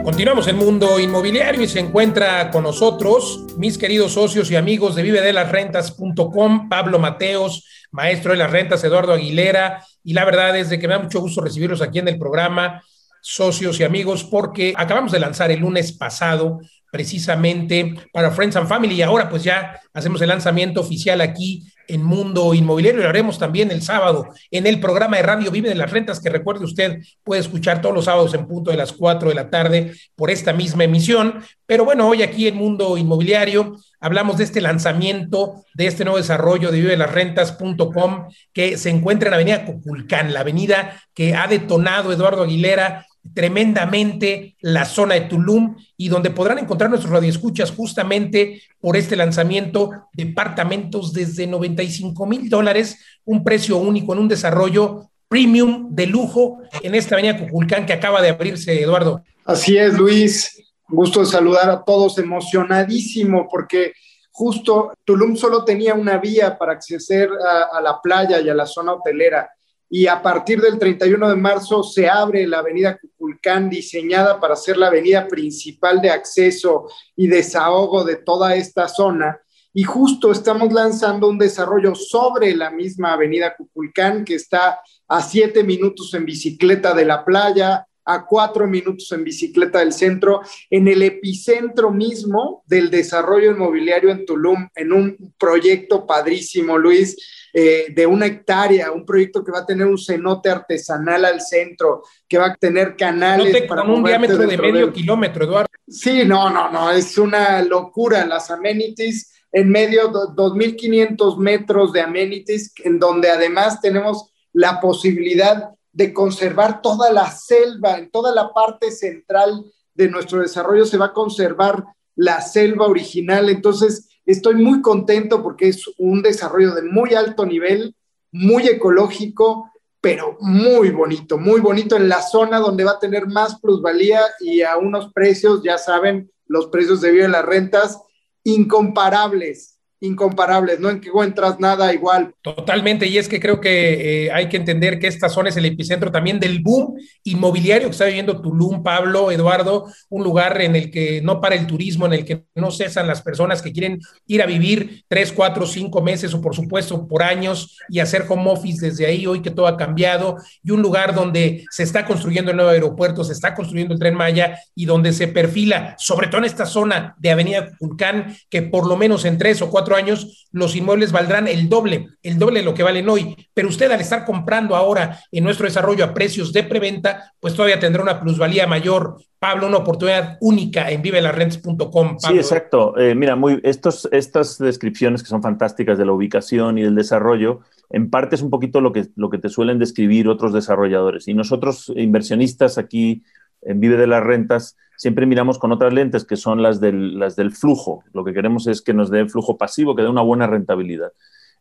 Continuamos 0.03 0.49
en 0.49 0.57
Mundo 0.57 0.99
Inmobiliario 0.99 1.63
y 1.63 1.69
se 1.69 1.79
encuentra 1.79 2.51
con 2.51 2.65
nosotros 2.65 3.45
mis 3.57 3.79
queridos 3.79 4.15
socios 4.15 4.51
y 4.51 4.57
amigos 4.57 4.97
de 4.97 5.05
vivedelasrentas.com, 5.05 6.69
Pablo 6.69 6.99
Mateos, 6.99 7.65
maestro 7.93 8.33
de 8.33 8.39
las 8.39 8.51
rentas, 8.51 8.83
Eduardo 8.83 9.13
Aguilera, 9.13 9.87
y 10.03 10.15
la 10.15 10.25
verdad 10.25 10.57
es 10.57 10.69
de 10.69 10.81
que 10.81 10.89
me 10.89 10.95
da 10.95 11.01
mucho 11.01 11.21
gusto 11.21 11.43
recibirlos 11.43 11.81
aquí 11.81 12.01
en 12.01 12.09
el 12.09 12.19
programa, 12.19 12.83
socios 13.21 13.79
y 13.79 13.85
amigos, 13.85 14.25
porque 14.25 14.75
acabamos 14.77 15.13
de 15.13 15.21
lanzar 15.21 15.53
el 15.53 15.61
lunes 15.61 15.93
pasado 15.93 16.59
precisamente 16.91 17.95
para 18.13 18.31
Friends 18.31 18.57
and 18.57 18.69
Family 18.69 18.95
y 18.95 19.03
ahora 19.03 19.29
pues 19.29 19.45
ya 19.45 19.81
hacemos 19.93 20.21
el 20.23 20.29
lanzamiento 20.29 20.81
oficial 20.81 21.21
aquí 21.21 21.65
en 21.91 22.05
Mundo 22.05 22.55
Inmobiliario. 22.55 23.03
Lo 23.03 23.09
haremos 23.09 23.39
también 23.39 23.71
el 23.71 23.83
sábado 23.83 24.29
en 24.51 24.67
el 24.67 24.81
programa 24.81 25.17
de 25.17 25.25
Radio 25.25 25.51
Vive 25.51 25.69
de 25.69 25.75
las 25.75 25.91
Rentas, 25.91 26.21
que 26.21 26.31
recuerde 26.31 26.65
usted 26.65 27.01
puede 27.25 27.41
escuchar 27.41 27.83
todos 27.83 27.95
los 27.95 28.05
sábados 28.05 28.33
en 28.35 28.47
punto 28.47 28.71
de 28.71 28.77
las 28.77 28.93
4 28.93 29.29
de 29.29 29.35
la 29.35 29.51
tarde 29.51 29.93
por 30.15 30.31
esta 30.31 30.53
misma 30.53 30.85
emisión. 30.85 31.43
Pero 31.67 31.85
bueno, 31.85 32.09
hoy 32.09 32.23
aquí 32.23 32.47
en 32.47 32.57
Mundo 32.57 32.97
Inmobiliario 32.97 33.77
hablamos 33.99 34.39
de 34.39 34.45
este 34.45 34.61
lanzamiento, 34.61 35.65
de 35.75 35.87
este 35.87 36.05
nuevo 36.05 36.19
desarrollo 36.19 36.71
de 36.71 36.81
vivelasrentas.com 36.81 38.29
que 38.53 38.79
se 38.79 38.91
encuentra 38.91 39.29
en 39.29 39.35
Avenida 39.35 39.65
Coculcán, 39.65 40.33
la 40.33 40.41
avenida 40.41 41.03
que 41.13 41.35
ha 41.35 41.49
detonado 41.49 42.13
Eduardo 42.13 42.45
Aguilera 42.45 43.07
tremendamente 43.35 44.57
la 44.61 44.85
zona 44.85 45.15
de 45.15 45.23
Tulum 45.23 45.77
y 45.97 46.09
donde 46.09 46.31
podrán 46.31 46.59
encontrar 46.59 46.91
nuestros 46.91 47.13
radioescuchas 47.13 47.71
justamente 47.71 48.63
por 48.81 48.97
este 48.97 49.17
lanzamiento 49.17 49.91
departamentos 50.13 51.13
desde 51.13 51.47
95 51.47 52.27
mil 52.27 52.49
dólares, 52.49 52.99
un 53.25 53.45
precio 53.45 53.77
único 53.77 54.13
en 54.13 54.21
un 54.21 54.29
desarrollo 54.29 55.11
premium 55.29 55.95
de 55.95 56.07
lujo 56.07 56.59
en 56.83 56.95
esta 56.95 57.15
avenida 57.15 57.39
Cuculcán 57.39 57.87
que 57.87 57.93
acaba 57.93 58.21
de 58.21 58.31
abrirse, 58.31 58.81
Eduardo. 58.83 59.23
Así 59.45 59.77
es, 59.77 59.95
Luis. 59.95 60.61
Gusto 60.89 61.21
de 61.21 61.27
saludar 61.27 61.71
a 61.71 61.85
todos, 61.85 62.19
emocionadísimo 62.19 63.47
porque 63.49 63.93
justo 64.33 64.93
Tulum 65.05 65.37
solo 65.37 65.65
tenía 65.65 65.95
una 65.95 66.19
vía 66.19 66.59
para 66.59 66.73
acceder 66.73 67.31
a, 67.47 67.77
a 67.79 67.81
la 67.81 68.01
playa 68.01 68.41
y 68.41 68.49
a 68.49 68.55
la 68.55 68.67
zona 68.67 68.95
hotelera 68.95 69.49
y 69.93 70.07
a 70.07 70.23
partir 70.23 70.61
del 70.61 70.79
31 70.79 71.29
de 71.29 71.35
marzo 71.35 71.83
se 71.83 72.09
abre 72.09 72.47
la 72.47 72.61
avenida 72.61 72.97
Cuculcán, 72.97 73.69
diseñada 73.69 74.39
para 74.39 74.55
ser 74.55 74.77
la 74.77 74.87
avenida 74.87 75.27
principal 75.27 76.01
de 76.01 76.11
acceso 76.11 76.89
y 77.17 77.27
desahogo 77.27 78.05
de 78.05 78.17
toda 78.17 78.55
esta 78.55 78.87
zona. 78.87 79.41
Y 79.75 79.83
justo 79.83 80.31
estamos 80.31 80.73
lanzando 80.73 81.29
un 81.29 81.39
desarrollo 81.39 81.97
sobre 81.97 82.55
la 82.55 82.71
misma 82.71 83.15
avenida 83.15 83.57
Cuculcán, 83.57 84.25
que 84.25 84.37
está 84.37 84.79
a 85.09 85.23
siete 85.23 85.65
minutos 85.65 86.15
en 86.15 86.25
bicicleta 86.25 86.95
de 86.95 87.05
la 87.05 87.25
playa, 87.25 87.85
a 88.05 88.27
cuatro 88.27 88.69
minutos 88.69 89.11
en 89.11 89.25
bicicleta 89.25 89.81
del 89.81 89.93
centro, 89.93 90.41
en 90.71 90.87
el 90.87 91.03
epicentro 91.03 91.91
mismo 91.91 92.63
del 92.67 92.91
desarrollo 92.91 93.51
inmobiliario 93.51 94.11
en 94.11 94.25
Tulum, 94.25 94.69
en 94.75 94.93
un 94.93 95.35
proyecto 95.39 96.07
padrísimo, 96.07 96.79
Luis, 96.79 97.17
eh, 97.53 97.87
de 97.95 98.07
una 98.07 98.27
hectárea, 98.27 98.93
un 98.93 99.05
proyecto 99.05 99.43
que 99.45 99.53
va 99.53 99.61
a 99.61 99.67
tener 99.67 99.87
un 99.87 99.99
cenote 99.99 100.49
artesanal 100.49 101.25
al 101.25 101.41
centro, 101.41 102.03
que 102.29 102.39
va 102.39 102.47
a 102.47 102.55
tener 102.55 102.97
canales 102.97 103.63
para 103.63 103.83
con 103.83 103.91
un 103.91 104.05
diámetro 104.05 104.39
de 104.39 104.57
medio 104.57 104.93
kilómetro, 104.93 105.45
Eduardo. 105.45 105.69
Sí, 105.87 106.25
no, 106.25 106.51
no, 106.51 106.71
no, 106.71 106.91
es 106.91 107.19
una 107.19 107.63
locura 107.63 108.25
las 108.25 108.51
amenities 108.51 109.33
en 109.53 109.69
medio 109.69 110.09
de 110.09 110.35
2.500 110.37 111.39
metros 111.39 111.93
de 111.93 112.01
amenities, 112.01 112.73
en 112.85 112.99
donde 112.99 113.31
además 113.31 113.81
tenemos 113.81 114.31
la 114.53 114.81
posibilidad 114.81 115.71
de 115.93 116.13
conservar 116.13 116.83
toda 116.83 117.13
la 117.13 117.31
selva, 117.31 117.99
en 117.99 118.11
toda 118.11 118.33
la 118.35 118.53
parte 118.53 118.91
central 118.93 119.65
de 119.95 120.09
nuestro 120.09 120.41
desarrollo 120.41 120.85
se 120.85 120.97
va 120.97 121.07
a 121.07 121.13
conservar 121.13 121.85
la 122.15 122.41
selva 122.41 122.87
original. 122.87 123.49
Entonces, 123.49 124.09
Estoy 124.27 124.57
muy 124.57 124.83
contento 124.83 125.43
porque 125.43 125.69
es 125.69 125.85
un 125.99 126.23
desarrollo 126.23 126.75
de 126.75 126.83
muy 126.83 127.15
alto 127.15 127.47
nivel, 127.47 127.95
muy 128.33 128.69
ecológico, 128.69 129.71
pero 130.01 130.37
muy 130.41 130.91
bonito, 130.91 131.37
muy 131.37 131.61
bonito 131.61 131.97
en 131.97 132.09
la 132.09 132.23
zona 132.23 132.59
donde 132.59 132.85
va 132.85 132.93
a 132.93 132.99
tener 132.99 133.27
más 133.27 133.61
plusvalía 133.61 134.21
y 134.41 134.63
a 134.63 134.77
unos 134.77 135.13
precios, 135.13 135.63
ya 135.63 135.79
saben, 135.79 136.31
los 136.47 136.69
precios 136.69 137.01
de 137.01 137.11
vida 137.11 137.25
de 137.25 137.31
las 137.31 137.45
rentas 137.45 138.01
incomparables 138.45 139.80
incomparables, 140.01 140.81
no 140.81 140.89
encuentras 140.89 141.61
nada 141.61 141.93
igual. 141.93 142.35
Totalmente, 142.43 143.07
y 143.07 143.19
es 143.19 143.29
que 143.29 143.39
creo 143.39 143.61
que 143.61 144.27
eh, 144.27 144.33
hay 144.33 144.49
que 144.49 144.57
entender 144.57 144.99
que 144.99 145.07
esta 145.07 145.29
zona 145.29 145.51
es 145.51 145.57
el 145.57 145.67
epicentro 145.67 146.11
también 146.11 146.41
del 146.41 146.61
boom 146.61 146.97
inmobiliario 147.25 147.89
que 147.89 147.93
está 147.93 148.07
viviendo 148.07 148.41
Tulum, 148.41 148.83
Pablo, 148.83 149.31
Eduardo, 149.31 149.87
un 150.09 150.25
lugar 150.25 150.61
en 150.63 150.75
el 150.75 150.91
que 150.91 151.21
no 151.23 151.41
para 151.41 151.55
el 151.55 151.67
turismo, 151.67 152.07
en 152.07 152.15
el 152.15 152.25
que 152.25 152.45
no 152.55 152.71
cesan 152.71 153.07
las 153.07 153.21
personas 153.23 153.61
que 153.61 153.73
quieren 153.73 154.01
ir 154.27 154.43
a 154.43 154.47
vivir 154.47 155.05
tres, 155.07 155.33
cuatro, 155.33 155.67
cinco 155.67 156.01
meses 156.01 156.33
o 156.33 156.41
por 156.41 156.55
supuesto 156.55 157.07
por 157.07 157.23
años 157.23 157.79
y 157.89 158.01
hacer 158.01 158.25
home 158.29 158.51
office 158.51 158.87
desde 158.87 159.07
ahí, 159.07 159.27
hoy 159.27 159.43
que 159.43 159.51
todo 159.51 159.67
ha 159.67 159.77
cambiado, 159.77 160.37
y 160.63 160.71
un 160.71 160.81
lugar 160.81 161.15
donde 161.15 161.65
se 161.71 161.83
está 161.83 162.07
construyendo 162.07 162.51
el 162.51 162.57
nuevo 162.57 162.71
aeropuerto, 162.71 163.23
se 163.23 163.33
está 163.33 163.55
construyendo 163.55 163.95
el 163.95 164.01
tren 164.01 164.15
Maya 164.15 164.59
y 164.75 164.87
donde 164.87 165.13
se 165.13 165.29
perfila, 165.29 165.95
sobre 165.99 166.29
todo 166.29 166.39
en 166.39 166.47
esta 166.47 166.65
zona 166.65 167.15
de 167.19 167.31
Avenida 167.31 167.71
Vulcán, 167.79 168.37
que 168.49 168.63
por 168.63 168.87
lo 168.87 168.97
menos 168.97 169.25
en 169.25 169.37
tres 169.37 169.61
o 169.61 169.71
cuatro 169.71 169.90
cuatro 169.91 169.97
años 169.97 170.47
los 170.53 170.77
inmuebles 170.77 171.13
valdrán 171.13 171.49
el 171.49 171.69
doble, 171.69 172.09
el 172.23 172.39
doble 172.39 172.61
de 172.61 172.65
lo 172.65 172.75
que 172.75 172.83
valen 172.83 173.09
hoy. 173.09 173.37
Pero 173.55 173.69
usted 173.69 173.91
al 173.91 174.01
estar 174.01 174.25
comprando 174.25 174.77
ahora 174.77 175.19
en 175.33 175.45
nuestro 175.45 175.67
desarrollo 175.67 176.05
a 176.05 176.15
precios 176.15 176.53
de 176.53 176.63
preventa, 176.63 177.33
pues 177.41 177.55
todavía 177.55 177.79
tendrá 177.79 178.03
una 178.03 178.21
plusvalía 178.21 178.67
mayor. 178.67 179.17
Pablo, 179.39 179.69
una 179.69 179.79
oportunidad 179.79 180.37
única 180.41 180.91
en 180.91 181.03
vivelarrents.com. 181.03 182.19
Sí, 182.19 182.35
exacto. 182.35 182.99
Eh, 182.99 183.15
mira, 183.15 183.37
muy, 183.37 183.59
estos, 183.63 184.09
estas 184.13 184.59
descripciones 184.59 185.23
que 185.23 185.29
son 185.29 185.43
fantásticas 185.43 185.97
de 185.97 186.05
la 186.05 186.13
ubicación 186.13 186.77
y 186.77 186.83
del 186.83 186.95
desarrollo, 186.95 187.61
en 187.89 188.11
parte 188.11 188.35
es 188.35 188.43
un 188.43 188.51
poquito 188.51 188.81
lo 188.81 188.93
que, 188.93 189.07
lo 189.17 189.31
que 189.31 189.39
te 189.39 189.49
suelen 189.49 189.79
describir 189.79 190.29
otros 190.29 190.53
desarrolladores. 190.53 191.27
Y 191.27 191.35
nosotros, 191.35 191.91
inversionistas 191.97 192.77
aquí 192.77 193.23
en 193.63 193.81
Vive 193.81 193.97
de 193.97 194.07
las 194.07 194.23
Rentas, 194.23 194.77
siempre 194.97 195.27
miramos 195.27 195.59
con 195.59 195.73
otras 195.73 195.93
lentes 195.93 196.25
que 196.25 196.37
son 196.37 196.63
las 196.63 196.81
del, 196.81 197.19
las 197.19 197.37
del 197.37 197.53
flujo. 197.53 198.05
Lo 198.13 198.25
que 198.25 198.33
queremos 198.33 198.67
es 198.67 198.83
que 198.83 198.95
nos 198.95 199.11
dé 199.11 199.27
flujo 199.27 199.57
pasivo, 199.57 199.95
que 199.95 200.03
dé 200.03 200.09
una 200.09 200.23
buena 200.23 200.47
rentabilidad. 200.47 201.13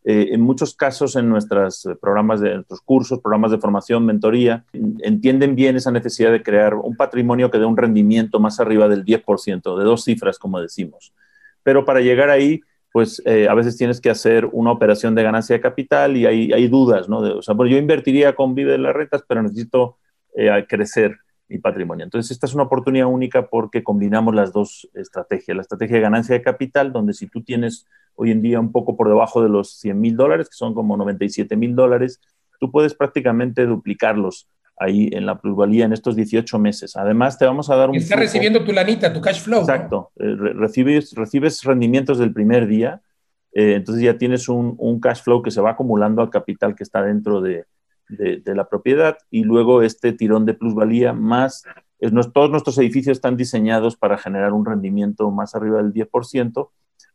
Eh, 0.06 0.30
en 0.32 0.41
muchos 0.41 0.76
casos, 0.76 1.16
en 1.16 1.30
nuestros 1.30 1.88
programas 2.02 2.39
de 2.39 2.56
nuestros 2.56 2.82
cursos, 2.82 3.20
programas 3.20 3.52
de 3.52 3.58
formación, 3.58 4.06
mentoría, 4.06 4.64
entienden 4.74 5.56
bien 5.56 5.76
esa 5.76 5.91
necesidad 5.91 6.32
de 6.32 6.41
crear 6.41 6.76
un 6.76 6.95
patrimonio 6.95 7.52
que 7.52 7.60
dé 7.60 7.66
un 7.66 7.78
rendimiento 7.78 8.39
más 8.39 8.60
arriba 8.60 8.88
del 8.88 9.04
10%, 9.04 9.78
de 9.78 9.84
dos 9.84 10.04
cifras, 10.06 10.39
como 10.39 10.62
decimos. 10.62 11.14
Pero 11.64 11.84
para 11.84 12.00
llegar 12.00 12.30
ahí, 12.30 12.62
pues 12.91 13.22
eh, 13.26 13.47
a 13.50 13.54
veces 13.54 13.78
tienes 13.78 14.02
que 14.02 14.10
hacer 14.10 14.45
una 14.52 14.72
operación 14.72 15.16
de 15.16 15.24
ganancia 15.24 15.56
de 15.56 15.62
capital 15.62 16.18
y 16.18 16.26
hay, 16.26 16.52
hay 16.54 16.68
dudas, 16.68 17.08
¿no? 17.08 17.20
o 17.20 17.41
sea, 17.41 17.56
yo 17.56 17.78
invertiría 17.78 18.34
con 18.34 18.56
Vive 18.56 18.72
de 18.72 18.78
las 18.80 18.95
Rentas, 18.95 19.24
pero 19.28 19.43
necesito 19.43 19.97
eh, 20.36 20.66
crecer 20.68 21.20
y 21.50 21.58
patrimonio. 21.58 22.04
Entonces, 22.04 22.32
esta 22.32 22.45
es 22.45 22.54
una 22.54 22.64
oportunidad 22.64 23.08
única 23.08 23.47
porque 23.47 23.84
combinamos 23.84 24.36
las 24.36 24.54
dos 24.54 24.88
estrategias. 24.93 25.56
La 25.56 25.62
estrategia 25.62 25.95
de 25.95 26.02
ganancia 26.02 26.36
de 26.36 26.41
capital, 26.41 26.93
donde 26.93 27.14
si 27.14 27.28
tú 27.28 27.43
tienes 27.43 27.88
hoy 28.16 28.32
en 28.32 28.41
día 28.41 28.60
un 28.60 28.72
poco 28.72 28.95
por 28.95 29.08
debajo 29.08 29.41
de 29.41 29.50
los 29.50 29.80
100 29.80 30.00
mil 30.00 30.16
dólares, 30.16 30.47
que 30.47 30.56
son 30.56 30.74
como 30.74 30.95
97 30.95 31.56
mil 31.56 31.76
dólares, 31.76 32.22
tú 32.60 32.72
puedes 32.72 32.93
prácticamente 32.93 33.66
duplicarlos 33.66 34.47
ahí 34.78 35.10
en 35.12 35.26
la 35.26 35.39
plusvalía 35.39 35.86
en 35.86 35.93
estos 35.93 36.16
18 36.16 36.60
meses. 36.60 36.95
Además, 36.95 37.38
te 37.38 37.45
vamos 37.45 37.70
a 37.70 37.76
dar 37.76 37.89
un... 37.89 37.95
Está 37.95 38.16
recibiendo 38.16 38.64
tu 38.64 38.72
lanita, 38.72 39.12
tu 39.12 39.20
cash 39.20 39.41
flow. 39.41 39.62
Exacto. 39.62 40.12
Eh, 40.18 40.36
recibes, 40.56 41.14
recibes 41.14 41.64
rendimientos 41.64 42.20
del 42.20 42.32
primer 42.32 42.68
día, 42.68 43.02
eh, 43.52 43.74
entonces 43.76 44.04
ya 44.04 44.18
tienes 44.18 44.47
un, 44.47 44.76
un 44.78 45.00
cash 45.00 45.24
flow 45.24 45.41
que 45.41 45.52
se 45.52 45.60
va 45.60 45.72
acumulando 45.72 46.22
al 46.22 46.30
capital 46.30 46.76
que 46.76 46.84
está 46.84 47.02
dentro 47.02 47.41
de, 47.41 47.66
de, 48.10 48.41
la 48.55 48.68
propiedad 48.68 49.18
y 49.30 49.43
luego 49.43 49.82
este 49.82 50.14
tirón 50.14 50.45
de 50.45 50.53
plusvalía 50.53 51.14
más, 51.14 51.64
todos 52.34 52.49
nuestros 52.49 52.78
edificios 52.78 53.18
están 53.18 53.38
diseñados 53.38 53.95
para 53.95 54.18
generar 54.18 54.53
un 54.53 54.66
rendimiento 54.66 55.30
más 55.32 55.55
arriba 55.55 55.82
del 55.82 55.93
10%, 55.93 56.70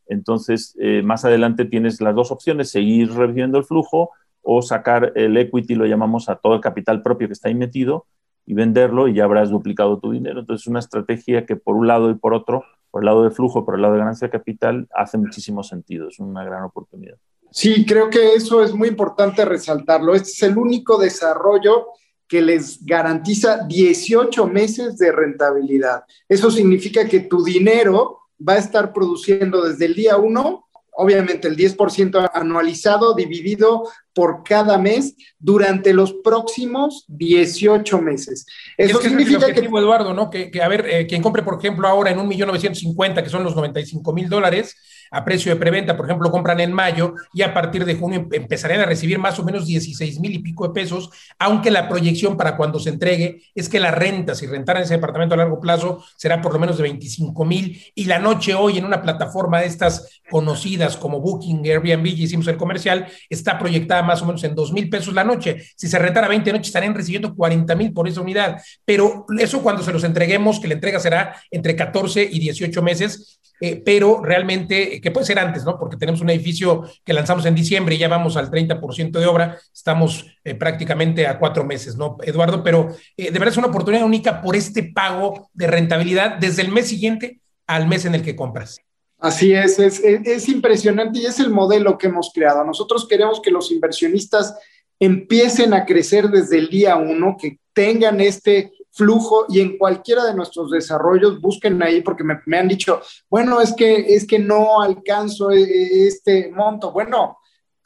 entonces 0.07 0.75
eh, 0.79 1.01
más 1.03 1.25
adelante 1.25 1.65
tienes 1.65 2.01
las 2.01 2.15
dos 2.15 2.31
opciones, 2.31 2.69
seguir 2.69 3.11
reviviendo 3.11 3.57
el 3.57 3.65
flujo 3.65 4.11
o 4.41 4.61
sacar 4.61 5.11
el 5.15 5.35
equity, 5.37 5.75
lo 5.75 5.85
llamamos 5.85 6.29
a 6.29 6.35
todo 6.35 6.55
el 6.55 6.61
capital 6.61 7.01
propio 7.01 7.27
que 7.27 7.33
está 7.33 7.49
ahí 7.49 7.55
metido 7.55 8.05
y 8.45 8.53
venderlo 8.53 9.07
y 9.07 9.15
ya 9.15 9.23
habrás 9.23 9.49
duplicado 9.49 9.99
tu 9.99 10.11
dinero. 10.11 10.41
Entonces 10.41 10.63
es 10.63 10.67
una 10.67 10.79
estrategia 10.79 11.45
que 11.45 11.55
por 11.55 11.75
un 11.75 11.87
lado 11.87 12.11
y 12.11 12.15
por 12.15 12.33
otro, 12.33 12.63
por 12.91 13.01
el 13.01 13.07
lado 13.07 13.23
de 13.23 13.31
flujo, 13.31 13.65
por 13.65 13.75
el 13.75 13.81
lado 13.81 13.95
de 13.95 13.99
ganancia 13.99 14.27
de 14.27 14.31
capital, 14.31 14.87
hace 14.93 15.17
muchísimo 15.17 15.63
sentido, 15.63 16.09
es 16.09 16.19
una 16.19 16.43
gran 16.43 16.63
oportunidad. 16.63 17.17
Sí, 17.51 17.85
creo 17.85 18.09
que 18.09 18.33
eso 18.33 18.63
es 18.63 18.73
muy 18.73 18.89
importante 18.89 19.45
resaltarlo. 19.45 20.13
Este 20.13 20.31
es 20.31 20.43
el 20.43 20.57
único 20.57 20.97
desarrollo 20.97 21.87
que 22.27 22.41
les 22.41 22.83
garantiza 22.83 23.65
18 23.67 24.47
meses 24.47 24.97
de 24.97 25.11
rentabilidad. 25.11 26.03
Eso 26.27 26.49
significa 26.49 27.07
que 27.07 27.21
tu 27.21 27.43
dinero 27.43 28.19
va 28.37 28.53
a 28.53 28.57
estar 28.57 28.91
produciendo 28.91 29.63
desde 29.63 29.85
el 29.85 29.95
día 29.95 30.17
1, 30.17 30.67
obviamente 30.97 31.47
el 31.47 31.55
10% 31.55 32.31
anualizado 32.33 33.13
dividido 33.13 33.83
por 34.13 34.43
cada 34.43 34.77
mes 34.77 35.15
durante 35.37 35.93
los 35.93 36.13
próximos 36.13 37.05
18 37.09 38.01
meses. 38.01 38.45
Eso 38.77 39.01
significa 39.01 39.53
que... 39.53 39.59
Eduardo, 39.59 40.13
¿no? 40.13 40.29
Que, 40.29 40.49
a 40.61 40.67
ver, 40.67 40.85
eh, 40.89 41.05
quien 41.05 41.21
compre, 41.21 41.43
por 41.43 41.59
ejemplo, 41.59 41.87
ahora 41.87 42.11
en 42.11 42.19
1.950.000, 42.19 43.23
que 43.23 43.29
son 43.29 43.43
los 43.43 43.55
95 43.55 44.13
mil 44.13 44.29
dólares, 44.29 44.75
a 45.11 45.23
precio 45.25 45.53
de 45.53 45.59
preventa, 45.59 45.95
por 45.95 46.05
ejemplo, 46.05 46.31
compran 46.31 46.59
en 46.59 46.73
mayo 46.73 47.15
y 47.33 47.41
a 47.41 47.53
partir 47.53 47.85
de 47.85 47.95
junio 47.95 48.27
empezarían 48.31 48.81
a 48.81 48.85
recibir 48.85 49.19
más 49.19 49.39
o 49.39 49.43
menos 49.43 49.65
16 49.65 50.19
mil 50.19 50.33
y 50.33 50.39
pico 50.39 50.67
de 50.67 50.73
pesos, 50.73 51.09
aunque 51.39 51.71
la 51.71 51.87
proyección 51.87 52.37
para 52.37 52.57
cuando 52.57 52.79
se 52.79 52.89
entregue 52.89 53.41
es 53.53 53.69
que 53.69 53.79
la 53.79 53.91
renta, 53.91 54.35
si 54.35 54.47
rentaran 54.47 54.83
ese 54.83 54.95
departamento 54.95 55.35
a 55.35 55.37
largo 55.37 55.59
plazo, 55.59 56.03
será 56.17 56.41
por 56.41 56.53
lo 56.53 56.59
menos 56.59 56.77
de 56.77 56.83
25 56.83 57.45
mil 57.45 57.81
y 57.93 58.05
la 58.05 58.19
noche 58.19 58.53
hoy 58.53 58.77
en 58.77 58.85
una 58.85 59.01
plataforma 59.01 59.61
de 59.61 59.67
estas 59.67 60.21
conocidas 60.29 60.97
como 60.97 61.19
Booking, 61.19 61.65
Airbnb, 61.65 62.05
y 62.07 62.23
hicimos 62.23 62.47
el 62.47 62.57
comercial, 62.57 63.07
está 63.29 63.57
proyectada 63.57 64.03
más 64.03 64.21
o 64.21 64.25
menos 64.25 64.43
en 64.43 64.55
2 64.55 64.73
mil 64.73 64.89
pesos 64.89 65.13
la 65.13 65.23
noche. 65.23 65.63
Si 65.75 65.87
se 65.87 65.99
rentara 65.99 66.27
20 66.27 66.51
noches, 66.51 66.67
estarían 66.67 66.93
recibiendo 66.93 67.35
40 67.35 67.75
mil 67.75 67.93
por 67.93 68.07
esa 68.07 68.21
unidad. 68.21 68.61
Pero 68.83 69.25
eso 69.39 69.61
cuando 69.61 69.83
se 69.83 69.93
los 69.93 70.03
entreguemos, 70.03 70.59
que 70.59 70.67
la 70.67 70.75
entrega 70.75 70.99
será 70.99 71.35
entre 71.51 71.75
14 71.75 72.27
y 72.31 72.39
18 72.39 72.81
meses, 72.81 73.39
eh, 73.59 73.81
pero 73.83 74.21
realmente, 74.21 74.99
que 74.99 75.11
puede 75.11 75.25
ser 75.25 75.39
antes, 75.39 75.63
¿no? 75.63 75.79
Porque 75.79 75.97
tenemos 75.97 76.21
un 76.21 76.29
edificio 76.29 76.83
que 77.03 77.13
lanzamos 77.13 77.45
en 77.45 77.55
diciembre 77.55 77.95
y 77.95 77.99
ya 77.99 78.07
vamos 78.07 78.35
al 78.37 78.51
30% 78.51 79.11
de 79.11 79.25
obra, 79.25 79.57
estamos 79.73 80.25
eh, 80.43 80.55
prácticamente 80.55 81.25
a 81.27 81.39
cuatro 81.39 81.63
meses, 81.63 81.95
¿no, 81.95 82.17
Eduardo? 82.23 82.63
Pero 82.63 82.95
eh, 83.15 83.31
de 83.31 83.39
verdad 83.39 83.49
es 83.49 83.57
una 83.57 83.67
oportunidad 83.67 84.05
única 84.05 84.41
por 84.41 84.55
este 84.55 84.83
pago 84.83 85.49
de 85.53 85.67
rentabilidad 85.67 86.37
desde 86.37 86.63
el 86.63 86.71
mes 86.71 86.87
siguiente 86.87 87.39
al 87.67 87.87
mes 87.87 88.05
en 88.05 88.15
el 88.15 88.21
que 88.21 88.35
compras. 88.35 88.79
Así 89.17 89.53
es, 89.53 89.79
es 89.79 90.49
impresionante 90.49 91.19
y 91.19 91.25
es 91.25 91.39
el 91.39 91.49
modelo 91.49 91.97
que 91.97 92.07
hemos 92.07 92.31
creado. 92.33 92.63
Nosotros 92.63 93.07
queremos 93.07 93.41
que 93.41 93.49
los 93.49 93.71
inversionistas 93.71 94.55
empiecen 94.99 95.73
a 95.73 95.85
crecer 95.85 96.27
desde 96.27 96.57
el 96.57 96.69
día 96.69 96.95
uno, 96.97 97.37
que 97.39 97.57
tengan 97.73 98.21
este 98.21 98.71
flujo 98.95 99.45
y 99.49 99.59
en 99.59 99.77
cualquiera 99.77 100.23
de 100.23 100.33
nuestros 100.33 100.71
desarrollos 100.71 101.41
busquen 101.41 101.83
ahí 101.83 102.01
porque 102.01 102.23
me, 102.23 102.57
han 102.57 102.67
dicho, 102.67 103.01
bueno, 103.29 103.59
es 103.59 103.73
que, 103.73 104.15
es 104.15 104.25
que 104.25 104.39
no 104.39 104.81
alcanzo 104.81 105.51
e, 105.51 105.61
e, 105.61 106.07
este 106.07 106.49
monto. 106.49 106.93
Bueno, 106.93 107.39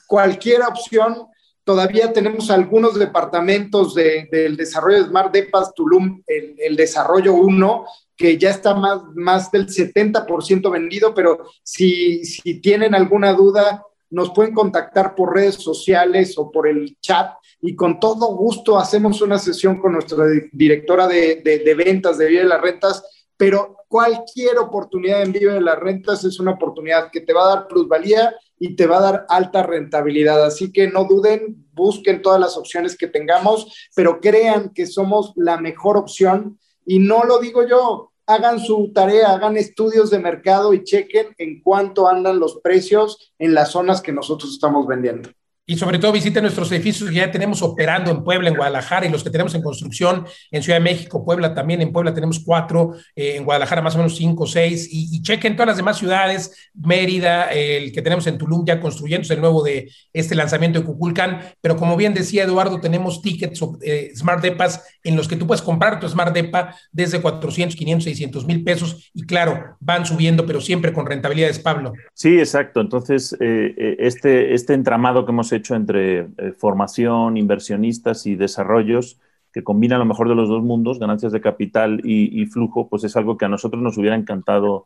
cualquier 0.08 0.62
opción, 0.62 1.28
todavía 1.64 2.14
tenemos 2.14 2.52
algunos 2.52 2.98
departamentos 2.98 3.96
del 3.96 4.56
desarrollo 4.56 5.00
de 5.00 5.10
Smart 5.10 5.34
Depas 5.34 5.74
Tulum, 5.74 6.22
el, 6.28 6.56
el 6.60 6.76
desarrollo 6.76 7.34
1, 7.34 7.86
que 8.16 8.38
ya 8.38 8.52
está 8.52 8.76
más, 8.76 9.02
más 9.16 9.50
del 9.50 9.68
70% 9.68 10.70
vendido, 10.72 11.14
pero 11.16 11.50
si, 11.64 12.24
si 12.24 12.60
tienen 12.60 12.94
alguna 12.94 13.34
duda, 13.34 13.84
nos 14.12 14.32
pueden 14.32 14.54
contactar 14.54 15.16
por 15.16 15.34
redes 15.34 15.56
sociales 15.56 16.38
o 16.38 16.52
por 16.52 16.68
el 16.68 16.98
chat 17.00 17.34
y 17.62 17.76
con 17.76 18.00
todo 18.00 18.28
gusto 18.36 18.78
hacemos 18.78 19.22
una 19.22 19.38
sesión 19.38 19.80
con 19.80 19.94
nuestra 19.94 20.26
directora 20.52 21.08
de, 21.08 21.42
de, 21.44 21.74
ventas 21.76 22.18
de 22.18 22.28
Vive 22.28 22.44
de 22.44 22.48
las 22.48 22.62
Rentas, 22.62 23.04
pero 23.36 23.78
cualquier 23.88 24.58
oportunidad 24.58 25.22
en 25.22 25.32
Vive 25.32 25.54
de 25.54 25.62
las 25.62 25.78
Rentas 25.78 26.24
es 26.24 26.40
una 26.40 26.52
oportunidad 26.52 27.12
que 27.12 27.22
te 27.22 27.34
va 27.34 27.44
a 27.44 27.56
dar 27.56 27.68
plusvalía 27.68 28.36
y 28.60 28.76
te 28.76 28.88
va 28.88 28.98
a 28.98 29.02
dar 29.02 29.26
alta 29.30 29.64
rentabilidad. 29.64 30.46
Así 30.46 30.72
que 30.72 30.88
no 30.88 31.06
duden, 31.06 31.66
busquen 31.74 32.22
todas 32.22 32.40
las 32.40 32.58
opciones 32.58 32.98
que 32.98 33.08
tengamos, 33.08 33.90
pero 33.96 34.20
crean 34.20 34.74
que 34.74 34.86
somos 34.86 35.34
la 35.36 35.58
mejor 35.58 35.98
opción. 35.98 36.60
Y 36.86 37.00
no 37.00 37.24
lo 37.24 37.40
digo 37.40 37.68
yo, 37.68 38.12
hagan 38.30 38.60
su 38.60 38.92
tarea, 38.94 39.34
hagan 39.34 39.58
estudios 39.58 40.12
de 40.12 40.20
mercado 40.20 40.74
y 40.74 40.84
chequen 40.84 41.34
en 41.40 41.62
cuánto 41.64 42.08
andan 42.08 42.40
los 42.40 42.60
precios 42.62 43.34
en 43.40 43.56
las 43.56 43.72
zonas 43.72 44.02
que 44.02 44.12
nosotros 44.12 44.52
estamos 44.52 44.86
vendiendo 44.86 45.32
y 45.70 45.78
sobre 45.78 46.00
todo 46.00 46.12
visiten 46.12 46.42
nuestros 46.42 46.72
edificios 46.72 47.12
que 47.12 47.18
ya 47.18 47.30
tenemos 47.30 47.62
operando 47.62 48.10
en 48.10 48.24
Puebla, 48.24 48.50
en 48.50 48.56
Guadalajara 48.56 49.06
y 49.06 49.10
los 49.10 49.24
que 49.24 49.30
tenemos 49.30 49.54
en 49.54 49.62
construcción 49.62 50.26
en 50.50 50.64
Ciudad 50.64 50.80
de 50.80 50.84
México, 50.84 51.24
Puebla 51.24 51.54
también, 51.54 51.80
en 51.84 51.92
Puebla 51.92 52.12
tenemos 52.12 52.40
cuatro, 52.44 52.96
eh, 53.16 53.36
en 53.36 53.46
Guadalajara 53.46 53.84
más 53.84 53.94
o 53.94 54.00
menos 54.00 54.16
cinco, 54.16 54.48
seis, 54.48 54.90
y, 54.92 55.22
chequen 55.22 55.56
todas 55.56 55.68
las 55.68 55.78
demás 55.78 56.00
ciudades, 56.00 56.72
Mérida, 56.74 57.52
el 57.52 57.92
que 57.92 58.02
tenemos 58.02 58.26
en 58.26 58.40
Tulum 58.40 58.66
ya 58.66 58.80
construyéndose 58.80 59.36
el 59.36 59.42
nuevo 59.42 59.62
de 59.62 59.92
este 60.12 60.34
lanzamiento 60.34 60.80
de 60.80 60.86
Cuculcán, 60.86 61.40
pero 61.62 61.76
como 61.76 61.96
bien 61.96 62.16
decía 62.16 62.46
Eduardo, 62.46 62.80
tenemos 62.80 63.22
tickets 63.22 63.64
eh, 63.84 64.12
Smart 64.16 64.42
Depas 64.42 64.84
en 65.04 65.16
los 65.16 65.28
que 65.28 65.36
tú 65.36 65.46
puedes 65.46 65.62
comprar 65.62 66.00
tu 66.00 66.10
Smart 66.10 66.34
Depa 66.34 66.74
desde 66.92 67.22
400, 67.22 67.76
500, 67.76 68.04
600 68.06 68.48
mil 68.48 68.64
pesos 68.64 69.12
y 69.14 69.24
claro, 69.24 69.78
van 69.80 70.04
subiendo, 70.08 70.48
pero 70.48 70.62
siempre 70.62 70.94
con 70.94 71.06
rentabilidades, 71.06 71.60
Pablo. 71.60 71.94
Sí, 72.16 72.40
exacto. 72.40 72.82
Entonces, 72.82 73.38
eh, 73.40 73.98
este, 74.00 74.56
este 74.56 74.74
entramado 74.74 75.28
que 75.28 75.32
hemos 75.32 75.52
hecho 75.52 75.59
hecho 75.60 75.76
entre 75.76 76.20
eh, 76.20 76.54
formación, 76.58 77.38
inversionistas 77.38 78.26
y 78.26 78.36
desarrollos 78.36 79.20
que 79.54 79.64
combina 79.64 79.98
lo 79.98 80.06
mejor 80.06 80.30
de 80.30 80.36
los 80.36 80.48
dos 80.50 80.64
mundos, 80.64 81.00
ganancias 81.00 81.32
de 81.32 81.42
capital 81.42 82.02
y, 82.04 82.46
flujo, 82.46 82.88
pues 82.88 83.04
es 83.04 83.16
algo 83.16 83.36
que 83.36 83.46
a 83.46 83.50
nosotros 83.50 83.82
nos 83.82 83.98
hubiera 83.98 84.16
encantado 84.16 84.86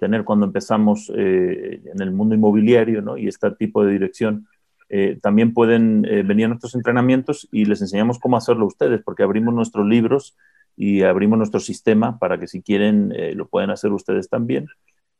tener 0.00 0.24
cuando 0.24 0.44
empezamos 0.44 1.10
eh, 1.16 1.80
en 1.84 2.02
el 2.02 2.10
mundo 2.10 2.34
inmobiliario 2.34 3.00
¿no? 3.00 3.16
y 3.16 3.28
este 3.28 3.50
tipo 3.52 3.84
de 3.84 3.92
dirección. 3.92 4.46
Eh, 4.90 5.18
también 5.22 5.54
pueden 5.54 6.02
venir 6.02 6.48
nuestros 6.48 6.74
entrenamientos 6.74 7.48
y 7.50 7.64
les 7.64 7.80
enseñamos 7.80 8.18
cómo 8.18 8.36
hacerlo 8.36 8.66
ustedes, 8.66 9.00
porque 9.02 9.22
abrimos 9.22 9.54
nuestros 9.54 9.86
libros 9.86 10.36
y 10.76 11.02
abrimos 11.02 11.38
nuestro 11.38 11.60
sistema 11.60 12.18
para 12.18 12.38
que 12.38 12.46
si 12.46 12.60
quieren 12.60 13.14
lo 13.34 13.48
pueden 13.48 13.70
hacer 13.70 13.92
ustedes 13.92 14.28
también 14.28 14.66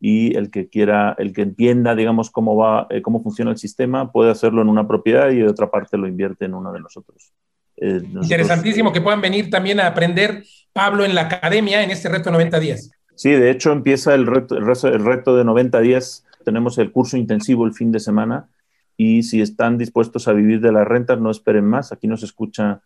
y 0.04 0.36
el 0.36 0.50
que 0.50 0.68
quiera, 0.68 1.14
el 1.16 1.32
que 1.32 1.42
entienda, 1.42 1.94
digamos, 1.94 2.32
cómo 2.32 2.56
va, 2.56 2.88
eh, 2.90 3.02
cómo 3.02 3.22
funciona 3.22 3.52
el 3.52 3.56
sistema, 3.56 4.10
puede 4.10 4.32
hacerlo 4.32 4.60
en 4.60 4.68
una 4.68 4.88
propiedad 4.88 5.30
y 5.30 5.36
de 5.36 5.46
otra 5.46 5.70
parte 5.70 5.96
lo 5.96 6.08
invierte 6.08 6.44
en 6.44 6.54
uno 6.54 6.72
de 6.72 6.80
nosotros. 6.80 7.32
Eh, 7.76 8.02
Interesantísimo 8.20 8.92
que 8.92 9.00
puedan 9.00 9.20
venir 9.20 9.48
también 9.48 9.78
a 9.78 9.86
aprender, 9.86 10.42
Pablo, 10.72 11.04
en 11.04 11.14
la 11.14 11.22
academia 11.22 11.84
en 11.84 11.92
este 11.92 12.08
reto 12.08 12.24
de 12.24 12.32
90 12.32 12.58
días. 12.58 12.90
Sí, 13.14 13.30
de 13.30 13.52
hecho 13.52 13.70
empieza 13.70 14.12
el 14.12 14.26
reto, 14.26 14.56
el 14.56 15.04
reto 15.04 15.36
de 15.36 15.44
90 15.44 15.78
días. 15.78 16.26
Tenemos 16.44 16.78
el 16.78 16.90
curso 16.90 17.16
intensivo 17.16 17.64
el 17.64 17.72
fin 17.72 17.92
de 17.92 18.00
semana 18.00 18.48
y 18.96 19.22
si 19.22 19.40
están 19.40 19.78
dispuestos 19.78 20.26
a 20.26 20.32
vivir 20.32 20.60
de 20.60 20.72
las 20.72 20.84
rentas, 20.84 21.20
no 21.20 21.30
esperen 21.30 21.64
más. 21.64 21.92
Aquí 21.92 22.08
nos 22.08 22.24
escucha 22.24 22.80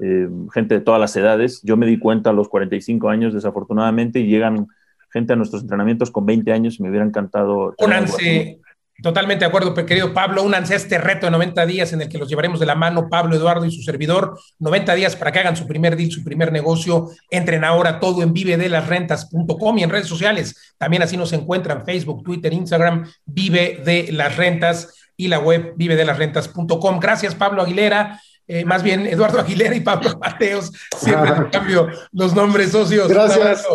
eh, 0.00 0.26
gente 0.54 0.76
de 0.76 0.80
todas 0.80 1.00
las 1.02 1.14
edades. 1.16 1.60
Yo 1.64 1.76
me 1.76 1.84
di 1.84 1.98
cuenta 1.98 2.30
a 2.30 2.32
los 2.32 2.48
45 2.48 3.10
años, 3.10 3.34
desafortunadamente, 3.34 4.20
y 4.20 4.26
llegan 4.26 4.68
gente 5.12 5.32
a 5.32 5.36
nuestros 5.36 5.62
entrenamientos 5.62 6.10
con 6.10 6.26
20 6.26 6.52
años 6.52 6.78
y 6.78 6.82
me 6.82 6.88
hubiera 6.88 7.04
encantado. 7.04 7.74
Únanse, 7.78 8.60
totalmente 9.02 9.44
de 9.44 9.48
acuerdo, 9.48 9.74
querido 9.74 10.14
Pablo, 10.14 10.42
únanse 10.42 10.74
a 10.74 10.76
este 10.76 10.98
reto 10.98 11.26
de 11.26 11.32
90 11.32 11.66
días 11.66 11.92
en 11.92 12.02
el 12.02 12.08
que 12.08 12.18
los 12.18 12.28
llevaremos 12.28 12.60
de 12.60 12.66
la 12.66 12.74
mano 12.74 13.08
Pablo, 13.08 13.36
Eduardo 13.36 13.64
y 13.64 13.70
su 13.70 13.82
servidor. 13.82 14.38
90 14.58 14.94
días 14.94 15.16
para 15.16 15.32
que 15.32 15.40
hagan 15.40 15.56
su 15.56 15.66
primer 15.66 15.96
deal, 15.96 16.10
su 16.10 16.24
primer 16.24 16.52
negocio. 16.52 17.10
Entren 17.30 17.64
ahora 17.64 18.00
todo 18.00 18.22
en 18.22 18.32
vivedelasrentas.com 18.32 19.78
y 19.78 19.82
en 19.82 19.90
redes 19.90 20.06
sociales. 20.06 20.74
También 20.78 21.02
así 21.02 21.16
nos 21.16 21.32
encuentran 21.32 21.84
Facebook, 21.84 22.22
Twitter, 22.22 22.52
Instagram, 22.52 23.06
Vive 23.26 23.82
de 23.84 24.12
las 24.12 24.36
Rentas 24.36 24.94
y 25.16 25.28
la 25.28 25.38
web 25.38 25.74
vivedelasrentas.com. 25.76 27.00
Gracias, 27.00 27.34
Pablo 27.34 27.62
Aguilera. 27.62 28.20
Eh, 28.48 28.64
más 28.64 28.82
bien 28.82 29.06
Eduardo 29.06 29.40
Aguilera 29.40 29.74
y 29.74 29.80
Pablo 29.80 30.18
Mateos. 30.18 30.72
Siempre 30.96 31.48
cambio 31.52 31.88
los 32.12 32.34
nombres 32.34 32.70
socios. 32.70 33.08
Gracias. 33.08 33.66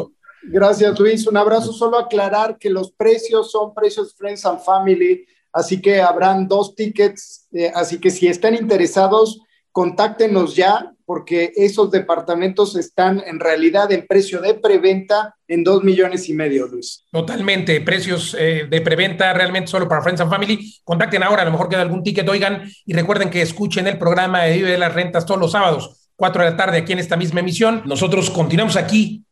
Gracias, 0.50 1.00
Luis. 1.00 1.28
Un 1.28 1.38
abrazo. 1.38 1.74
Solo 1.74 1.98
aclarar 1.98 2.58
que 2.58 2.70
los 2.70 2.92
precios 2.92 3.52
son 3.52 3.74
precios 3.74 4.16
Friends 4.16 4.46
and 4.46 4.60
Family, 4.62 5.26
así 5.52 5.82
que 5.82 6.02
habrán 6.02 6.48
dos 6.48 6.76
tickets. 6.76 7.48
Eh, 7.52 7.72
así 7.74 8.00
que 8.00 8.10
si 8.10 8.28
están 8.28 8.56
interesados, 8.56 9.42
contáctenos 9.72 10.56
ya, 10.56 10.94
porque 11.06 11.52
esos 11.56 11.92
departamentos 11.92 12.76
están 12.76 13.24
en 13.26 13.40
realidad 13.40 13.92
en 13.92 14.08
precio 14.08 14.42
de 14.42 14.56
preventa 14.56 15.36
en 15.48 15.64
dos 15.64 15.84
millones 15.84 16.28
y 16.28 16.34
medio, 16.34 16.68
Luis. 16.68 17.06
Totalmente, 17.12 17.80
precios 17.82 18.36
eh, 18.38 18.68
de 18.70 18.82
preventa 18.82 19.32
realmente 19.34 19.70
solo 19.70 19.88
para 19.88 20.02
Friends 20.02 20.22
and 20.22 20.30
Family. 20.30 20.74
Contacten 20.84 21.24
ahora, 21.24 21.44
a 21.44 21.46
lo 21.46 21.52
mejor 21.52 21.70
queda 21.70 21.82
algún 21.82 22.04
ticket, 22.04 22.28
oigan, 22.28 22.70
y 22.86 22.94
recuerden 22.94 23.30
que 23.30 23.42
escuchen 23.42 23.88
el 23.88 23.98
programa 23.98 24.44
de 24.44 24.54
Vive 24.54 24.72
de 24.72 24.78
las 24.78 24.94
Rentas 24.94 25.26
todos 25.26 25.40
los 25.40 25.52
sábados 25.52 26.12
4 26.18 26.44
de 26.44 26.50
la 26.50 26.58
tarde 26.58 26.80
aquí 26.80 26.94
en 26.94 27.00
esta 27.00 27.16
misma 27.16 27.40
emisión. 27.40 27.84
Nosotros 27.86 28.30
continuamos 28.32 28.76
aquí 28.76 29.27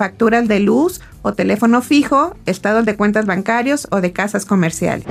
facturas 0.00 0.48
de 0.48 0.60
luz 0.60 1.02
o 1.20 1.32
teléfono 1.32 1.82
fijo, 1.82 2.34
estados 2.46 2.86
de 2.86 2.96
cuentas 2.96 3.26
bancarios 3.26 3.86
o 3.90 4.00
de 4.00 4.14
casas 4.14 4.46
comerciales. 4.46 5.04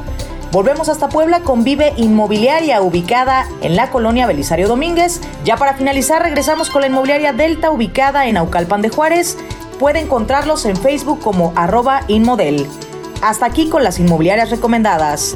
Volvemos 0.51 0.87
hasta 0.87 1.09
Puebla 1.09 1.39
con 1.41 1.63
Vive 1.63 1.93
Inmobiliaria, 1.97 2.83
ubicada 2.83 3.47
en 3.61 3.75
la 3.75 3.89
colonia 3.89 4.27
Belisario 4.27 4.67
Domínguez. 4.67 5.19
Ya 5.43 5.57
para 5.57 5.73
finalizar, 5.73 6.21
regresamos 6.21 6.69
con 6.69 6.81
la 6.81 6.87
inmobiliaria 6.87 7.33
Delta, 7.33 7.71
ubicada 7.71 8.27
en 8.27 8.37
Aucalpan 8.37 8.83
de 8.83 8.89
Juárez 8.89 9.35
puede 9.79 9.99
encontrarlos 9.99 10.65
en 10.65 10.75
Facebook 10.75 11.19
como 11.19 11.53
arroba 11.55 12.01
inmodel. 12.07 12.67
Hasta 13.21 13.45
aquí 13.45 13.69
con 13.69 13.83
las 13.83 13.99
inmobiliarias 13.99 14.49
recomendadas. 14.49 15.35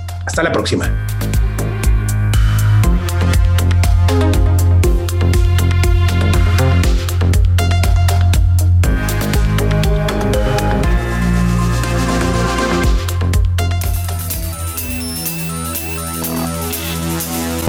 Hasta 0.25 0.43
la 0.43 0.51
próxima. 0.51 0.89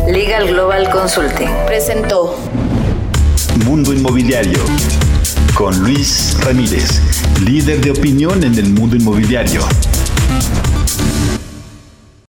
Legal 0.09 0.49
Global 0.49 0.91
Consulting 0.91 1.49
presentó 1.67 2.37
Mundo 3.65 3.95
Inmobiliario 3.95 4.59
con 5.55 5.79
Luis 5.81 6.37
Ramírez, 6.41 7.01
líder 7.45 7.81
de 7.81 7.93
opinión 7.93 8.45
en 8.45 8.59
el 8.59 8.69
mundo 8.71 8.97
inmobiliario. 8.97 9.63